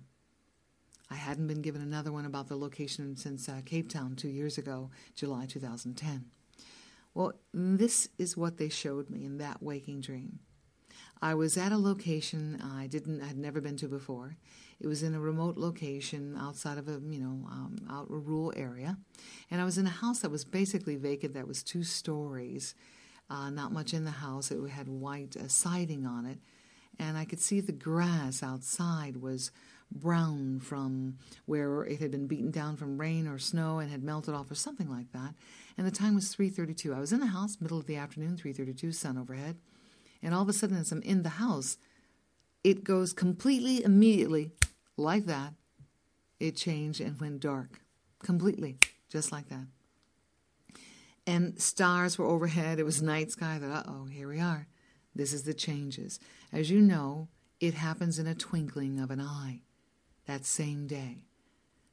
I 1.10 1.16
hadn't 1.16 1.48
been 1.48 1.62
given 1.62 1.82
another 1.82 2.12
one 2.12 2.24
about 2.24 2.48
the 2.48 2.56
location 2.56 3.16
since 3.16 3.48
uh, 3.48 3.60
Cape 3.64 3.88
Town 3.90 4.14
two 4.14 4.28
years 4.28 4.58
ago, 4.58 4.90
July 5.14 5.46
2010. 5.46 6.26
Well, 7.14 7.32
this 7.52 8.08
is 8.18 8.36
what 8.36 8.58
they 8.58 8.68
showed 8.68 9.10
me 9.10 9.24
in 9.24 9.38
that 9.38 9.62
waking 9.62 10.02
dream. 10.02 10.38
I 11.20 11.34
was 11.34 11.56
at 11.56 11.72
a 11.72 11.78
location 11.78 12.62
I 12.62 12.86
didn't 12.86 13.20
had 13.20 13.36
never 13.36 13.60
been 13.60 13.76
to 13.78 13.88
before. 13.88 14.36
It 14.80 14.86
was 14.86 15.02
in 15.02 15.14
a 15.14 15.20
remote 15.20 15.56
location 15.56 16.36
outside 16.38 16.78
of 16.78 16.88
a 16.88 17.00
you 17.08 17.20
know 17.20 17.46
um, 17.50 17.78
out 17.90 18.08
a 18.10 18.16
rural 18.16 18.52
area, 18.56 18.96
and 19.50 19.60
I 19.60 19.64
was 19.64 19.78
in 19.78 19.86
a 19.86 19.90
house 19.90 20.20
that 20.20 20.30
was 20.30 20.44
basically 20.44 20.96
vacant. 20.96 21.34
That 21.34 21.48
was 21.48 21.62
two 21.62 21.82
stories, 21.82 22.74
uh, 23.28 23.50
not 23.50 23.72
much 23.72 23.92
in 23.92 24.04
the 24.04 24.12
house. 24.12 24.50
It 24.50 24.70
had 24.70 24.88
white 24.88 25.36
uh, 25.36 25.48
siding 25.48 26.06
on 26.06 26.26
it, 26.26 26.38
and 26.98 27.18
I 27.18 27.24
could 27.24 27.40
see 27.40 27.60
the 27.60 27.72
grass 27.72 28.42
outside 28.42 29.16
was 29.16 29.50
brown 29.90 30.60
from 30.60 31.18
where 31.46 31.82
it 31.84 31.98
had 31.98 32.10
been 32.10 32.26
beaten 32.26 32.50
down 32.50 32.76
from 32.76 33.00
rain 33.00 33.26
or 33.26 33.38
snow 33.38 33.78
and 33.78 33.90
had 33.90 34.02
melted 34.02 34.34
off 34.34 34.50
or 34.50 34.54
something 34.54 34.90
like 34.90 35.10
that. 35.12 35.34
And 35.76 35.86
the 35.86 35.90
time 35.90 36.14
was 36.14 36.34
3:32. 36.34 36.94
I 36.94 37.00
was 37.00 37.12
in 37.12 37.20
the 37.20 37.26
house, 37.26 37.60
middle 37.60 37.78
of 37.78 37.86
the 37.86 37.96
afternoon, 37.96 38.36
3:32, 38.36 38.92
sun 38.92 39.18
overhead. 39.18 39.56
And 40.22 40.34
all 40.34 40.42
of 40.42 40.48
a 40.48 40.52
sudden 40.52 40.76
as 40.76 40.92
I'm 40.92 41.02
in 41.02 41.22
the 41.22 41.30
house, 41.30 41.78
it 42.64 42.84
goes 42.84 43.12
completely 43.12 43.84
immediately 43.84 44.52
like 44.98 45.26
that, 45.26 45.54
it 46.40 46.56
changed 46.56 47.00
and 47.00 47.20
went 47.20 47.40
dark 47.40 47.80
completely, 48.22 48.78
just 49.08 49.32
like 49.32 49.48
that. 49.48 49.66
And 51.26 51.60
stars 51.60 52.16
were 52.18 52.26
overhead. 52.26 52.78
It 52.78 52.84
was 52.84 53.02
night 53.02 53.30
sky. 53.30 53.58
That, 53.58 53.70
uh 53.70 53.82
oh, 53.86 54.06
here 54.06 54.28
we 54.28 54.40
are. 54.40 54.66
This 55.14 55.32
is 55.32 55.42
the 55.42 55.54
changes. 55.54 56.20
As 56.52 56.70
you 56.70 56.80
know, 56.80 57.28
it 57.60 57.74
happens 57.74 58.18
in 58.18 58.26
a 58.26 58.34
twinkling 58.34 58.98
of 59.00 59.10
an 59.10 59.20
eye 59.20 59.62
that 60.26 60.46
same 60.46 60.86
day. 60.86 61.24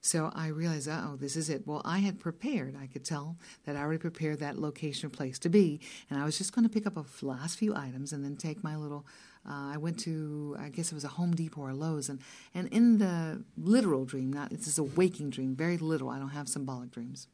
So 0.02 0.32
I 0.36 0.48
realized, 0.48 0.88
uh 0.88 1.02
oh, 1.04 1.16
this 1.16 1.36
is 1.36 1.50
it. 1.50 1.66
Well, 1.66 1.82
I 1.84 2.00
had 2.00 2.20
prepared. 2.20 2.76
I 2.80 2.86
could 2.86 3.04
tell 3.04 3.38
that 3.66 3.76
I 3.76 3.82
already 3.82 3.98
prepared 3.98 4.40
that 4.40 4.60
location 4.60 5.10
place 5.10 5.40
to 5.40 5.50
be, 5.50 5.82
and 6.10 6.20
I 6.20 6.26
was 6.26 6.38
just 6.38 6.54
going 6.54 6.64
to 6.64 6.74
pick 6.74 6.86
up 6.86 6.96
a 6.96 7.26
last 7.26 7.58
few 7.58 7.76
items 7.76 8.14
and 8.14 8.24
then 8.24 8.36
take 8.36 8.64
my 8.64 8.76
little. 8.76 9.06
Uh, 9.48 9.74
I 9.74 9.78
went 9.78 10.00
to, 10.02 10.56
I 10.60 10.70
guess 10.70 10.92
it 10.92 10.96
was 10.96 11.04
a 11.04 11.10
Home 11.10 11.36
Depot 11.36 11.62
or 11.62 11.74
Lowe's, 11.74 12.10
and, 12.10 12.20
and 12.54 12.68
in 12.70 12.98
the 12.98 13.44
literal 13.58 14.06
dream, 14.06 14.34
not 14.34 14.50
this 14.50 14.68
is 14.68 14.80
a 14.80 14.84
waking 14.84 15.30
dream, 15.30 15.56
very 15.56 15.78
little. 15.78 16.10
I 16.10 16.18
don't 16.18 16.30
have 16.30 16.50
symbolic 16.50 16.92
dreams. 16.92 17.28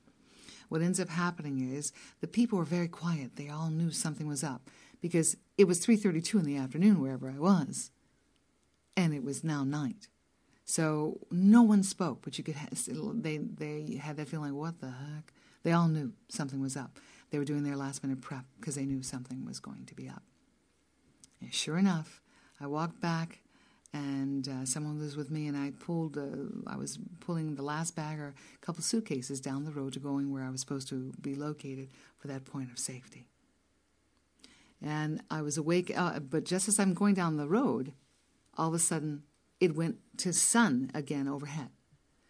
What 0.67 0.81
ends 0.81 0.99
up 0.99 1.09
happening 1.09 1.73
is 1.73 1.91
the 2.19 2.27
people 2.27 2.57
were 2.57 2.65
very 2.65 2.87
quiet. 2.87 3.35
They 3.35 3.49
all 3.49 3.69
knew 3.69 3.91
something 3.91 4.27
was 4.27 4.43
up 4.43 4.69
because 5.01 5.37
it 5.57 5.65
was 5.65 5.85
3:32 5.85 6.39
in 6.39 6.45
the 6.45 6.57
afternoon 6.57 7.01
wherever 7.01 7.29
I 7.29 7.39
was, 7.39 7.91
and 8.95 9.13
it 9.13 9.23
was 9.23 9.43
now 9.43 9.63
night. 9.63 10.07
So 10.65 11.19
no 11.29 11.61
one 11.61 11.83
spoke, 11.83 12.19
but 12.21 12.37
you 12.37 12.43
could 12.43 12.55
they 12.55 13.37
they 13.37 13.99
had 14.01 14.17
that 14.17 14.27
feeling. 14.27 14.55
What 14.55 14.79
the 14.79 14.91
heck? 14.91 15.33
They 15.63 15.71
all 15.71 15.87
knew 15.87 16.13
something 16.29 16.61
was 16.61 16.77
up. 16.77 16.99
They 17.29 17.37
were 17.37 17.45
doing 17.45 17.63
their 17.63 17.75
last 17.75 18.03
minute 18.03 18.21
prep 18.21 18.45
because 18.59 18.75
they 18.75 18.85
knew 18.85 19.03
something 19.03 19.45
was 19.45 19.59
going 19.59 19.85
to 19.85 19.95
be 19.95 20.07
up. 20.09 20.23
And 21.41 21.53
sure 21.53 21.77
enough, 21.77 22.21
I 22.59 22.67
walked 22.67 23.01
back, 23.01 23.39
and 23.93 24.47
uh, 24.47 24.65
someone 24.65 24.99
was 24.99 25.17
with 25.17 25.31
me, 25.31 25.47
and 25.47 25.57
I 25.57 25.71
pulled. 25.79 26.17
Uh, 26.17 26.61
I 26.67 26.77
was 26.77 26.99
pulling 27.19 27.55
the 27.55 27.63
last 27.63 27.95
bag 27.95 28.19
or 28.19 28.33
a 28.55 28.65
couple 28.65 28.83
suitcases 28.83 29.41
down 29.41 29.65
the 29.65 29.71
road 29.71 29.93
to 29.93 29.99
going 29.99 30.31
where 30.31 30.43
I 30.43 30.49
was 30.49 30.61
supposed 30.61 30.87
to 30.89 31.11
be 31.19 31.35
located 31.35 31.89
for 32.17 32.27
that 32.27 32.45
point 32.45 32.71
of 32.71 32.79
safety. 32.79 33.25
And 34.81 35.21
I 35.29 35.41
was 35.41 35.57
awake, 35.57 35.91
uh, 35.95 36.19
but 36.19 36.43
just 36.43 36.67
as 36.67 36.79
I'm 36.79 36.93
going 36.93 37.13
down 37.13 37.37
the 37.37 37.47
road, 37.47 37.93
all 38.57 38.69
of 38.69 38.73
a 38.73 38.79
sudden 38.79 39.23
it 39.59 39.75
went 39.75 39.97
to 40.17 40.33
sun 40.33 40.89
again 40.93 41.27
overhead. 41.27 41.69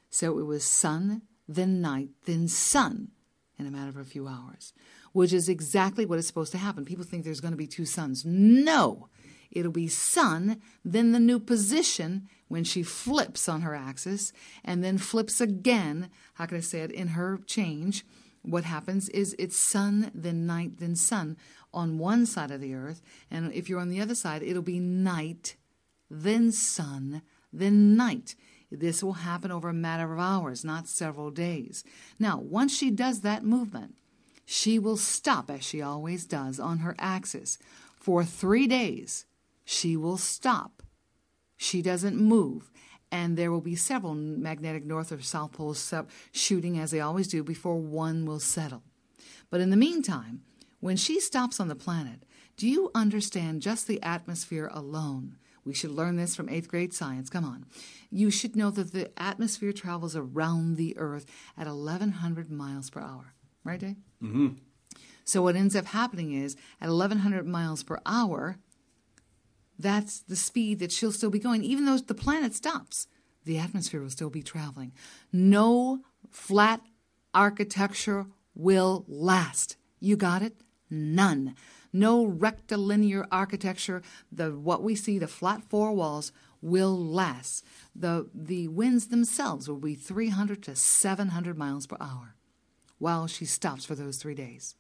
So 0.10 0.38
it 0.38 0.44
was 0.44 0.66
sun, 0.66 1.22
then 1.48 1.82
night, 1.82 2.10
then 2.26 2.50
sun 2.50 3.12
in 3.58 3.68
a 3.68 3.72
matter 3.72 3.90
of 3.90 3.98
a 3.98 4.04
few 4.04 4.28
hours, 4.28 4.74
which 5.14 5.34
is 5.34 5.50
exactly 5.50 6.06
what 6.06 6.20
is 6.20 6.28
supposed 6.28 6.52
to 6.54 6.58
happen. 6.58 6.86
People 6.86 7.04
think 7.06 7.24
there's 7.24 7.42
going 7.42 7.54
to 7.54 7.58
be 7.58 7.68
two 7.68 7.86
suns. 7.86 8.26
No! 8.26 9.10
It'll 9.52 9.72
be 9.72 9.90
sun, 9.90 10.62
then 10.86 11.12
the 11.12 11.20
new 11.20 11.40
position 11.40 12.30
when 12.48 12.64
she 12.64 12.84
flips 12.84 13.50
on 13.50 13.62
her 13.62 13.76
axis, 13.76 14.32
and 14.64 14.84
then 14.84 14.98
flips 14.98 15.42
again. 15.42 16.10
How 16.36 16.46
can 16.46 16.58
I 16.58 16.62
say 16.62 16.82
it? 16.82 16.92
In 16.92 17.10
her 17.10 17.40
change, 17.46 18.06
what 18.44 18.64
happens 18.64 19.10
is 19.10 19.36
it's 19.38 19.58
sun, 19.58 20.12
then 20.14 20.46
night, 20.46 20.78
then 20.78 20.96
sun 20.96 21.38
on 21.74 21.98
one 21.98 22.26
side 22.26 22.52
of 22.52 22.62
the 22.62 22.74
earth. 22.74 23.02
And 23.30 23.52
if 23.54 23.70
you're 23.70 23.80
on 23.80 23.90
the 23.90 24.02
other 24.02 24.16
side, 24.16 24.44
it'll 24.44 24.62
be 24.62 24.80
night, 24.80 25.56
then 26.10 26.52
sun, 26.52 27.22
then 27.52 27.96
night. 27.96 28.36
This 28.72 29.04
will 29.04 29.14
happen 29.14 29.52
over 29.52 29.70
a 29.70 29.74
matter 29.74 30.14
of 30.14 30.20
hours, 30.20 30.64
not 30.64 30.88
several 30.88 31.30
days. 31.30 31.84
Now, 32.20 32.40
once 32.40 32.76
she 32.76 32.90
does 32.90 33.22
that 33.22 33.44
movement, 33.44 33.96
she 34.52 34.78
will 34.78 34.98
stop, 34.98 35.50
as 35.50 35.64
she 35.64 35.82
always 35.82 36.26
does, 36.26 36.60
on 36.60 36.80
her 36.80 36.94
axis. 37.00 37.58
For 37.96 38.26
three 38.26 38.68
days, 38.68 39.26
she 39.64 39.96
will 39.96 40.18
stop. 40.18 40.84
She 41.56 41.82
doesn't 41.82 42.18
move. 42.18 42.70
And 43.14 43.38
there 43.38 43.50
will 43.50 43.62
be 43.62 43.76
several 43.76 44.14
magnetic 44.14 44.86
north 44.86 45.14
or 45.14 45.22
south 45.22 45.54
poles 45.54 45.94
shooting 46.34 46.78
as 46.78 46.92
they 46.92 47.00
always 47.00 47.30
do 47.30 47.46
before 47.46 47.78
one 47.78 48.26
will 48.26 48.42
settle. 48.42 48.84
But 49.50 49.62
in 49.62 49.70
the 49.70 49.78
meantime, 49.78 50.42
when 50.82 50.98
she 50.98 51.22
stops 51.22 51.62
on 51.62 51.70
the 51.70 51.76
planet, 51.76 52.26
do 52.58 52.68
you 52.68 52.92
understand 52.94 53.62
just 53.62 53.88
the 53.88 54.04
atmosphere 54.04 54.70
alone 54.74 55.38
we 55.64 55.76
should 55.76 55.92
learn 55.92 56.16
this 56.16 56.36
from 56.36 56.50
eighth 56.50 56.68
grade 56.68 56.92
science. 56.92 57.30
Come 57.30 57.46
on. 57.46 57.68
You 58.10 58.32
should 58.32 58.56
know 58.56 58.72
that 58.72 58.94
the 58.94 59.12
atmosphere 59.16 59.72
travels 59.72 60.16
around 60.16 60.76
the 60.76 60.98
Earth 60.98 61.28
at 61.56 61.68
1,100 61.68 62.50
miles 62.50 62.90
per 62.90 63.00
hour. 63.00 63.36
Right, 63.64 63.80
Dave? 63.80 63.98
Mm-hmm. 64.22 64.50
So 65.24 65.42
what 65.42 65.56
ends 65.56 65.76
up 65.76 65.86
happening 65.88 66.34
is 66.34 66.56
at 66.80 66.90
1,100 66.90 67.48
miles 67.48 67.84
per 67.84 68.00
hour, 68.06 68.58
that's 69.80 70.20
the 70.20 70.36
speed 70.36 70.80
that 70.80 70.92
she'll 70.92 71.12
still 71.12 71.30
be 71.30 71.40
going. 71.40 71.64
Even 71.64 71.86
though 71.86 71.98
the 71.98 72.14
planet 72.14 72.54
stops, 72.54 73.08
the 73.46 73.58
atmosphere 73.58 74.02
will 74.02 74.10
still 74.10 74.30
be 74.30 74.44
traveling. 74.44 74.92
No 75.32 76.02
flat 76.30 76.82
architecture 77.34 78.28
will 78.54 79.06
last. 79.08 79.78
You 80.00 80.16
got 80.18 80.42
it? 80.42 80.56
None 80.90 81.56
no 81.94 82.26
rectilinear 82.26 83.28
architecture. 83.32 84.02
The 84.32 84.52
what 84.52 84.84
we 84.84 84.96
see, 84.96 85.20
the 85.20 85.28
flat 85.28 85.64
four 85.70 85.94
walls, 85.94 86.32
will 86.62 86.98
last. 86.98 87.66
The 87.96 88.30
the 88.34 88.68
winds 88.68 89.08
themselves 89.08 89.68
will 89.68 89.78
be 89.78 89.96
300 89.96 90.62
to 90.64 90.76
700 90.76 91.58
miles 91.58 91.88
per 91.88 91.98
hour, 92.00 92.36
while 93.02 93.26
she 93.26 93.46
stops 93.46 93.84
for 93.84 93.96
those 93.96 94.18
three 94.18 94.36
days. 94.36 94.76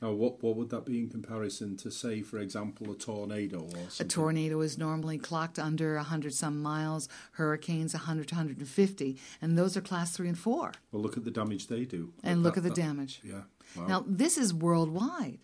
Now, 0.00 0.10
what 0.12 0.42
what 0.42 0.56
would 0.56 0.70
that 0.70 0.84
be 0.84 0.98
in 0.98 1.10
comparison 1.10 1.76
to, 1.76 1.90
say, 1.90 2.22
for 2.22 2.38
example, 2.38 2.90
a 2.90 2.96
tornado 2.96 3.60
or 3.60 3.88
something? 3.88 4.06
A 4.06 4.08
tornado 4.08 4.60
is 4.62 4.76
normally 4.76 5.16
clocked 5.16 5.60
under 5.60 5.94
100 5.94 6.34
some 6.34 6.60
miles, 6.60 7.08
hurricanes 7.32 7.94
100 7.94 8.26
to 8.28 8.34
150, 8.34 9.18
and 9.40 9.56
those 9.56 9.76
are 9.76 9.80
class 9.80 10.10
three 10.10 10.26
and 10.26 10.38
four. 10.38 10.72
Well, 10.90 11.02
look 11.02 11.16
at 11.16 11.24
the 11.24 11.30
damage 11.30 11.68
they 11.68 11.84
do. 11.84 12.12
And 12.24 12.40
that, 12.40 12.42
look 12.42 12.56
at 12.56 12.64
the 12.64 12.70
that, 12.70 12.76
damage. 12.76 13.20
Yeah. 13.22 13.42
Wow. 13.76 13.86
Now, 13.86 14.04
this 14.08 14.36
is 14.36 14.52
worldwide. 14.52 15.38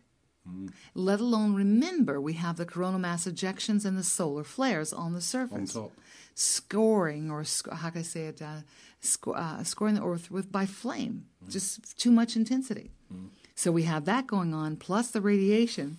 Mm. 0.48 0.72
Let 0.94 1.20
alone 1.20 1.54
remember 1.54 2.20
we 2.20 2.32
have 2.32 2.56
the 2.56 2.66
coronal 2.66 2.98
mass 2.98 3.26
ejections 3.26 3.84
and 3.84 3.96
the 3.96 4.02
solar 4.02 4.44
flares 4.44 4.92
on 4.92 5.12
the 5.12 5.20
surface. 5.20 5.76
On 5.76 5.82
top. 5.82 5.92
Scoring, 6.40 7.32
or 7.32 7.44
how 7.72 7.90
can 7.90 8.00
I 8.00 8.02
say 8.02 8.26
it, 8.26 8.40
uh, 8.40 8.60
sc- 9.00 9.26
uh, 9.34 9.64
scoring 9.64 9.96
the 9.96 10.04
earth 10.04 10.30
with 10.30 10.52
by 10.52 10.66
flame, 10.66 11.24
mm. 11.44 11.50
just 11.50 11.98
too 11.98 12.12
much 12.12 12.36
intensity. 12.36 12.92
Mm. 13.12 13.30
So 13.56 13.72
we 13.72 13.82
have 13.82 14.04
that 14.04 14.28
going 14.28 14.54
on, 14.54 14.76
plus 14.76 15.10
the 15.10 15.20
radiation. 15.20 15.96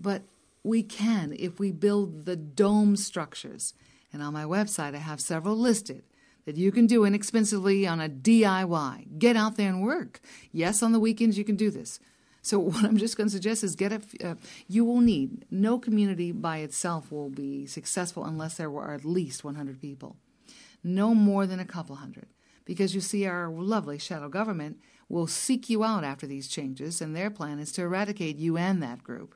But 0.00 0.22
we 0.64 0.82
can 0.82 1.36
if 1.38 1.58
we 1.58 1.70
build 1.70 2.24
the 2.24 2.34
dome 2.36 2.96
structures. 2.96 3.74
And 4.10 4.22
on 4.22 4.32
my 4.32 4.44
website, 4.44 4.94
I 4.94 4.98
have 4.98 5.20
several 5.20 5.56
listed 5.56 6.02
that 6.46 6.56
you 6.56 6.72
can 6.72 6.86
do 6.86 7.04
inexpensively 7.04 7.86
on 7.86 8.00
a 8.00 8.08
DIY. 8.08 9.18
Get 9.18 9.36
out 9.36 9.56
there 9.56 9.68
and 9.68 9.82
work. 9.82 10.20
Yes, 10.50 10.82
on 10.82 10.92
the 10.92 11.00
weekends 11.00 11.36
you 11.36 11.44
can 11.44 11.56
do 11.56 11.70
this. 11.70 12.00
So 12.42 12.58
what 12.58 12.84
I'm 12.84 12.98
just 12.98 13.16
going 13.16 13.28
to 13.28 13.32
suggest 13.32 13.64
is 13.64 13.76
get 13.76 13.92
a. 13.92 14.02
Uh, 14.22 14.34
you 14.68 14.84
will 14.84 15.00
need 15.00 15.46
no 15.50 15.78
community 15.78 16.32
by 16.32 16.58
itself 16.58 17.10
will 17.10 17.30
be 17.30 17.66
successful 17.66 18.24
unless 18.24 18.56
there 18.56 18.70
were 18.70 18.92
at 18.92 19.04
least 19.04 19.44
100 19.44 19.80
people, 19.80 20.16
no 20.84 21.14
more 21.14 21.46
than 21.46 21.60
a 21.60 21.64
couple 21.64 21.96
hundred, 21.96 22.26
because 22.64 22.94
you 22.94 23.00
see 23.00 23.26
our 23.26 23.48
lovely 23.48 23.98
shadow 23.98 24.28
government 24.28 24.78
will 25.08 25.26
seek 25.26 25.70
you 25.70 25.84
out 25.84 26.04
after 26.04 26.26
these 26.26 26.48
changes, 26.48 27.00
and 27.00 27.14
their 27.14 27.30
plan 27.30 27.58
is 27.58 27.72
to 27.72 27.82
eradicate 27.82 28.36
you 28.36 28.56
and 28.56 28.82
that 28.82 29.02
group. 29.02 29.34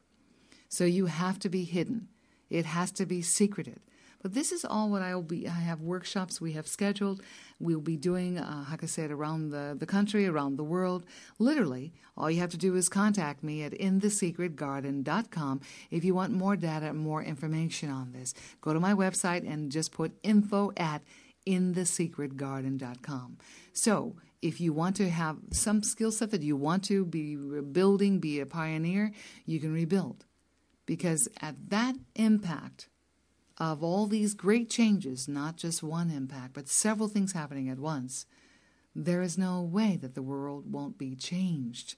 So 0.68 0.84
you 0.84 1.06
have 1.06 1.38
to 1.40 1.48
be 1.48 1.64
hidden. 1.64 2.08
It 2.50 2.66
has 2.66 2.90
to 2.92 3.06
be 3.06 3.22
secreted. 3.22 3.80
But 4.26 4.34
this 4.34 4.50
is 4.50 4.64
all 4.64 4.90
what 4.90 5.02
I 5.02 5.14
will 5.14 5.22
be. 5.22 5.46
I 5.46 5.52
have 5.52 5.82
workshops 5.82 6.40
we 6.40 6.54
have 6.54 6.66
scheduled. 6.66 7.22
We'll 7.60 7.78
be 7.78 7.96
doing, 7.96 8.38
uh, 8.38 8.64
like 8.68 8.82
I 8.82 8.86
said, 8.86 9.12
around 9.12 9.50
the, 9.50 9.76
the 9.78 9.86
country, 9.86 10.26
around 10.26 10.56
the 10.56 10.64
world. 10.64 11.04
Literally, 11.38 11.92
all 12.16 12.28
you 12.28 12.40
have 12.40 12.50
to 12.50 12.56
do 12.56 12.74
is 12.74 12.88
contact 12.88 13.44
me 13.44 13.62
at 13.62 13.70
inthesecretgarden.com 13.70 15.60
if 15.92 16.04
you 16.04 16.12
want 16.12 16.32
more 16.32 16.56
data, 16.56 16.92
more 16.92 17.22
information 17.22 17.88
on 17.88 18.10
this. 18.10 18.34
Go 18.60 18.72
to 18.72 18.80
my 18.80 18.94
website 18.94 19.48
and 19.48 19.70
just 19.70 19.92
put 19.92 20.18
info 20.24 20.72
at 20.76 21.02
inthesecretgarden.com. 21.46 23.38
So, 23.74 24.16
if 24.42 24.60
you 24.60 24.72
want 24.72 24.96
to 24.96 25.08
have 25.08 25.36
some 25.52 25.84
skill 25.84 26.10
set 26.10 26.32
that 26.32 26.42
you 26.42 26.56
want 26.56 26.82
to 26.86 27.04
be 27.04 27.36
building, 27.36 28.18
be 28.18 28.40
a 28.40 28.46
pioneer, 28.46 29.12
you 29.44 29.60
can 29.60 29.72
rebuild. 29.72 30.24
Because 30.84 31.28
at 31.40 31.70
that 31.70 31.94
impact, 32.16 32.88
of 33.58 33.82
all 33.82 34.06
these 34.06 34.34
great 34.34 34.68
changes, 34.68 35.28
not 35.28 35.56
just 35.56 35.82
one 35.82 36.10
impact, 36.10 36.52
but 36.52 36.68
several 36.68 37.08
things 37.08 37.32
happening 37.32 37.68
at 37.68 37.78
once, 37.78 38.26
there 38.94 39.22
is 39.22 39.38
no 39.38 39.62
way 39.62 39.98
that 40.00 40.14
the 40.14 40.22
world 40.22 40.70
won't 40.70 40.98
be 40.98 41.14
changed. 41.14 41.96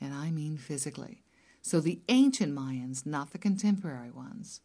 And 0.00 0.14
I 0.14 0.30
mean 0.30 0.56
physically. 0.56 1.22
So 1.62 1.80
the 1.80 2.00
ancient 2.08 2.54
Mayans, 2.54 3.04
not 3.04 3.30
the 3.32 3.38
contemporary 3.38 4.10
ones, 4.10 4.60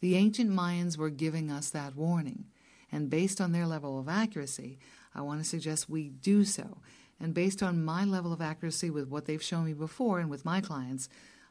the 0.00 0.16
ancient 0.16 0.50
Mayans 0.50 0.96
were 0.96 1.10
giving 1.10 1.50
us 1.50 1.70
that 1.70 1.96
warning. 1.96 2.46
And 2.92 3.10
based 3.10 3.40
on 3.40 3.52
their 3.52 3.66
level 3.66 3.98
of 3.98 4.08
accuracy, 4.08 4.78
I 5.14 5.22
want 5.22 5.40
to 5.40 5.48
suggest 5.48 5.88
we 5.88 6.08
do 6.08 6.44
so. 6.44 6.78
And 7.18 7.34
based 7.34 7.62
on 7.62 7.84
my 7.84 8.04
level 8.04 8.32
of 8.32 8.40
accuracy 8.40 8.90
with 8.90 9.08
what 9.08 9.26
they've 9.26 9.42
shown 9.42 9.66
me 9.66 9.74
before 9.74 10.20
and 10.20 10.30
with 10.30 10.44
my 10.44 10.60
clients, 10.60 11.08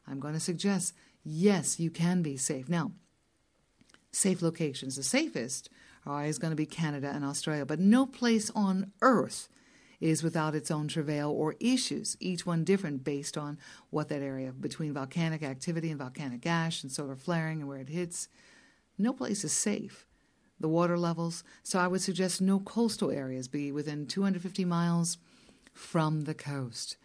I'm 0.07 0.19
going 0.19 0.33
to 0.33 0.39
suggest 0.39 0.93
yes, 1.23 1.79
you 1.79 1.91
can 1.91 2.21
be 2.21 2.37
safe. 2.37 2.67
Now, 2.69 2.91
safe 4.11 4.41
locations. 4.41 4.95
The 4.95 5.03
safest 5.03 5.69
uh, 6.05 6.11
are 6.11 6.19
always 6.21 6.39
going 6.39 6.51
to 6.51 6.55
be 6.55 6.65
Canada 6.65 7.11
and 7.13 7.23
Australia, 7.25 7.65
but 7.65 7.79
no 7.79 8.05
place 8.05 8.49
on 8.55 8.91
earth 9.01 9.49
is 9.99 10.23
without 10.23 10.55
its 10.55 10.71
own 10.71 10.87
travail 10.87 11.29
or 11.29 11.55
issues, 11.59 12.15
each 12.19 12.45
one 12.45 12.63
different 12.63 13.03
based 13.03 13.37
on 13.37 13.57
what 13.89 14.07
that 14.09 14.21
area 14.21 14.51
between 14.51 14.93
volcanic 14.93 15.43
activity 15.43 15.89
and 15.89 15.99
volcanic 15.99 16.45
ash 16.45 16.83
and 16.83 16.91
solar 16.91 17.15
flaring 17.17 17.59
and 17.59 17.67
where 17.67 17.79
it 17.79 17.89
hits. 17.89 18.29
No 18.97 19.11
place 19.13 19.43
is 19.43 19.51
safe. 19.51 20.05
the 20.61 20.67
water 20.67 20.97
levels. 20.97 21.43
So 21.63 21.79
I 21.79 21.87
would 21.87 22.01
suggest 22.01 22.41
no 22.41 22.59
coastal 22.59 23.11
areas 23.11 23.47
be 23.47 23.71
within 23.71 24.05
250 24.05 24.65
miles 24.65 25.17
from 25.73 26.21
the 26.21 26.33
coast. 26.33 26.97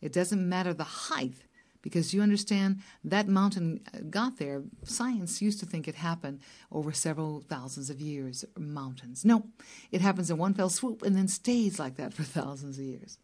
It 0.00 0.12
doesn't 0.12 0.48
matter 0.48 0.72
the 0.72 0.84
height 0.84 1.42
because 1.82 2.12
you 2.12 2.22
understand 2.22 2.80
that 3.04 3.28
mountain 3.28 3.80
uh, 3.94 3.98
got 4.08 4.38
there. 4.38 4.62
Science 4.84 5.40
used 5.40 5.60
to 5.60 5.66
think 5.66 5.88
it 5.88 5.94
happened 5.94 6.40
over 6.70 6.92
several 6.92 7.40
thousands 7.40 7.90
of 7.90 8.00
years, 8.00 8.44
mountains. 8.56 9.24
No, 9.24 9.46
it 9.90 10.00
happens 10.00 10.30
in 10.30 10.38
one 10.38 10.54
fell 10.54 10.70
swoop 10.70 11.02
and 11.02 11.16
then 11.16 11.28
stays 11.28 11.78
like 11.78 11.96
that 11.96 12.14
for 12.14 12.22
thousands 12.24 12.78
of 12.78 12.84
years. 12.84 13.18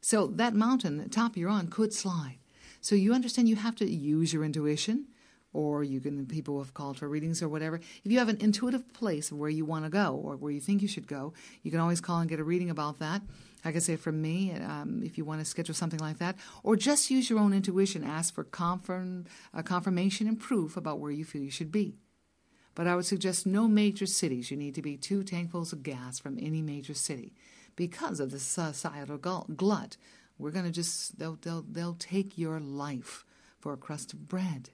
So 0.00 0.26
that 0.28 0.54
mountain, 0.54 0.98
the 0.98 1.08
top 1.08 1.36
you're 1.36 1.50
on, 1.50 1.68
could 1.68 1.92
slide. 1.92 2.38
So 2.80 2.94
you 2.94 3.14
understand 3.14 3.48
you 3.48 3.56
have 3.56 3.76
to 3.76 3.90
use 3.90 4.32
your 4.32 4.44
intuition 4.44 5.06
or 5.52 5.82
you 5.82 6.00
can 6.00 6.26
people 6.26 6.58
have 6.58 6.74
called 6.74 6.98
for 6.98 7.08
readings 7.08 7.42
or 7.42 7.48
whatever. 7.48 7.76
If 7.76 8.12
you 8.12 8.18
have 8.18 8.28
an 8.28 8.36
intuitive 8.40 8.92
place 8.92 9.32
where 9.32 9.48
you 9.48 9.64
want 9.64 9.84
to 9.84 9.90
go 9.90 10.14
or 10.22 10.36
where 10.36 10.52
you 10.52 10.60
think 10.60 10.82
you 10.82 10.88
should 10.88 11.06
go, 11.06 11.32
you 11.62 11.70
can 11.70 11.80
always 11.80 12.00
call 12.00 12.20
and 12.20 12.28
get 12.28 12.38
a 12.38 12.44
reading 12.44 12.68
about 12.68 12.98
that. 12.98 13.22
Like 13.66 13.74
I 13.74 13.80
say, 13.80 13.96
from 13.96 14.22
me, 14.22 14.52
um, 14.52 15.02
if 15.04 15.18
you 15.18 15.24
want 15.24 15.40
to 15.40 15.44
schedule 15.44 15.74
something 15.74 15.98
like 15.98 16.18
that, 16.18 16.36
or 16.62 16.76
just 16.76 17.10
use 17.10 17.28
your 17.28 17.40
own 17.40 17.52
intuition, 17.52 18.04
ask 18.04 18.32
for 18.32 18.44
confirm, 18.44 19.24
uh, 19.52 19.62
confirmation 19.62 20.28
and 20.28 20.38
proof 20.38 20.76
about 20.76 21.00
where 21.00 21.10
you 21.10 21.24
feel 21.24 21.42
you 21.42 21.50
should 21.50 21.72
be. 21.72 21.96
But 22.76 22.86
I 22.86 22.94
would 22.94 23.06
suggest 23.06 23.44
no 23.44 23.66
major 23.66 24.06
cities. 24.06 24.52
You 24.52 24.56
need 24.56 24.76
to 24.76 24.82
be 24.82 24.96
two 24.96 25.24
tankfuls 25.24 25.72
of 25.72 25.82
gas 25.82 26.20
from 26.20 26.38
any 26.40 26.62
major 26.62 26.94
city 26.94 27.34
because 27.74 28.20
of 28.20 28.30
the 28.30 28.38
societal 28.38 29.18
glut. 29.18 29.96
We're 30.38 30.52
going 30.52 30.66
to 30.66 30.70
just, 30.70 31.18
they'll, 31.18 31.38
they'll, 31.42 31.64
they'll 31.68 31.94
take 31.94 32.38
your 32.38 32.60
life 32.60 33.24
for 33.58 33.72
a 33.72 33.76
crust 33.76 34.12
of 34.12 34.28
bread. 34.28 34.70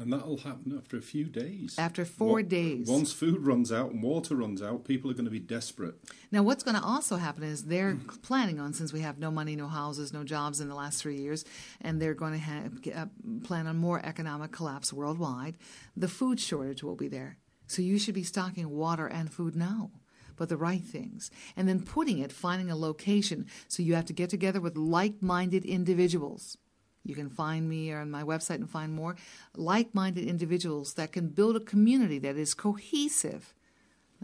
And 0.00 0.12
that'll 0.12 0.36
happen 0.38 0.78
after 0.78 0.96
a 0.96 1.02
few 1.02 1.24
days. 1.24 1.76
After 1.76 2.04
four 2.04 2.34
what, 2.34 2.48
days. 2.48 2.86
Once 2.88 3.12
food 3.12 3.44
runs 3.44 3.72
out 3.72 3.90
and 3.90 4.00
water 4.00 4.36
runs 4.36 4.62
out, 4.62 4.84
people 4.84 5.10
are 5.10 5.14
going 5.14 5.24
to 5.24 5.30
be 5.30 5.40
desperate. 5.40 5.96
Now, 6.30 6.44
what's 6.44 6.62
going 6.62 6.76
to 6.76 6.82
also 6.82 7.16
happen 7.16 7.42
is 7.42 7.64
they're 7.64 7.98
planning 8.22 8.60
on, 8.60 8.72
since 8.72 8.92
we 8.92 9.00
have 9.00 9.18
no 9.18 9.32
money, 9.32 9.56
no 9.56 9.66
houses, 9.66 10.12
no 10.12 10.22
jobs 10.22 10.60
in 10.60 10.68
the 10.68 10.76
last 10.76 11.02
three 11.02 11.16
years, 11.16 11.44
and 11.80 12.00
they're 12.00 12.14
going 12.14 12.32
to 12.32 12.38
have, 12.38 12.72
uh, 12.94 13.06
plan 13.42 13.66
on 13.66 13.76
more 13.76 14.00
economic 14.06 14.52
collapse 14.52 14.92
worldwide, 14.92 15.56
the 15.96 16.08
food 16.08 16.38
shortage 16.38 16.84
will 16.84 16.96
be 16.96 17.08
there. 17.08 17.38
So 17.66 17.82
you 17.82 17.98
should 17.98 18.14
be 18.14 18.22
stocking 18.22 18.70
water 18.70 19.08
and 19.08 19.32
food 19.32 19.56
now 19.56 19.90
but 20.36 20.48
the 20.48 20.56
right 20.56 20.84
things. 20.84 21.32
And 21.56 21.68
then 21.68 21.82
putting 21.82 22.20
it, 22.20 22.30
finding 22.30 22.70
a 22.70 22.76
location. 22.76 23.46
So 23.66 23.82
you 23.82 23.96
have 23.96 24.04
to 24.04 24.12
get 24.12 24.30
together 24.30 24.60
with 24.60 24.76
like 24.76 25.20
minded 25.20 25.64
individuals 25.64 26.56
you 27.08 27.14
can 27.14 27.30
find 27.30 27.68
me 27.68 27.92
on 27.92 28.10
my 28.10 28.22
website 28.22 28.56
and 28.56 28.70
find 28.70 28.92
more 28.92 29.16
like 29.54 29.94
minded 29.94 30.26
individuals 30.26 30.94
that 30.94 31.12
can 31.12 31.28
build 31.28 31.56
a 31.56 31.60
community 31.60 32.18
that 32.18 32.36
is 32.36 32.54
cohesive, 32.54 33.54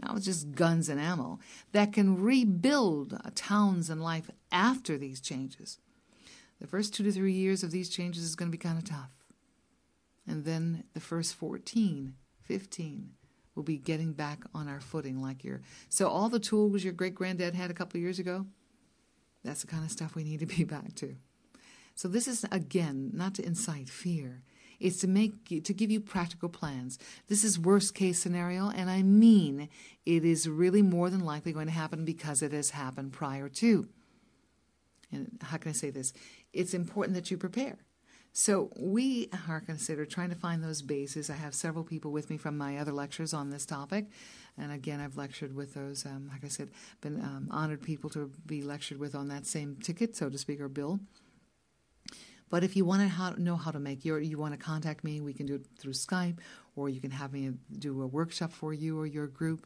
not 0.01 0.21
just 0.21 0.53
guns 0.53 0.89
and 0.89 0.99
ammo, 0.99 1.39
that 1.71 1.93
can 1.93 2.21
rebuild 2.21 3.19
towns 3.35 3.89
and 3.89 4.03
life 4.03 4.29
after 4.51 4.97
these 4.97 5.19
changes. 5.19 5.79
The 6.59 6.67
first 6.67 6.93
two 6.93 7.03
to 7.03 7.11
three 7.11 7.33
years 7.33 7.63
of 7.63 7.71
these 7.71 7.89
changes 7.89 8.23
is 8.23 8.35
going 8.35 8.49
to 8.49 8.57
be 8.57 8.61
kind 8.61 8.77
of 8.77 8.85
tough. 8.85 9.11
And 10.27 10.45
then 10.45 10.83
the 10.93 10.99
first 10.99 11.35
14, 11.35 12.15
15 12.43 13.09
will 13.55 13.63
be 13.63 13.77
getting 13.77 14.13
back 14.13 14.39
on 14.53 14.67
our 14.67 14.79
footing 14.79 15.21
like 15.21 15.43
your. 15.43 15.61
So, 15.89 16.07
all 16.07 16.29
the 16.29 16.39
tools 16.39 16.83
your 16.83 16.93
great 16.93 17.15
granddad 17.15 17.55
had 17.55 17.71
a 17.71 17.73
couple 17.73 17.99
years 17.99 18.19
ago, 18.19 18.45
that's 19.43 19.61
the 19.61 19.67
kind 19.67 19.83
of 19.83 19.91
stuff 19.91 20.15
we 20.15 20.23
need 20.23 20.39
to 20.39 20.45
be 20.45 20.63
back 20.63 20.95
to. 20.95 21.15
So 21.95 22.09
this 22.09 22.27
is 22.27 22.45
again 22.51 23.11
not 23.13 23.33
to 23.35 23.45
incite 23.45 23.89
fear. 23.89 24.43
It's 24.79 24.99
to 24.99 25.07
make 25.07 25.45
to 25.63 25.73
give 25.73 25.89
you 25.89 26.01
practical 26.01 26.49
plans. 26.49 26.99
This 27.27 27.43
is 27.43 27.57
worst 27.57 27.95
case 27.95 28.19
scenario, 28.19 28.69
and 28.69 28.89
I 28.89 29.01
mean 29.01 29.69
it 30.05 30.25
is 30.25 30.49
really 30.49 30.81
more 30.81 31.09
than 31.09 31.21
likely 31.21 31.53
going 31.53 31.67
to 31.67 31.71
happen 31.73 32.03
because 32.03 32.41
it 32.41 32.51
has 32.51 32.71
happened 32.71 33.13
prior 33.13 33.47
to. 33.49 33.87
And 35.11 35.39
how 35.41 35.57
can 35.57 35.69
I 35.69 35.73
say 35.73 35.89
this? 35.89 36.11
It's 36.51 36.73
important 36.73 37.15
that 37.15 37.31
you 37.31 37.37
prepare. 37.37 37.77
So 38.33 38.69
we 38.75 39.29
are 39.47 39.61
considered 39.61 40.09
trying 40.09 40.29
to 40.29 40.35
find 40.35 40.61
those 40.61 40.81
bases. 40.81 41.29
I 41.29 41.35
have 41.35 41.55
several 41.55 41.85
people 41.85 42.11
with 42.11 42.29
me 42.29 42.35
from 42.35 42.57
my 42.57 42.77
other 42.77 42.91
lectures 42.91 43.33
on 43.33 43.49
this 43.49 43.65
topic, 43.65 44.07
and 44.57 44.73
again, 44.73 44.99
I've 44.99 45.15
lectured 45.15 45.55
with 45.55 45.73
those. 45.73 46.05
Um, 46.05 46.29
like 46.29 46.43
I 46.43 46.49
said, 46.49 46.71
been 46.99 47.21
um, 47.21 47.47
honored 47.49 47.81
people 47.81 48.09
to 48.09 48.29
be 48.45 48.61
lectured 48.61 48.99
with 48.99 49.15
on 49.15 49.29
that 49.29 49.45
same 49.45 49.77
ticket, 49.77 50.17
so 50.17 50.29
to 50.29 50.37
speak, 50.37 50.59
or 50.59 50.67
bill. 50.67 50.99
But 52.49 52.63
if 52.63 52.75
you 52.75 52.85
want 52.85 53.11
to 53.11 53.41
know 53.41 53.55
how 53.55 53.71
to 53.71 53.79
make 53.79 54.05
your, 54.05 54.19
you 54.19 54.37
want 54.37 54.53
to 54.53 54.59
contact 54.59 55.03
me, 55.03 55.19
we 55.19 55.33
can 55.33 55.45
do 55.45 55.55
it 55.55 55.65
through 55.77 55.93
Skype, 55.93 56.37
or 56.75 56.89
you 56.89 57.01
can 57.01 57.11
have 57.11 57.33
me 57.33 57.51
do 57.79 58.01
a 58.01 58.07
workshop 58.07 58.51
for 58.51 58.73
you 58.73 58.99
or 58.99 59.05
your 59.05 59.27
group. 59.27 59.65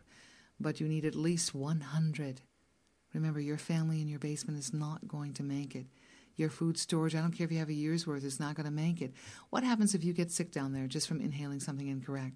But 0.59 0.79
you 0.79 0.87
need 0.87 1.05
at 1.05 1.15
least 1.15 1.53
100. 1.53 2.41
Remember, 3.13 3.39
your 3.39 3.57
family 3.57 4.01
in 4.01 4.07
your 4.07 4.19
basement 4.19 4.59
is 4.59 4.73
not 4.73 5.07
going 5.07 5.33
to 5.33 5.43
make 5.43 5.75
it. 5.75 5.87
Your 6.35 6.49
food 6.49 6.77
storage, 6.77 7.15
I 7.15 7.21
don't 7.21 7.31
care 7.31 7.45
if 7.45 7.51
you 7.51 7.59
have 7.59 7.69
a 7.69 7.73
year's 7.73 8.07
worth, 8.07 8.23
is 8.23 8.39
not 8.39 8.55
going 8.55 8.65
to 8.65 8.71
make 8.71 9.01
it. 9.01 9.13
What 9.49 9.63
happens 9.63 9.93
if 9.93 10.03
you 10.03 10.13
get 10.13 10.31
sick 10.31 10.51
down 10.51 10.73
there 10.73 10.87
just 10.87 11.07
from 11.07 11.19
inhaling 11.19 11.59
something 11.59 11.87
incorrect? 11.87 12.35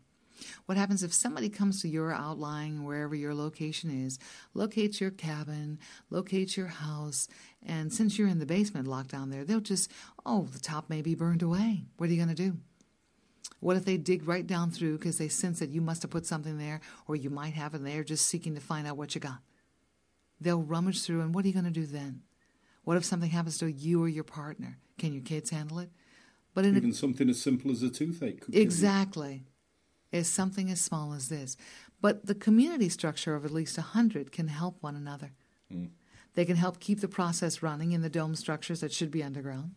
What 0.65 0.77
happens 0.77 1.03
if 1.03 1.13
somebody 1.13 1.49
comes 1.49 1.81
to 1.81 1.87
your 1.87 2.13
outlying, 2.13 2.83
wherever 2.83 3.15
your 3.15 3.33
location 3.33 4.05
is, 4.05 4.19
locates 4.53 4.99
your 5.01 5.11
cabin, 5.11 5.79
locates 6.09 6.57
your 6.57 6.67
house, 6.67 7.27
and 7.65 7.91
since 7.93 8.17
you're 8.17 8.27
in 8.27 8.39
the 8.39 8.45
basement 8.45 8.87
locked 8.87 9.11
down 9.11 9.29
there, 9.29 9.43
they'll 9.43 9.59
just, 9.59 9.91
oh, 10.25 10.47
the 10.51 10.59
top 10.59 10.89
may 10.89 11.01
be 11.01 11.15
burned 11.15 11.41
away. 11.41 11.85
What 11.97 12.09
are 12.09 12.13
you 12.13 12.23
going 12.23 12.35
to 12.35 12.49
do? 12.49 12.57
What 13.59 13.77
if 13.77 13.85
they 13.85 13.97
dig 13.97 14.27
right 14.27 14.45
down 14.45 14.71
through 14.71 14.97
because 14.97 15.17
they 15.17 15.29
sense 15.29 15.59
that 15.59 15.69
you 15.69 15.81
must 15.81 16.01
have 16.01 16.11
put 16.11 16.25
something 16.25 16.57
there 16.57 16.81
or 17.07 17.15
you 17.15 17.29
might 17.29 17.53
have, 17.53 17.73
and 17.73 17.85
they're 17.85 18.03
just 18.03 18.27
seeking 18.27 18.55
to 18.55 18.61
find 18.61 18.87
out 18.87 18.97
what 18.97 19.15
you 19.15 19.21
got? 19.21 19.39
They'll 20.41 20.61
rummage 20.61 21.03
through, 21.03 21.21
and 21.21 21.33
what 21.33 21.45
are 21.45 21.47
you 21.47 21.53
going 21.53 21.65
to 21.65 21.71
do 21.71 21.85
then? 21.85 22.23
What 22.83 22.97
if 22.97 23.05
something 23.05 23.29
happens 23.29 23.57
to 23.59 23.71
you 23.71 24.03
or 24.03 24.09
your 24.09 24.25
partner? 24.25 24.77
Can 24.97 25.13
your 25.13 25.23
kids 25.23 25.49
handle 25.49 25.79
it? 25.79 25.89
But 26.53 26.65
even 26.65 26.91
a, 26.91 26.93
something 26.93 27.29
as 27.29 27.41
simple 27.41 27.71
as 27.71 27.81
a 27.81 27.89
toothache. 27.89 28.43
exactly 28.51 29.43
is 30.13 30.29
something 30.29 30.69
as 30.69 30.79
small 30.79 31.13
as 31.13 31.29
this. 31.29 31.57
But 32.01 32.25
the 32.25 32.35
community 32.35 32.89
structure 32.89 33.35
of 33.35 33.45
at 33.45 33.51
least 33.51 33.77
100 33.77 34.31
can 34.31 34.47
help 34.47 34.77
one 34.81 34.95
another. 34.95 35.31
Mm. 35.73 35.89
They 36.35 36.45
can 36.45 36.55
help 36.55 36.79
keep 36.79 37.01
the 37.01 37.07
process 37.07 37.61
running 37.61 37.91
in 37.91 38.01
the 38.01 38.09
dome 38.09 38.35
structures 38.35 38.81
that 38.81 38.91
should 38.91 39.11
be 39.11 39.23
underground. 39.23 39.71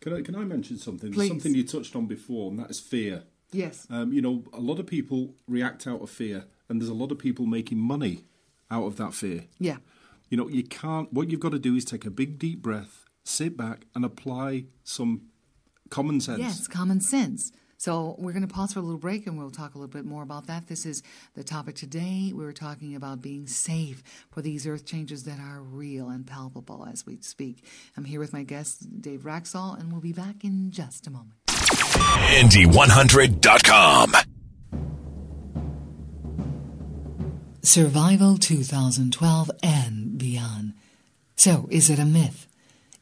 Can 0.00 0.14
I, 0.14 0.22
can 0.22 0.34
I 0.34 0.44
mention 0.44 0.78
something? 0.78 1.12
Please. 1.12 1.28
Something 1.28 1.54
you 1.54 1.64
touched 1.64 1.94
on 1.94 2.06
before, 2.06 2.50
and 2.50 2.58
that 2.58 2.70
is 2.70 2.80
fear. 2.80 3.24
Yes. 3.52 3.86
Um, 3.90 4.12
you 4.12 4.22
know, 4.22 4.44
a 4.52 4.60
lot 4.60 4.78
of 4.78 4.86
people 4.86 5.34
react 5.46 5.86
out 5.86 6.00
of 6.00 6.10
fear, 6.10 6.44
and 6.68 6.80
there's 6.80 6.90
a 6.90 6.94
lot 6.94 7.12
of 7.12 7.18
people 7.18 7.46
making 7.46 7.78
money 7.78 8.24
out 8.70 8.84
of 8.84 8.96
that 8.96 9.12
fear. 9.12 9.44
Yeah. 9.58 9.76
You 10.30 10.36
know, 10.36 10.48
you 10.48 10.62
can't, 10.62 11.12
what 11.12 11.30
you've 11.30 11.40
got 11.40 11.52
to 11.52 11.58
do 11.58 11.74
is 11.74 11.84
take 11.84 12.06
a 12.06 12.10
big, 12.10 12.38
deep 12.38 12.62
breath, 12.62 13.04
sit 13.24 13.56
back, 13.56 13.86
and 13.94 14.04
apply 14.04 14.64
some 14.84 15.22
common 15.90 16.20
sense. 16.20 16.38
Yes, 16.38 16.68
common 16.68 17.00
sense. 17.00 17.52
So 17.80 18.14
we're 18.18 18.32
going 18.32 18.46
to 18.46 18.54
pause 18.54 18.74
for 18.74 18.80
a 18.80 18.82
little 18.82 18.98
break 18.98 19.26
and 19.26 19.38
we'll 19.38 19.50
talk 19.50 19.74
a 19.74 19.78
little 19.78 19.90
bit 19.90 20.04
more 20.04 20.22
about 20.22 20.48
that. 20.48 20.68
This 20.68 20.84
is 20.84 21.02
the 21.34 21.42
topic 21.42 21.76
today. 21.76 22.30
We 22.34 22.44
are 22.44 22.52
talking 22.52 22.94
about 22.94 23.22
being 23.22 23.46
safe 23.46 24.02
for 24.30 24.42
these 24.42 24.66
earth 24.66 24.84
changes 24.84 25.24
that 25.24 25.40
are 25.40 25.62
real 25.62 26.10
and 26.10 26.26
palpable 26.26 26.84
as 26.84 27.06
we 27.06 27.16
speak. 27.22 27.64
I'm 27.96 28.04
here 28.04 28.20
with 28.20 28.34
my 28.34 28.42
guest, 28.42 29.00
Dave 29.00 29.20
Raxall, 29.20 29.80
and 29.80 29.90
we'll 29.90 30.02
be 30.02 30.12
back 30.12 30.44
in 30.44 30.70
just 30.70 31.06
a 31.06 31.10
moment. 31.10 31.36
Indy100.com. 31.46 34.12
Survival 37.62 38.36
2012 38.36 39.50
and 39.62 40.18
beyond. 40.18 40.74
So, 41.34 41.66
is 41.70 41.88
it 41.88 41.98
a 41.98 42.04
myth? 42.04 42.46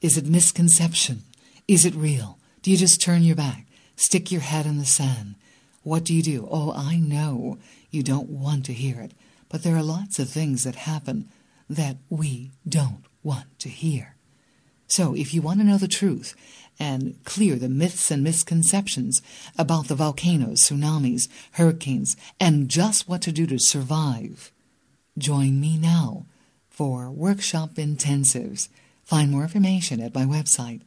Is 0.01 0.16
it 0.16 0.26
misconception? 0.26 1.24
Is 1.66 1.85
it 1.85 1.97
real? 1.97 2.39
Do 2.62 2.70
you 2.70 2.76
just 2.76 3.01
turn 3.01 3.24
your 3.24 3.35
back? 3.35 3.64
Stick 3.99 4.30
your 4.30 4.42
head 4.42 4.64
in 4.64 4.78
the 4.78 4.84
sand. 4.84 5.34
What 5.82 6.05
do 6.05 6.14
you 6.14 6.22
do? 6.22 6.49
Oh, 6.49 6.72
I 6.72 6.99
know 6.99 7.59
you 7.90 8.05
don't 8.05 8.28
want 8.28 8.64
to 8.66 8.72
hear 8.72 9.01
it, 9.01 9.11
but 9.49 9.64
there 9.64 9.74
are 9.74 9.82
lots 9.82 10.20
of 10.20 10.30
things 10.30 10.62
that 10.62 10.76
happen 10.76 11.28
that 11.68 11.96
we 12.09 12.53
don't 12.66 13.03
want 13.24 13.59
to 13.59 13.68
hear. 13.68 14.14
So, 14.86 15.16
if 15.16 15.34
you 15.34 15.42
want 15.42 15.59
to 15.59 15.66
know 15.66 15.78
the 15.78 15.88
truth 15.88 16.36
and 16.78 17.18
clear 17.24 17.57
the 17.57 17.68
myths 17.68 18.12
and 18.12 18.22
misconceptions 18.22 19.20
about 19.59 19.88
the 19.88 19.96
volcanoes, 19.96 20.61
tsunamis, 20.61 21.26
hurricanes, 21.55 22.16
and 22.38 22.68
just 22.68 23.09
what 23.09 23.20
to 23.22 23.32
do 23.32 23.49
to 23.49 23.59
survive, 23.59 24.53
join 25.18 25.61
me 25.61 25.76
now 25.76 26.24
for 26.70 27.11
workshop 27.11 27.70
intensives. 27.74 28.68
Find 29.03 29.32
more 29.32 29.42
information 29.42 30.01
at 30.01 30.14
my 30.14 30.24
website, 30.24 30.82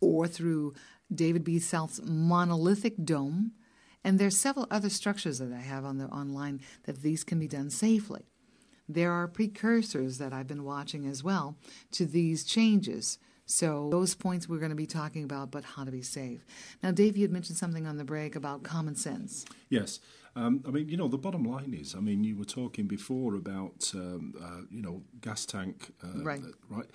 or 0.00 0.26
through 0.26 0.74
David 1.12 1.44
B. 1.44 1.58
South's 1.58 2.00
monolithic 2.04 2.94
dome. 3.04 3.52
And 4.04 4.18
there's 4.18 4.36
several 4.36 4.66
other 4.70 4.90
structures 4.90 5.38
that 5.38 5.52
I 5.52 5.60
have 5.60 5.84
on 5.84 5.98
the 5.98 6.06
online 6.06 6.60
that 6.84 7.02
these 7.02 7.24
can 7.24 7.38
be 7.38 7.48
done 7.48 7.70
safely. 7.70 8.22
There 8.88 9.12
are 9.12 9.28
precursors 9.28 10.18
that 10.18 10.32
I've 10.32 10.48
been 10.48 10.64
watching 10.64 11.06
as 11.06 11.22
well 11.22 11.56
to 11.92 12.04
these 12.04 12.44
changes. 12.44 13.18
So 13.46 13.88
those 13.90 14.14
points 14.14 14.48
we're 14.48 14.58
going 14.58 14.70
to 14.70 14.76
be 14.76 14.86
talking 14.86 15.24
about, 15.24 15.50
but 15.50 15.64
how 15.64 15.84
to 15.84 15.90
be 15.90 16.02
safe. 16.02 16.44
Now, 16.82 16.90
Dave, 16.90 17.16
you 17.16 17.22
had 17.22 17.30
mentioned 17.30 17.58
something 17.58 17.86
on 17.86 17.96
the 17.96 18.04
break 18.04 18.34
about 18.34 18.62
common 18.62 18.94
sense. 18.94 19.44
Yes. 19.68 20.00
Um, 20.34 20.64
I 20.66 20.70
mean, 20.70 20.88
you 20.88 20.96
know, 20.96 21.08
the 21.08 21.18
bottom 21.18 21.44
line 21.44 21.74
is, 21.78 21.94
I 21.94 22.00
mean, 22.00 22.24
you 22.24 22.36
were 22.36 22.44
talking 22.44 22.86
before 22.86 23.34
about, 23.34 23.92
um, 23.94 24.34
uh, 24.42 24.62
you 24.70 24.80
know, 24.80 25.02
gas 25.20 25.44
tank, 25.44 25.92
uh, 26.02 26.22
right? 26.22 26.40
Right. 26.70 26.86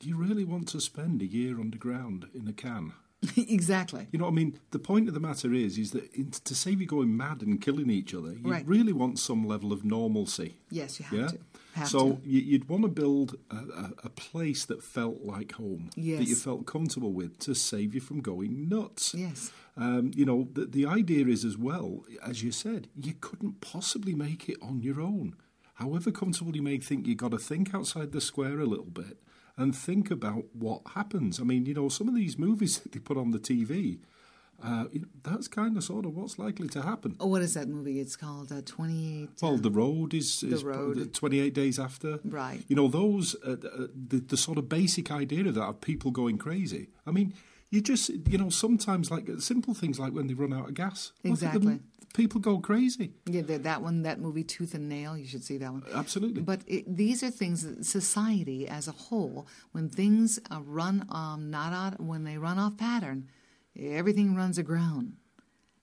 Do 0.00 0.08
you 0.08 0.16
really 0.16 0.44
want 0.44 0.68
to 0.68 0.80
spend 0.80 1.20
a 1.20 1.26
year 1.26 1.60
underground 1.60 2.26
in 2.34 2.48
a 2.48 2.52
can? 2.52 2.94
exactly. 3.36 4.06
You 4.10 4.18
know, 4.18 4.24
what 4.24 4.32
I 4.32 4.34
mean, 4.34 4.58
the 4.70 4.78
point 4.78 5.08
of 5.08 5.14
the 5.14 5.20
matter 5.20 5.52
is, 5.52 5.78
is 5.78 5.92
that 5.92 6.12
in, 6.12 6.30
to 6.30 6.54
save 6.54 6.80
you 6.80 6.86
going 6.86 7.16
mad 7.16 7.42
and 7.42 7.60
killing 7.60 7.90
each 7.90 8.14
other, 8.14 8.32
you 8.32 8.50
right. 8.50 8.66
really 8.66 8.92
want 8.92 9.18
some 9.18 9.46
level 9.46 9.72
of 9.72 9.84
normalcy. 9.84 10.56
Yes, 10.70 10.98
you 10.98 11.06
have 11.06 11.18
yeah? 11.18 11.28
to. 11.28 11.38
Have 11.74 11.88
so 11.88 12.12
to. 12.14 12.28
you'd 12.28 12.68
want 12.68 12.82
to 12.82 12.88
build 12.88 13.36
a, 13.50 13.56
a, 13.56 13.90
a, 14.04 14.08
place 14.10 14.66
that 14.66 14.82
felt 14.82 15.22
like 15.22 15.52
home, 15.52 15.88
yes. 15.96 16.18
that 16.18 16.28
you 16.28 16.34
felt 16.34 16.66
comfortable 16.66 17.12
with, 17.12 17.38
to 17.40 17.54
save 17.54 17.94
you 17.94 18.00
from 18.00 18.20
going 18.20 18.68
nuts. 18.68 19.14
Yes. 19.14 19.50
Um, 19.76 20.10
you 20.14 20.26
know, 20.26 20.48
the, 20.52 20.66
the 20.66 20.84
idea 20.84 21.26
is 21.26 21.46
as 21.46 21.56
well, 21.56 22.04
as 22.22 22.42
you 22.42 22.52
said, 22.52 22.88
you 22.94 23.14
couldn't 23.18 23.62
possibly 23.62 24.14
make 24.14 24.50
it 24.50 24.58
on 24.60 24.82
your 24.82 25.00
own. 25.00 25.34
However 25.74 26.10
comfortable 26.10 26.54
you 26.54 26.62
may 26.62 26.76
think, 26.76 27.06
you've 27.06 27.16
got 27.16 27.30
to 27.30 27.38
think 27.38 27.74
outside 27.74 28.12
the 28.12 28.20
square 28.20 28.60
a 28.60 28.66
little 28.66 28.84
bit 28.84 29.16
and 29.62 29.74
think 29.76 30.10
about 30.10 30.44
what 30.52 30.82
happens. 30.94 31.40
I 31.40 31.44
mean, 31.44 31.66
you 31.66 31.74
know, 31.74 31.88
some 31.88 32.08
of 32.08 32.14
these 32.14 32.38
movies 32.38 32.78
that 32.82 32.92
they 32.92 32.98
put 32.98 33.16
on 33.16 33.30
the 33.30 33.38
TV, 33.38 33.98
uh, 34.62 34.84
that's 35.22 35.48
kind 35.48 35.76
of 35.76 35.82
sort 35.82 36.04
of 36.06 36.14
what's 36.14 36.38
likely 36.38 36.68
to 36.68 36.82
happen. 36.82 37.16
Oh, 37.18 37.26
what 37.26 37.42
is 37.42 37.54
that 37.54 37.68
movie? 37.68 37.98
It's 38.00 38.16
called 38.16 38.52
uh, 38.52 38.62
28. 38.64 39.30
Well, 39.40 39.56
The 39.56 39.70
Road 39.70 40.14
is, 40.14 40.40
the 40.40 40.56
road. 40.58 41.12
28 41.12 41.52
Days 41.54 41.78
After. 41.78 42.20
Right. 42.24 42.62
You 42.68 42.76
know, 42.76 42.88
those, 42.88 43.34
uh, 43.44 43.56
the, 44.10 44.22
the 44.26 44.36
sort 44.36 44.58
of 44.58 44.68
basic 44.68 45.10
idea 45.10 45.46
of 45.46 45.54
that 45.56 45.64
of 45.64 45.80
people 45.80 46.10
going 46.10 46.38
crazy. 46.38 46.90
I 47.06 47.10
mean, 47.10 47.34
you 47.70 47.80
just, 47.80 48.10
you 48.10 48.38
know, 48.38 48.50
sometimes 48.50 49.10
like 49.10 49.28
simple 49.38 49.74
things 49.74 49.98
like 49.98 50.12
when 50.12 50.26
they 50.26 50.34
run 50.34 50.52
out 50.52 50.68
of 50.68 50.74
gas. 50.74 51.12
Exactly. 51.24 51.80
People 52.14 52.40
go 52.40 52.58
crazy. 52.58 53.12
Yeah, 53.26 53.42
that 53.46 53.82
one, 53.82 54.02
that 54.02 54.20
movie, 54.20 54.44
Tooth 54.44 54.74
and 54.74 54.88
Nail, 54.88 55.16
you 55.16 55.26
should 55.26 55.44
see 55.44 55.56
that 55.58 55.72
one. 55.72 55.82
Absolutely. 55.94 56.42
But 56.42 56.60
it, 56.66 56.96
these 56.96 57.22
are 57.22 57.30
things 57.30 57.62
that 57.62 57.86
society 57.86 58.68
as 58.68 58.86
a 58.86 58.92
whole, 58.92 59.46
when 59.72 59.88
things 59.88 60.38
uh, 60.50 60.60
run 60.62 61.06
um, 61.08 61.50
not 61.50 61.72
out, 61.72 62.00
when 62.00 62.24
they 62.24 62.36
run 62.36 62.58
off 62.58 62.76
pattern, 62.76 63.28
everything 63.78 64.34
runs 64.34 64.58
aground. 64.58 65.14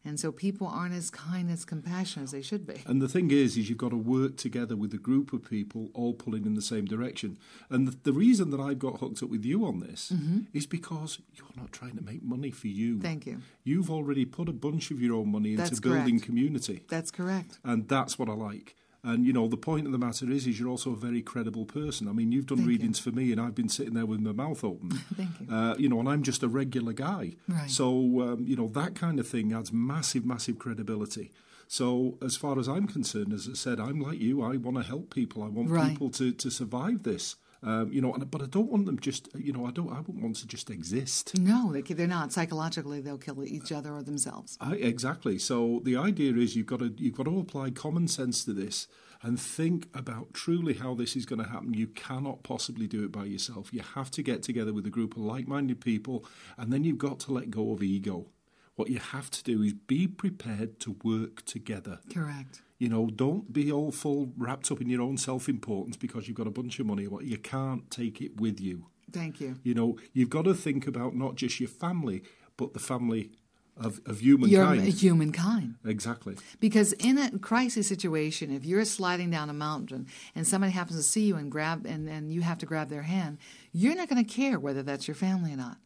And 0.05 0.19
so 0.19 0.31
people 0.31 0.65
aren't 0.65 0.95
as 0.95 1.09
kind, 1.09 1.51
as 1.51 1.65
compassionate 1.65 2.25
as 2.25 2.31
they 2.31 2.41
should 2.41 2.65
be. 2.65 2.81
And 2.85 3.01
the 3.01 3.09
thing 3.09 3.31
is, 3.31 3.57
is 3.57 3.69
you've 3.69 3.77
got 3.77 3.89
to 3.89 3.97
work 3.97 4.37
together 4.37 4.75
with 4.75 4.93
a 4.93 4.97
group 4.97 5.33
of 5.33 5.49
people 5.49 5.89
all 5.93 6.13
pulling 6.13 6.45
in 6.45 6.53
the 6.53 6.61
same 6.61 6.85
direction. 6.85 7.37
And 7.69 7.87
the, 7.87 7.97
the 8.03 8.13
reason 8.13 8.49
that 8.51 8.61
I've 8.61 8.79
got 8.79 8.99
hooked 8.99 9.21
up 9.21 9.29
with 9.29 9.43
you 9.43 9.65
on 9.65 9.81
this 9.81 10.11
mm-hmm. 10.13 10.41
is 10.53 10.65
because 10.65 11.19
you're 11.33 11.47
not 11.57 11.73
trying 11.73 11.97
to 11.97 12.03
make 12.03 12.23
money 12.23 12.51
for 12.51 12.67
you. 12.67 12.99
Thank 13.01 13.25
you. 13.25 13.41
You've 13.63 13.91
already 13.91 14.25
put 14.25 14.47
a 14.47 14.53
bunch 14.53 14.89
of 14.89 15.01
your 15.01 15.15
own 15.15 15.31
money 15.31 15.51
into 15.51 15.63
That's 15.63 15.79
building 15.79 16.15
correct. 16.15 16.25
community. 16.25 16.83
That's 16.87 17.11
correct. 17.11 17.59
And 17.63 17.87
that's 17.89 18.17
what 18.17 18.29
I 18.29 18.33
like. 18.33 18.75
And 19.03 19.25
you 19.25 19.31
know, 19.31 19.47
the 19.47 19.57
point 19.57 19.85
of 19.85 19.91
the 19.91 19.97
matter 19.97 20.29
is, 20.29 20.45
is 20.45 20.59
you're 20.59 20.69
also 20.69 20.91
a 20.91 20.95
very 20.95 21.21
credible 21.21 21.65
person. 21.65 22.07
I 22.07 22.11
mean, 22.11 22.31
you've 22.31 22.47
done 22.47 22.59
Thank 22.59 22.69
readings 22.69 23.05
you. 23.05 23.11
for 23.11 23.17
me, 23.17 23.31
and 23.31 23.39
I've 23.39 23.55
been 23.55 23.69
sitting 23.69 23.93
there 23.93 24.05
with 24.05 24.19
my 24.19 24.33
mouth 24.33 24.63
open. 24.63 24.91
Thank 25.15 25.29
you. 25.39 25.55
Uh, 25.55 25.75
you 25.77 25.87
know, 25.87 25.99
and 25.99 26.09
I'm 26.09 26.23
just 26.23 26.43
a 26.43 26.47
regular 26.49 26.93
guy. 26.93 27.35
Right. 27.47 27.69
So 27.69 27.87
um, 28.21 28.45
you 28.45 28.55
know, 28.55 28.67
that 28.69 28.95
kind 28.95 29.19
of 29.19 29.27
thing 29.27 29.53
adds 29.53 29.71
massive, 29.71 30.25
massive 30.25 30.59
credibility. 30.59 31.31
So 31.67 32.17
as 32.21 32.35
far 32.35 32.59
as 32.59 32.67
I'm 32.67 32.87
concerned, 32.87 33.31
as 33.31 33.47
I 33.47 33.53
said, 33.53 33.79
I'm 33.79 34.01
like 34.01 34.19
you. 34.19 34.41
I 34.41 34.57
want 34.57 34.77
to 34.77 34.83
help 34.83 35.13
people. 35.13 35.43
I 35.43 35.47
want 35.47 35.69
right. 35.69 35.91
people 35.91 36.09
to 36.11 36.31
to 36.31 36.49
survive 36.49 37.03
this. 37.03 37.35
Um, 37.61 37.91
you 37.91 37.99
know, 38.01 38.13
but 38.13 38.41
I 38.41 38.45
don't 38.45 38.71
want 38.71 38.85
them 38.85 38.99
just. 38.99 39.27
You 39.35 39.51
know, 39.51 39.65
I 39.65 39.71
don't. 39.71 39.91
I 39.91 39.99
wouldn't 39.99 40.21
want 40.21 40.37
to 40.37 40.47
just 40.47 40.69
exist. 40.69 41.37
No, 41.37 41.73
they, 41.73 41.81
they're 41.81 42.07
not. 42.07 42.31
Psychologically, 42.31 43.01
they'll 43.01 43.17
kill 43.17 43.43
each 43.43 43.71
other 43.71 43.93
or 43.93 44.01
themselves. 44.01 44.57
I, 44.61 44.75
exactly. 44.75 45.37
So 45.37 45.81
the 45.83 45.97
idea 45.97 46.33
is 46.33 46.55
you've 46.55 46.67
got 46.67 46.79
to 46.79 46.93
you've 46.97 47.15
got 47.15 47.25
to 47.25 47.39
apply 47.39 47.71
common 47.71 48.07
sense 48.07 48.45
to 48.45 48.53
this 48.53 48.87
and 49.21 49.39
think 49.39 49.89
about 49.93 50.33
truly 50.33 50.75
how 50.75 50.95
this 50.95 51.15
is 51.15 51.25
going 51.25 51.43
to 51.43 51.49
happen. 51.49 51.73
You 51.73 51.87
cannot 51.87 52.43
possibly 52.43 52.87
do 52.87 53.03
it 53.03 53.11
by 53.11 53.25
yourself. 53.25 53.73
You 53.73 53.81
have 53.95 54.09
to 54.11 54.23
get 54.23 54.43
together 54.43 54.71
with 54.71 54.85
a 54.85 54.89
group 54.89 55.17
of 55.17 55.23
like-minded 55.23 55.81
people, 55.81 56.25
and 56.57 56.71
then 56.71 56.85
you've 56.85 56.97
got 56.97 57.19
to 57.21 57.33
let 57.33 57.51
go 57.51 57.73
of 57.73 57.83
ego. 57.83 58.27
What 58.75 58.89
you 58.89 58.99
have 58.99 59.29
to 59.31 59.43
do 59.43 59.61
is 59.61 59.73
be 59.73 60.07
prepared 60.07 60.79
to 60.79 60.95
work 61.03 61.43
together. 61.43 61.99
Correct. 62.13 62.61
You 62.79 62.87
know, 62.89 63.07
don't 63.07 63.51
be 63.51 63.71
all 63.71 63.91
full 63.91 64.31
wrapped 64.37 64.71
up 64.71 64.81
in 64.81 64.89
your 64.89 65.01
own 65.01 65.17
self 65.17 65.49
importance 65.49 65.97
because 65.97 66.27
you've 66.27 66.37
got 66.37 66.47
a 66.47 66.51
bunch 66.51 66.79
of 66.79 66.85
money. 66.85 67.07
What 67.07 67.25
you 67.25 67.37
can't 67.37 67.89
take 67.91 68.21
it 68.21 68.39
with 68.39 68.59
you. 68.59 68.85
Thank 69.11 69.41
you. 69.41 69.59
You 69.63 69.73
know, 69.73 69.97
you've 70.13 70.29
got 70.29 70.45
to 70.45 70.53
think 70.53 70.87
about 70.87 71.15
not 71.15 71.35
just 71.35 71.59
your 71.59 71.69
family, 71.69 72.23
but 72.57 72.73
the 72.73 72.79
family 72.79 73.31
of, 73.79 73.99
of 74.05 74.21
humankind. 74.21 74.81
Your, 74.81 74.87
uh, 74.87 74.91
humankind. 74.91 75.75
Exactly. 75.85 76.35
Because 76.59 76.93
in 76.93 77.17
a 77.17 77.37
crisis 77.39 77.87
situation, 77.87 78.51
if 78.53 78.65
you're 78.65 78.85
sliding 78.85 79.31
down 79.31 79.49
a 79.49 79.53
mountain 79.53 80.07
and 80.35 80.45
somebody 80.45 80.71
happens 80.71 80.97
to 80.97 81.03
see 81.03 81.25
you 81.25 81.35
and 81.37 81.51
grab 81.51 81.85
and, 81.85 82.07
and 82.09 82.33
you 82.33 82.41
have 82.41 82.57
to 82.59 82.65
grab 82.65 82.89
their 82.89 83.03
hand, 83.03 83.37
you're 83.71 83.95
not 83.95 84.09
going 84.09 84.23
to 84.23 84.29
care 84.29 84.59
whether 84.59 84.83
that's 84.83 85.07
your 85.07 85.15
family 85.15 85.53
or 85.53 85.57
not. 85.57 85.77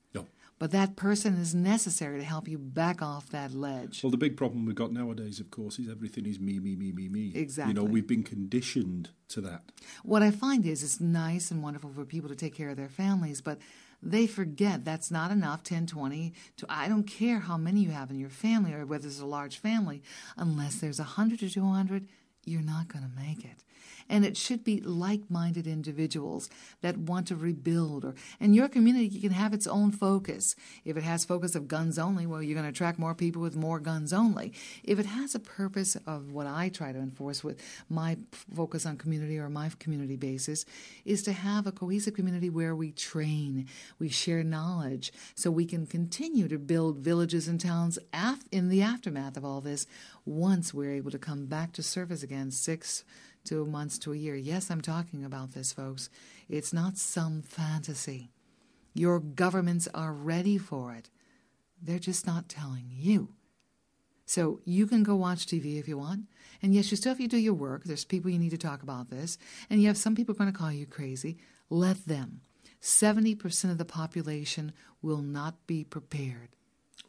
But 0.60 0.72
that 0.72 0.95
person 0.95 1.36
is 1.38 1.54
necessary 1.54 2.20
to 2.20 2.26
help 2.26 2.47
you 2.47 2.58
back 2.58 3.01
off 3.01 3.30
that 3.30 3.54
ledge. 3.54 4.04
Well, 4.04 4.12
the 4.12 4.18
big 4.18 4.38
problem 4.38 4.66
we've 4.66 4.76
got 4.76 4.93
nowadays, 4.93 5.39
of 5.39 5.51
course, 5.51 5.80
is 5.80 5.89
everything 5.89 6.26
is 6.26 6.39
me, 6.39 6.60
me, 6.60 6.76
me, 6.76 6.91
me, 6.91 7.10
me. 7.10 7.32
Exactly. 7.36 7.74
You 7.74 7.80
know, 7.80 7.84
we've 7.84 8.08
been 8.08 8.24
conditioned 8.24 9.10
to 9.30 9.41
that. 9.41 9.64
What 10.04 10.22
I 10.22 10.32
find 10.32 10.66
is 10.66 10.84
it's 10.84 11.01
nice 11.01 11.51
and 11.51 11.62
wonderful 11.62 11.91
for 11.91 12.06
people 12.06 12.30
to 12.30 12.36
take 12.36 12.56
care 12.56 12.70
of 12.70 12.78
their 12.78 12.89
families, 12.89 13.41
but 13.41 13.58
they 14.06 14.28
forget 14.28 14.84
that's 14.84 15.10
not 15.10 15.32
enough 15.32 15.64
10 15.64 15.88
20 15.88 16.34
to, 16.58 16.66
i 16.70 16.89
don't 16.89 17.08
care 17.08 17.39
how 17.39 17.58
many 17.58 17.80
you 17.80 17.91
have 17.91 18.12
in 18.12 18.20
your 18.20 18.30
family 18.30 18.74
or 18.74 18.86
whether 18.86 19.08
it's 19.08 19.22
a 19.22 19.26
large 19.26 19.58
family 19.58 20.04
unless 20.36 20.76
there's 20.76 20.99
100 20.99 21.41
or 21.41 21.49
200 21.49 22.08
you're 22.45 22.62
not 22.62 22.89
going 22.89 23.04
to 23.04 23.22
make 23.22 23.45
it 23.45 23.64
And 24.10 24.26
it 24.26 24.38
should 24.38 24.64
be 24.64 24.82
like 24.82 25.30
minded 25.30 25.68
individuals 25.68 26.50
that 26.82 26.98
want 26.98 27.28
to 27.28 27.36
rebuild. 27.36 28.06
Or, 28.06 28.16
and 28.40 28.56
your 28.56 28.68
community 28.68 29.20
can 29.20 29.32
have 29.32 29.54
its 29.54 29.68
own 29.68 29.92
focus. 29.92 30.56
If 30.86 30.98
it 30.98 31.04
has 31.04 31.26
focus 31.26 31.56
of 31.56 31.68
guns 31.68 31.98
only, 31.98 32.26
well, 32.26 32.42
you're 32.42 32.56
going 32.56 32.66
to 32.66 32.70
attract 32.70 33.00
more 33.00 33.16
people 33.16 33.42
with 33.42 33.56
more 33.56 33.80
guns 33.80 34.14
only. 34.14 34.54
If 34.84 35.00
it 35.00 35.06
has 35.06 35.36
a 35.36 35.40
purpose 35.40 35.96
of 36.08 36.32
what 36.32 36.48
I 36.48 36.70
try 36.70 36.92
to 36.92 37.00
enforce 37.00 37.44
with 37.44 37.62
my 37.90 38.18
focus 38.32 38.86
on 38.86 38.98
community 38.98 39.38
or 39.40 39.50
my 39.50 39.70
community 39.80 40.16
basis, 40.16 40.66
is 41.06 41.24
to 41.24 41.34
have 41.34 41.68
a 41.68 41.72
cohesive 41.72 42.14
community 42.14 42.50
where 42.50 42.76
we 42.76 42.92
train, 42.92 43.68
we 44.00 44.10
share 44.10 44.44
knowledge, 44.44 45.12
so 45.36 45.52
we 45.52 45.66
can 45.66 45.86
continue 45.86 46.48
to 46.48 46.58
build 46.58 46.98
villages 46.98 47.48
and 47.48 47.60
towns 47.60 48.00
af- 48.14 48.48
in 48.52 48.70
the 48.70 48.82
aftermath 48.82 49.38
of 49.38 49.46
all 49.46 49.62
this 49.62 49.88
once 50.26 50.74
we're 50.74 50.94
able 50.94 51.12
to 51.12 51.20
come 51.20 51.46
back 51.46 51.74
to 51.74 51.84
service 51.84 52.24
again 52.24 52.52
six 52.52 53.04
to 53.46 53.66
months 53.66 53.98
to 54.00 54.14
a 54.14 54.18
year. 54.18 54.36
Yes, 54.36 54.70
I'm 54.70 54.82
talking 54.82 55.24
about 55.24 55.52
this, 55.54 55.72
folks. 55.74 56.10
It's 56.50 56.74
not 56.74 56.98
some 56.98 57.41
fantasy. 57.41 58.32
Your 58.94 59.20
governments 59.20 59.88
are 59.94 60.14
ready 60.14 60.58
for 60.58 60.94
it. 60.94 61.10
They're 61.82 62.00
just 62.00 62.26
not 62.26 62.50
telling 62.50 62.86
you. 62.89 63.30
So 64.26 64.62
you 64.64 64.88
can 64.88 65.04
go 65.04 65.16
watch 65.16 65.46
TV 65.46 65.80
if 65.80 65.88
you 65.88 65.98
want. 65.98 66.22
And 66.62 66.74
yes, 66.74 66.91
you 66.91 66.98
still 66.98 67.12
have 67.12 67.18
to 67.20 67.28
do 67.28 67.38
your 67.38 67.54
work. 67.54 67.84
There's 67.84 68.06
people 68.06 68.32
you 68.32 68.39
need 68.39 68.52
to 68.52 68.58
talk 68.58 68.82
about 68.82 69.10
this. 69.10 69.38
And 69.70 69.82
you 69.82 69.88
have 69.88 69.98
some 69.98 70.16
people 70.16 70.34
going 70.34 70.52
to 70.52 70.58
call 70.58 70.72
you 70.72 70.86
crazy. 70.86 71.38
Let 71.70 72.06
them. 72.06 72.41
70% 72.82 73.72
of 73.72 73.78
the 73.78 73.86
population 73.86 74.74
will 75.02 75.22
not 75.22 75.68
be 75.68 75.84
prepared. 75.84 76.50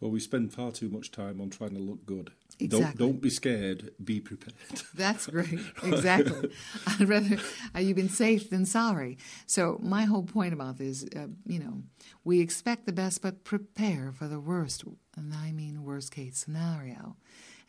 Well, 0.00 0.10
we 0.10 0.20
spend 0.20 0.52
far 0.52 0.70
too 0.70 0.88
much 0.88 1.10
time 1.10 1.40
on 1.40 1.50
trying 1.50 1.74
to 1.74 1.80
look 1.80 2.04
good. 2.04 2.32
Exactly. 2.60 2.98
Don't, 2.98 3.12
don't 3.12 3.20
be 3.20 3.30
scared, 3.30 3.90
be 4.02 4.20
prepared. 4.20 4.54
That's 4.94 5.26
great. 5.26 5.58
Exactly. 5.82 6.50
I'd 6.86 7.08
rather 7.08 7.38
uh, 7.74 7.80
you've 7.80 7.96
been 7.96 8.08
safe 8.08 8.50
than 8.50 8.64
sorry. 8.64 9.18
So, 9.46 9.78
my 9.82 10.04
whole 10.04 10.22
point 10.22 10.52
about 10.52 10.78
this, 10.78 11.04
uh, 11.16 11.26
you 11.46 11.58
know, 11.58 11.82
we 12.22 12.40
expect 12.40 12.86
the 12.86 12.92
best, 12.92 13.22
but 13.22 13.44
prepare 13.44 14.12
for 14.12 14.28
the 14.28 14.38
worst. 14.38 14.84
And 15.16 15.34
I 15.34 15.52
mean, 15.52 15.84
worst 15.84 16.12
case 16.12 16.38
scenario 16.38 17.16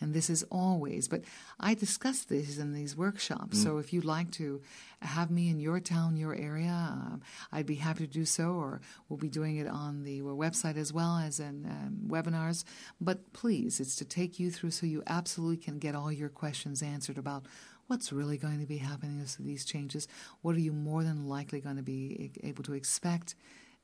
and 0.02 0.14
this 0.14 0.30
is 0.30 0.44
always. 0.52 1.08
But 1.08 1.22
I 1.60 1.74
discuss 1.74 2.24
this 2.24 2.58
in 2.58 2.74
these 2.74 2.96
workshops. 2.96 3.60
Mm. 3.60 3.64
So 3.64 3.78
if 3.78 3.94
you'd 3.94 4.06
like 4.06 4.32
to 4.32 4.62
have 5.02 5.32
me 5.32 5.50
in 5.50 5.60
your 5.60 5.80
town, 5.80 6.18
your 6.18 6.36
area, 6.36 6.72
um, 6.72 7.22
I'd 7.52 7.66
be 7.66 7.76
happy 7.76 8.08
to 8.08 8.12
do 8.12 8.26
so, 8.26 8.52
or 8.52 8.82
we'll 9.08 9.18
be 9.18 9.30
doing 9.30 9.58
it 9.58 9.68
on 9.68 10.04
the 10.04 10.22
website 10.22 10.78
as 10.78 10.92
well 10.92 11.18
as 11.18 11.40
in 11.40 11.66
um, 11.66 11.98
webinars. 12.08 12.64
But 13.00 13.34
please, 13.34 13.80
it's 13.80 13.96
to 13.98 14.06
take 14.06 14.40
you 14.40 14.52
through 14.52 14.72
so 14.72 14.86
you 14.86 15.04
absolutely 15.08 15.58
can 15.58 15.80
get 15.80 15.96
all 15.96 16.12
your 16.12 16.30
questions 16.30 16.82
answered 16.82 17.18
about 17.18 17.46
what's 17.88 18.12
really 18.12 18.38
going 18.38 18.60
to 18.60 18.66
be 18.66 18.78
happening 18.78 19.20
with 19.20 19.38
these 19.38 19.64
changes, 19.64 20.08
what 20.42 20.56
are 20.56 20.60
you 20.60 20.74
more 20.74 21.04
than 21.04 21.28
likely 21.28 21.62
going 21.62 21.76
to 21.76 21.84
be 21.84 22.32
able 22.44 22.64
to 22.64 22.74
expect, 22.74 23.36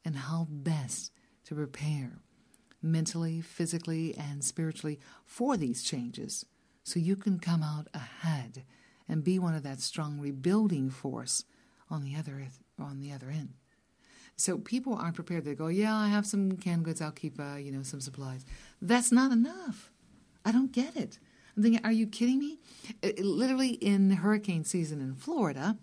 and 0.04 0.16
how 0.16 0.48
best 0.50 1.12
to 1.46 1.56
prepare 1.56 2.20
mentally, 2.82 3.42
physically, 3.42 4.16
and 4.18 4.44
spiritually 4.44 5.00
for 5.26 5.58
these 5.58 5.84
changes 5.84 6.46
so 6.84 7.00
you 7.00 7.16
can 7.16 7.40
come 7.40 7.64
out 7.64 7.88
ahead 7.94 8.64
and 9.08 9.24
be 9.24 9.38
one 9.38 9.54
of 9.54 9.64
that 9.64 9.82
strong 9.82 10.20
rebuilding 10.20 10.90
force 10.90 11.46
on 11.90 12.04
the 12.04 12.16
other 12.16 12.48
on 12.80 13.00
the 13.00 13.12
other 13.12 13.30
end. 13.30 13.54
So 14.36 14.58
people 14.58 14.96
aren't 14.96 15.16
prepared. 15.16 15.46
They 15.46 15.54
go, 15.54 15.68
"Yeah, 15.68 15.96
I 15.96 16.08
have 16.08 16.26
some 16.26 16.58
canned 16.58 16.86
goods. 16.86 17.02
I'll 17.02 17.12
keep, 17.12 17.40
uh, 17.40 17.56
you 17.56 17.72
know, 17.72 17.84
some 17.84 18.02
supplies." 18.02 18.46
That's 18.82 19.12
not 19.12 19.32
enough. 19.32 19.92
I 20.44 20.52
don't 20.52 20.72
get 20.72 20.96
it. 20.96 21.20
I'm 21.56 21.64
thinking, 21.64 21.86
are 21.86 21.92
you 21.92 22.08
kidding 22.08 22.40
me? 22.40 22.60
It, 23.02 23.20
it, 23.20 23.26
literally, 23.26 23.72
in 23.72 24.10
hurricane 24.10 24.64
season 24.64 25.02
in 25.02 25.16
Florida, 25.16 25.78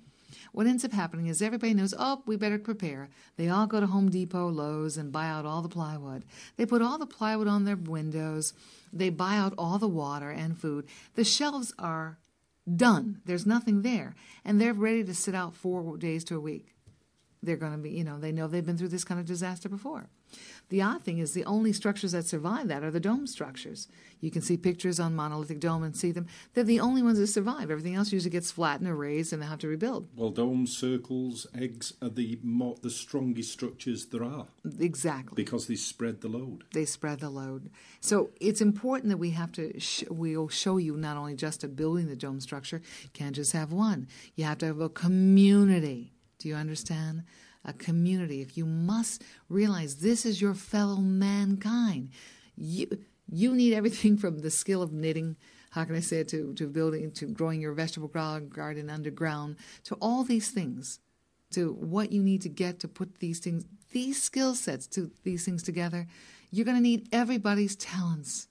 what 0.52 0.66
ends 0.66 0.84
up 0.84 0.92
happening 0.92 1.26
is 1.26 1.40
everybody 1.40 1.74
knows, 1.74 1.94
oh, 1.98 2.22
we 2.26 2.36
better 2.36 2.58
prepare. 2.58 3.08
They 3.36 3.48
all 3.48 3.66
go 3.66 3.80
to 3.80 3.86
Home 3.86 4.10
Depot, 4.10 4.48
Lowe's, 4.48 4.96
and 4.96 5.12
buy 5.12 5.26
out 5.26 5.46
all 5.46 5.62
the 5.62 5.68
plywood. 5.68 6.24
They 6.56 6.66
put 6.66 6.82
all 6.82 6.98
the 6.98 7.06
plywood 7.06 7.48
on 7.48 7.64
their 7.64 7.76
windows. 7.76 8.52
They 8.92 9.10
buy 9.10 9.36
out 9.36 9.54
all 9.56 9.78
the 9.78 9.88
water 9.88 10.30
and 10.30 10.58
food. 10.58 10.86
The 11.14 11.24
shelves 11.24 11.72
are 11.78 12.18
done. 12.76 13.20
There's 13.24 13.46
nothing 13.46 13.82
there. 13.82 14.14
And 14.44 14.60
they're 14.60 14.74
ready 14.74 15.04
to 15.04 15.14
sit 15.14 15.34
out 15.34 15.54
four 15.54 15.96
days 15.96 16.24
to 16.24 16.36
a 16.36 16.40
week. 16.40 16.74
They're 17.42 17.56
going 17.56 17.72
to 17.72 17.78
be, 17.78 17.90
you 17.90 18.04
know, 18.04 18.18
they 18.18 18.32
know 18.32 18.48
they've 18.48 18.64
been 18.64 18.76
through 18.76 18.88
this 18.88 19.04
kind 19.04 19.20
of 19.20 19.26
disaster 19.26 19.68
before. 19.68 20.08
The 20.68 20.82
odd 20.82 21.02
thing 21.02 21.18
is 21.18 21.32
the 21.32 21.44
only 21.44 21.72
structures 21.72 22.12
that 22.12 22.26
survive 22.26 22.68
that 22.68 22.84
are 22.84 22.90
the 22.90 23.00
dome 23.00 23.26
structures. 23.26 23.88
You 24.20 24.30
can 24.30 24.42
see 24.42 24.56
pictures 24.56 25.00
on 25.00 25.16
monolithic 25.16 25.60
dome 25.60 25.82
and 25.82 25.96
see 25.96 26.12
them. 26.12 26.26
They're 26.52 26.64
the 26.64 26.80
only 26.80 27.02
ones 27.02 27.18
that 27.18 27.28
survive. 27.28 27.70
Everything 27.70 27.94
else 27.94 28.12
usually 28.12 28.30
gets 28.30 28.50
flattened 28.50 28.88
or 28.88 28.94
raised, 28.94 29.32
and 29.32 29.40
they 29.40 29.46
have 29.46 29.60
to 29.60 29.68
rebuild. 29.68 30.08
Well, 30.14 30.30
domes, 30.30 30.76
circles, 30.76 31.46
eggs 31.54 31.94
are 32.02 32.10
the 32.10 32.38
more, 32.42 32.76
the 32.82 32.90
strongest 32.90 33.52
structures 33.52 34.06
there 34.06 34.24
are. 34.24 34.46
Exactly. 34.78 35.36
Because 35.36 35.68
they 35.68 35.76
spread 35.76 36.20
the 36.20 36.28
load. 36.28 36.64
They 36.72 36.84
spread 36.84 37.20
the 37.20 37.30
load. 37.30 37.70
So 38.00 38.30
it's 38.40 38.60
important 38.60 39.08
that 39.10 39.18
we 39.18 39.30
have 39.30 39.52
to. 39.52 39.78
Sh- 39.80 40.04
we'll 40.10 40.48
show 40.48 40.76
you 40.76 40.96
not 40.96 41.16
only 41.16 41.34
just 41.34 41.64
a 41.64 41.68
building 41.68 42.08
the 42.08 42.16
dome 42.16 42.40
structure. 42.40 42.82
You 43.02 43.10
can't 43.14 43.34
just 43.34 43.52
have 43.52 43.72
one. 43.72 44.08
You 44.34 44.44
have 44.44 44.58
to 44.58 44.66
have 44.66 44.80
a 44.80 44.88
community. 44.88 46.12
Do 46.38 46.48
you 46.48 46.54
understand? 46.54 47.22
A 47.68 47.72
community, 47.74 48.40
if 48.40 48.56
you 48.56 48.64
must 48.64 49.22
realize 49.48 49.96
this 49.96 50.24
is 50.24 50.40
your 50.40 50.54
fellow 50.54 50.96
mankind, 50.96 52.10
you 52.56 52.98
you 53.30 53.54
need 53.54 53.74
everything 53.74 54.16
from 54.16 54.38
the 54.38 54.50
skill 54.50 54.82
of 54.82 54.90
knitting, 54.90 55.36
how 55.70 55.84
can 55.84 55.94
I 55.94 56.00
say 56.00 56.20
it, 56.20 56.28
to, 56.28 56.54
to 56.54 56.66
building, 56.66 57.10
to 57.12 57.26
growing 57.26 57.60
your 57.60 57.74
vegetable 57.74 58.08
garden 58.08 58.88
underground, 58.88 59.56
to 59.84 59.96
all 59.96 60.24
these 60.24 60.50
things, 60.50 60.98
to 61.50 61.74
what 61.74 62.10
you 62.10 62.22
need 62.22 62.40
to 62.42 62.48
get 62.48 62.80
to 62.80 62.88
put 62.88 63.18
these 63.18 63.38
things, 63.38 63.66
these 63.92 64.22
skill 64.22 64.54
sets, 64.54 64.86
to 64.88 65.10
these 65.24 65.44
things 65.44 65.62
together. 65.62 66.06
You're 66.50 66.64
going 66.64 66.78
to 66.78 66.82
need 66.82 67.08
everybody's 67.12 67.76
talents, 67.76 68.48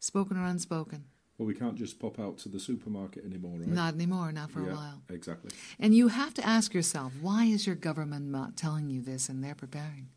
spoken 0.00 0.38
or 0.38 0.46
unspoken. 0.46 1.04
Well, 1.38 1.46
we 1.46 1.54
can't 1.54 1.76
just 1.76 2.00
pop 2.00 2.18
out 2.18 2.38
to 2.38 2.48
the 2.48 2.58
supermarket 2.58 3.24
anymore, 3.24 3.58
right? 3.58 3.68
Not 3.68 3.94
anymore, 3.94 4.32
not 4.32 4.50
for 4.50 4.60
yeah, 4.60 4.72
a 4.72 4.74
while. 4.74 5.02
Exactly. 5.08 5.52
And 5.78 5.94
you 5.94 6.08
have 6.08 6.34
to 6.34 6.44
ask 6.44 6.74
yourself, 6.74 7.12
why 7.20 7.44
is 7.44 7.64
your 7.64 7.76
government 7.76 8.26
not 8.26 8.56
telling 8.56 8.90
you 8.90 9.00
this 9.00 9.28
and 9.28 9.42
they're 9.42 9.54
preparing? 9.54 10.08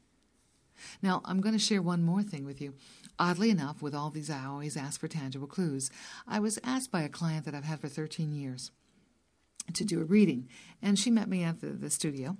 Now, 1.03 1.21
I'm 1.25 1.39
going 1.39 1.53
to 1.53 1.59
share 1.59 1.81
one 1.81 2.01
more 2.01 2.23
thing 2.23 2.43
with 2.43 2.59
you. 2.59 2.73
Oddly 3.19 3.51
enough, 3.51 3.83
with 3.83 3.93
all 3.93 4.09
these, 4.09 4.31
I 4.31 4.45
always 4.45 4.75
ask 4.75 4.99
for 4.99 5.07
tangible 5.07 5.45
clues. 5.45 5.91
I 6.27 6.39
was 6.39 6.57
asked 6.63 6.91
by 6.91 7.03
a 7.03 7.09
client 7.09 7.45
that 7.45 7.53
I've 7.53 7.65
had 7.65 7.79
for 7.79 7.87
13 7.87 8.33
years 8.33 8.71
to 9.75 9.85
do 9.85 10.01
a 10.01 10.05
reading, 10.05 10.49
and 10.81 10.97
she 10.97 11.11
met 11.11 11.29
me 11.29 11.43
at 11.43 11.61
the, 11.61 11.67
the 11.67 11.91
studio. 11.91 12.35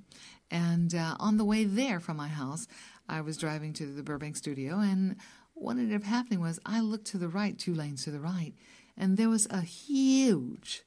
And 0.49 0.95
uh, 0.95 1.15
on 1.19 1.37
the 1.37 1.45
way 1.45 1.65
there 1.65 1.99
from 1.99 2.17
my 2.17 2.27
house, 2.29 2.67
I 3.07 3.21
was 3.21 3.37
driving 3.37 3.73
to 3.73 3.85
the 3.85 4.01
Burbank 4.03 4.37
studio, 4.37 4.79
and 4.79 5.17
what 5.61 5.77
ended 5.77 5.95
up 5.95 6.03
happening 6.03 6.41
was 6.41 6.59
I 6.65 6.79
looked 6.81 7.05
to 7.07 7.17
the 7.17 7.27
right, 7.27 7.57
two 7.57 7.75
lanes 7.75 8.03
to 8.03 8.11
the 8.11 8.19
right, 8.19 8.53
and 8.97 9.15
there 9.15 9.29
was 9.29 9.47
a 9.49 9.61
huge 9.61 10.83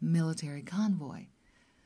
military 0.00 0.62
convoy. 0.62 1.26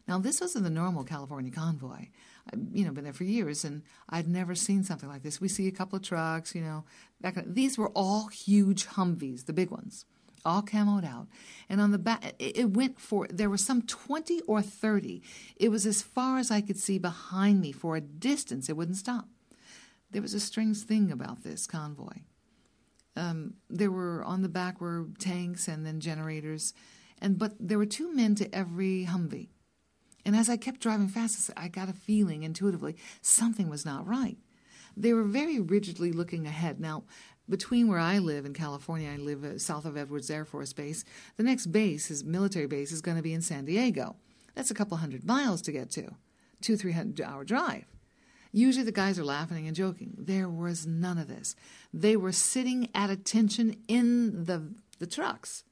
Now, 0.08 0.18
this 0.18 0.40
wasn't 0.40 0.64
the 0.64 0.70
normal 0.70 1.04
California 1.04 1.52
convoy. 1.52 2.08
I've, 2.52 2.60
you 2.72 2.84
know, 2.84 2.92
been 2.92 3.04
there 3.04 3.12
for 3.12 3.24
years, 3.24 3.64
and 3.64 3.82
I'd 4.08 4.26
never 4.26 4.54
seen 4.54 4.82
something 4.82 5.08
like 5.08 5.22
this. 5.22 5.40
We 5.40 5.48
see 5.48 5.68
a 5.68 5.72
couple 5.72 5.96
of 5.96 6.02
trucks, 6.02 6.54
you 6.54 6.62
know. 6.62 6.84
That 7.20 7.34
kind 7.34 7.46
of, 7.46 7.54
these 7.54 7.78
were 7.78 7.90
all 7.90 8.28
huge 8.28 8.86
Humvees, 8.88 9.44
the 9.44 9.52
big 9.52 9.70
ones, 9.70 10.06
all 10.44 10.62
camoed 10.62 11.04
out. 11.04 11.28
And 11.68 11.80
on 11.80 11.92
the 11.92 11.98
back, 11.98 12.34
it, 12.38 12.58
it 12.58 12.70
went 12.70 12.98
for, 12.98 13.28
there 13.28 13.50
were 13.50 13.58
some 13.58 13.82
20 13.82 14.40
or 14.48 14.62
30. 14.62 15.22
It 15.56 15.68
was 15.68 15.86
as 15.86 16.02
far 16.02 16.38
as 16.38 16.50
I 16.50 16.62
could 16.62 16.78
see 16.78 16.98
behind 16.98 17.60
me 17.60 17.70
for 17.70 17.94
a 17.96 18.00
distance. 18.00 18.68
It 18.68 18.76
wouldn't 18.76 18.96
stop. 18.96 19.28
There 20.10 20.22
was 20.22 20.34
a 20.34 20.40
strange 20.40 20.78
thing 20.78 21.12
about 21.12 21.44
this 21.44 21.66
convoy. 21.66 22.22
Um, 23.16 23.54
there 23.68 23.90
were 23.90 24.22
on 24.24 24.42
the 24.42 24.48
back 24.48 24.80
were 24.80 25.06
tanks 25.18 25.68
and 25.68 25.84
then 25.84 26.00
generators, 26.00 26.72
and 27.20 27.38
but 27.38 27.54
there 27.58 27.78
were 27.78 27.86
two 27.86 28.14
men 28.14 28.34
to 28.36 28.54
every 28.54 29.06
Humvee. 29.06 29.48
And 30.24 30.36
as 30.36 30.48
I 30.48 30.56
kept 30.56 30.80
driving 30.80 31.08
fast, 31.08 31.50
I 31.56 31.68
got 31.68 31.88
a 31.88 31.94
feeling 31.94 32.42
intuitively 32.42 32.96
something 33.20 33.68
was 33.68 33.84
not 33.84 34.06
right. 34.06 34.36
They 34.96 35.12
were 35.12 35.24
very 35.24 35.58
rigidly 35.60 36.12
looking 36.12 36.46
ahead. 36.46 36.78
Now, 36.78 37.04
between 37.48 37.88
where 37.88 37.98
I 37.98 38.18
live 38.18 38.44
in 38.44 38.52
California, 38.52 39.10
I 39.10 39.16
live 39.16 39.44
uh, 39.44 39.58
south 39.58 39.84
of 39.84 39.96
Edwards 39.96 40.30
Air 40.30 40.44
Force 40.44 40.72
Base. 40.72 41.04
The 41.36 41.42
next 41.42 41.66
base, 41.66 42.06
his 42.06 42.24
military 42.24 42.66
base, 42.66 42.92
is 42.92 43.00
going 43.00 43.16
to 43.16 43.22
be 43.22 43.32
in 43.32 43.40
San 43.40 43.64
Diego. 43.64 44.16
That's 44.54 44.70
a 44.70 44.74
couple 44.74 44.96
hundred 44.98 45.24
miles 45.24 45.62
to 45.62 45.72
get 45.72 45.90
to, 45.92 46.14
two 46.60 46.76
three 46.76 46.92
hundred 46.92 47.24
hour 47.24 47.44
drive. 47.44 47.86
Usually 48.52 48.84
the 48.84 48.92
guys 48.92 49.18
are 49.18 49.24
laughing 49.24 49.66
and 49.66 49.76
joking. 49.76 50.14
There 50.18 50.48
was 50.48 50.86
none 50.86 51.18
of 51.18 51.28
this. 51.28 51.54
They 51.92 52.16
were 52.16 52.32
sitting 52.32 52.88
at 52.94 53.10
attention 53.10 53.76
in 53.86 54.44
the, 54.44 54.74
the 54.98 55.06
trucks. 55.06 55.64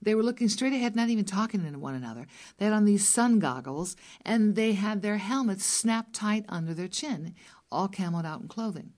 They 0.00 0.14
were 0.14 0.22
looking 0.22 0.48
straight 0.48 0.72
ahead, 0.72 0.94
not 0.94 1.08
even 1.08 1.24
talking 1.24 1.62
to 1.62 1.78
one 1.78 1.94
another. 1.94 2.26
They 2.58 2.66
had 2.66 2.74
on 2.74 2.84
these 2.84 3.08
sun 3.08 3.38
goggles, 3.38 3.96
and 4.24 4.54
they 4.54 4.72
had 4.72 5.02
their 5.02 5.18
helmets 5.18 5.64
snapped 5.64 6.14
tight 6.14 6.44
under 6.48 6.74
their 6.74 6.88
chin, 6.88 7.34
all 7.72 7.88
camoed 7.88 8.24
out 8.24 8.40
in 8.40 8.48
clothing. 8.48 8.92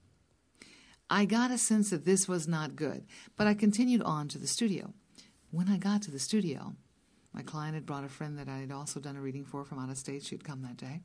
I 1.09 1.25
got 1.25 1.51
a 1.51 1.59
sense 1.59 1.91
that 1.91 2.05
this 2.05 2.29
was 2.29 2.47
not 2.47 2.77
good, 2.77 3.07
but 3.37 3.47
I 3.47 3.55
continued 3.55 4.03
on 4.03 4.29
to 4.29 4.39
the 4.39 4.47
studio. 4.47 4.93
When 5.51 5.69
I 5.69 5.79
got 5.79 6.03
to 6.03 6.11
the 6.11 6.19
studio, 6.19 6.75
My 7.39 7.43
client 7.43 7.75
had 7.75 7.87
brought 7.87 8.05
a 8.05 8.09
friend 8.09 8.39
that 8.39 8.49
I 8.49 8.59
had 8.59 8.73
also 8.73 9.01
done 9.01 9.17
a 9.17 9.21
reading 9.21 9.45
for 9.45 9.65
from 9.65 9.79
out 9.79 9.91
of 9.91 9.99
state. 9.99 10.25
She'd 10.25 10.45
come 10.45 10.63
that 10.63 10.77
day. 10.77 11.03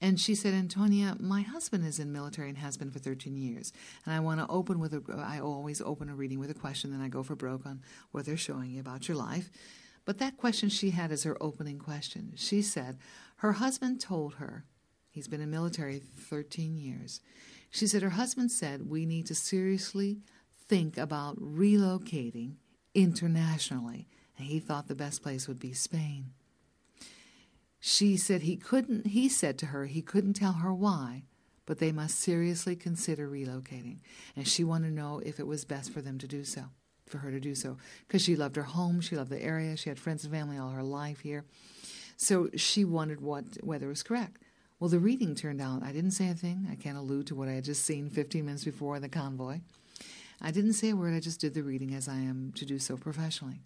And 0.00 0.20
she 0.20 0.34
said, 0.34 0.52
Antonia, 0.52 1.16
my 1.18 1.40
husband 1.40 1.86
is 1.86 1.98
in 1.98 2.12
military 2.12 2.50
and 2.50 2.58
has 2.58 2.76
been 2.76 2.90
for 2.90 2.98
13 2.98 3.36
years. 3.36 3.72
And 4.04 4.14
I 4.14 4.20
want 4.20 4.40
to 4.40 4.46
open 4.48 4.78
with 4.78 4.92
a, 4.92 5.02
I 5.16 5.40
always 5.40 5.80
open 5.80 6.10
a 6.10 6.14
reading 6.14 6.38
with 6.38 6.50
a 6.50 6.54
question, 6.54 6.90
then 6.90 7.00
I 7.00 7.08
go 7.08 7.22
for 7.22 7.34
broke 7.34 7.64
on 7.64 7.80
what 8.10 8.26
they're 8.26 8.36
showing 8.36 8.72
you 8.72 8.80
about 8.80 9.08
your 9.08 9.16
life. 9.16 9.50
But 10.04 10.18
that 10.18 10.36
question 10.36 10.68
she 10.68 10.90
had 10.90 11.10
as 11.10 11.24
her 11.24 11.36
opening 11.42 11.78
question. 11.78 12.32
She 12.36 12.62
said, 12.62 12.98
her 13.36 13.52
husband 13.52 14.00
told 14.00 14.34
her, 14.34 14.64
he's 15.10 15.28
been 15.28 15.40
in 15.40 15.50
military 15.50 15.98
13 15.98 16.76
years. 16.76 17.20
She 17.70 17.86
said, 17.86 18.02
her 18.02 18.10
husband 18.10 18.52
said, 18.52 18.88
we 18.88 19.06
need 19.06 19.26
to 19.26 19.34
seriously 19.34 20.20
think 20.68 20.98
about 20.98 21.36
relocating 21.40 22.54
internationally. 22.94 24.08
And 24.38 24.46
he 24.46 24.60
thought 24.60 24.88
the 24.88 24.94
best 24.94 25.22
place 25.22 25.48
would 25.48 25.58
be 25.58 25.72
Spain. 25.72 26.32
She 27.80 28.16
said 28.16 28.42
he 28.42 28.56
couldn't, 28.56 29.08
he 29.08 29.28
said 29.28 29.58
to 29.58 29.66
her 29.66 29.86
he 29.86 30.02
couldn't 30.02 30.34
tell 30.34 30.54
her 30.54 30.72
why, 30.72 31.24
but 31.66 31.78
they 31.78 31.92
must 31.92 32.18
seriously 32.18 32.76
consider 32.76 33.28
relocating. 33.28 33.98
And 34.34 34.46
she 34.46 34.64
wanted 34.64 34.88
to 34.88 34.94
know 34.94 35.20
if 35.24 35.38
it 35.38 35.46
was 35.46 35.64
best 35.64 35.92
for 35.92 36.00
them 36.00 36.18
to 36.18 36.26
do 36.26 36.44
so, 36.44 36.64
for 37.06 37.18
her 37.18 37.30
to 37.30 37.40
do 37.40 37.54
so. 37.54 37.76
Because 38.06 38.22
she 38.22 38.36
loved 38.36 38.56
her 38.56 38.62
home, 38.62 39.00
she 39.00 39.16
loved 39.16 39.30
the 39.30 39.42
area, 39.42 39.76
she 39.76 39.88
had 39.88 39.98
friends 39.98 40.24
and 40.24 40.32
family 40.32 40.58
all 40.58 40.70
her 40.70 40.82
life 40.82 41.20
here. 41.20 41.44
So 42.16 42.48
she 42.56 42.84
wondered 42.84 43.20
what 43.20 43.44
whether 43.62 43.86
it 43.86 43.90
was 43.90 44.02
correct. 44.02 44.42
Well, 44.78 44.90
the 44.90 44.98
reading 44.98 45.34
turned 45.34 45.60
out, 45.60 45.82
I 45.82 45.92
didn't 45.92 46.10
say 46.10 46.26
anything. 46.26 46.68
I 46.70 46.74
can't 46.74 46.98
allude 46.98 47.26
to 47.28 47.34
what 47.34 47.48
I 47.48 47.52
had 47.52 47.64
just 47.64 47.84
seen 47.84 48.10
15 48.10 48.44
minutes 48.44 48.64
before 48.64 48.96
in 48.96 49.02
the 49.02 49.08
convoy. 49.08 49.60
I 50.40 50.50
didn't 50.50 50.74
say 50.74 50.90
a 50.90 50.96
word, 50.96 51.14
I 51.14 51.20
just 51.20 51.40
did 51.40 51.54
the 51.54 51.62
reading 51.62 51.94
as 51.94 52.08
I 52.08 52.16
am 52.16 52.52
to 52.56 52.66
do 52.66 52.78
so 52.78 52.96
professionally. 52.96 53.62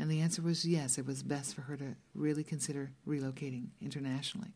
And 0.00 0.10
the 0.10 0.22
answer 0.22 0.40
was 0.40 0.64
yes, 0.64 0.96
it 0.96 1.04
was 1.04 1.22
best 1.22 1.54
for 1.54 1.60
her 1.60 1.76
to 1.76 1.94
really 2.14 2.42
consider 2.42 2.90
relocating 3.06 3.66
internationally. 3.82 4.54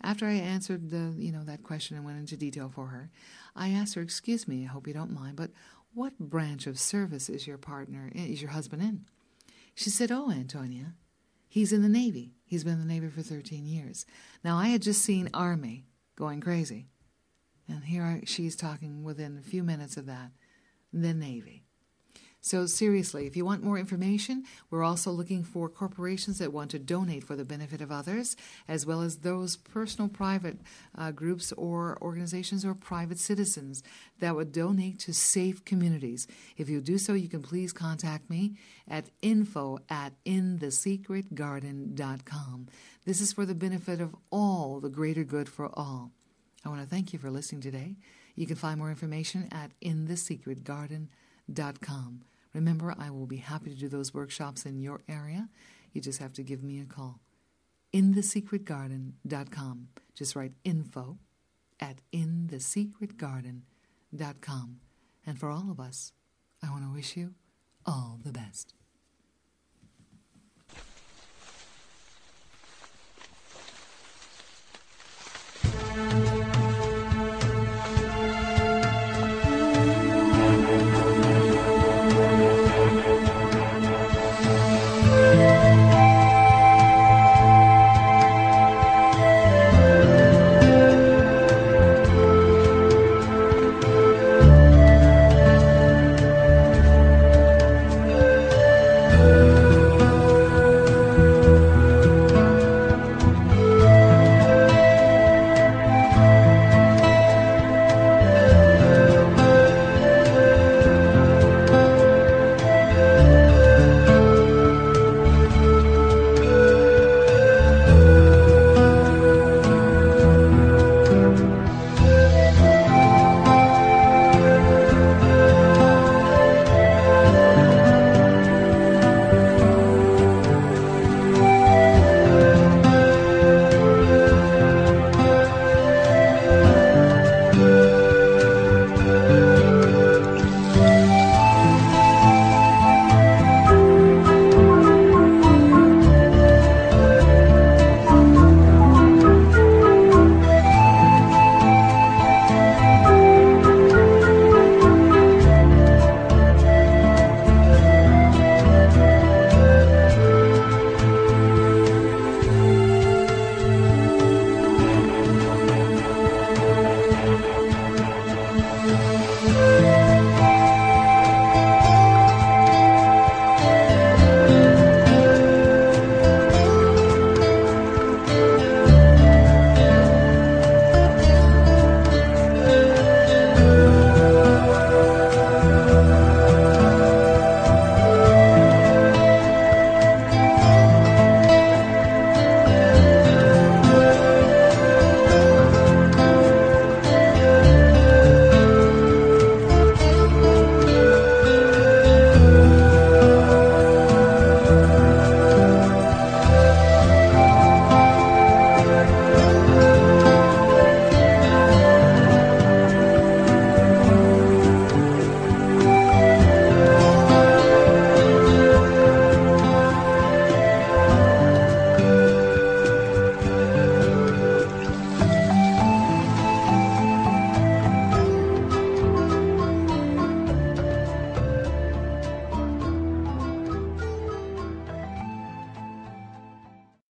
After 0.00 0.24
I 0.24 0.34
answered 0.34 0.88
the, 0.88 1.12
you 1.18 1.32
know, 1.32 1.42
that 1.42 1.64
question 1.64 1.96
and 1.96 2.04
went 2.04 2.20
into 2.20 2.36
detail 2.36 2.70
for 2.72 2.86
her, 2.86 3.10
I 3.56 3.70
asked 3.70 3.96
her, 3.96 4.02
"Excuse 4.02 4.46
me, 4.46 4.62
I 4.62 4.68
hope 4.68 4.86
you 4.86 4.94
don't 4.94 5.10
mind, 5.10 5.34
but 5.34 5.50
what 5.94 6.16
branch 6.20 6.68
of 6.68 6.78
service 6.78 7.28
is 7.28 7.44
your 7.44 7.58
partner, 7.58 8.12
is 8.14 8.40
your 8.40 8.52
husband 8.52 8.82
in?" 8.82 9.06
She 9.74 9.90
said, 9.90 10.12
"Oh, 10.12 10.30
Antonia, 10.30 10.94
he's 11.48 11.72
in 11.72 11.82
the 11.82 11.88
Navy. 11.88 12.36
He's 12.46 12.62
been 12.62 12.74
in 12.74 12.78
the 12.78 12.94
Navy 12.94 13.08
for 13.08 13.22
13 13.22 13.66
years." 13.66 14.06
Now, 14.44 14.58
I 14.58 14.68
had 14.68 14.82
just 14.82 15.02
seen 15.02 15.28
Army 15.34 15.86
going 16.14 16.40
crazy. 16.40 16.86
And 17.66 17.82
here 17.82 18.04
I, 18.04 18.22
she's 18.26 18.54
talking 18.54 19.02
within 19.02 19.38
a 19.38 19.42
few 19.42 19.64
minutes 19.64 19.96
of 19.96 20.06
that, 20.06 20.30
the 20.92 21.14
Navy. 21.14 21.64
So, 22.44 22.66
seriously, 22.66 23.26
if 23.26 23.36
you 23.38 23.46
want 23.46 23.64
more 23.64 23.78
information, 23.78 24.44
we're 24.68 24.84
also 24.84 25.10
looking 25.10 25.44
for 25.44 25.66
corporations 25.66 26.36
that 26.40 26.52
want 26.52 26.70
to 26.72 26.78
donate 26.78 27.24
for 27.24 27.36
the 27.36 27.44
benefit 27.46 27.80
of 27.80 27.90
others, 27.90 28.36
as 28.68 28.84
well 28.84 29.00
as 29.00 29.16
those 29.16 29.56
personal 29.56 30.10
private 30.10 30.58
uh, 30.94 31.10
groups 31.10 31.52
or 31.52 31.96
organizations 32.02 32.62
or 32.62 32.74
private 32.74 33.18
citizens 33.18 33.82
that 34.18 34.36
would 34.36 34.52
donate 34.52 34.98
to 34.98 35.14
safe 35.14 35.64
communities. 35.64 36.26
If 36.58 36.68
you 36.68 36.82
do 36.82 36.98
so, 36.98 37.14
you 37.14 37.30
can 37.30 37.40
please 37.40 37.72
contact 37.72 38.28
me 38.28 38.58
at 38.86 39.06
info 39.22 39.78
at 39.88 40.12
inthesecretgarden.com. 40.26 42.66
This 43.06 43.22
is 43.22 43.32
for 43.32 43.46
the 43.46 43.54
benefit 43.54 44.02
of 44.02 44.14
all, 44.30 44.80
the 44.80 44.90
greater 44.90 45.24
good 45.24 45.48
for 45.48 45.70
all. 45.72 46.10
I 46.62 46.68
want 46.68 46.82
to 46.82 46.86
thank 46.86 47.14
you 47.14 47.18
for 47.18 47.30
listening 47.30 47.62
today. 47.62 47.96
You 48.36 48.46
can 48.46 48.56
find 48.56 48.78
more 48.78 48.90
information 48.90 49.48
at 49.50 49.70
inthesecretgarden.com. 49.80 52.20
Remember, 52.54 52.94
I 52.98 53.10
will 53.10 53.26
be 53.26 53.36
happy 53.38 53.70
to 53.70 53.76
do 53.76 53.88
those 53.88 54.14
workshops 54.14 54.64
in 54.64 54.80
your 54.80 55.02
area. 55.08 55.48
You 55.92 56.00
just 56.00 56.20
have 56.20 56.32
to 56.34 56.42
give 56.42 56.62
me 56.62 56.80
a 56.80 56.84
call. 56.84 57.20
InTheSecretGarden.com. 57.92 59.88
Just 60.14 60.36
write 60.36 60.52
info 60.64 61.18
at 61.80 62.00
InTheSecretGarden.com. 62.12 64.80
And 65.26 65.38
for 65.38 65.48
all 65.50 65.70
of 65.70 65.80
us, 65.80 66.12
I 66.62 66.70
want 66.70 66.84
to 66.84 66.92
wish 66.92 67.16
you 67.16 67.34
all 67.84 68.20
the 68.24 68.32
best. 68.32 68.74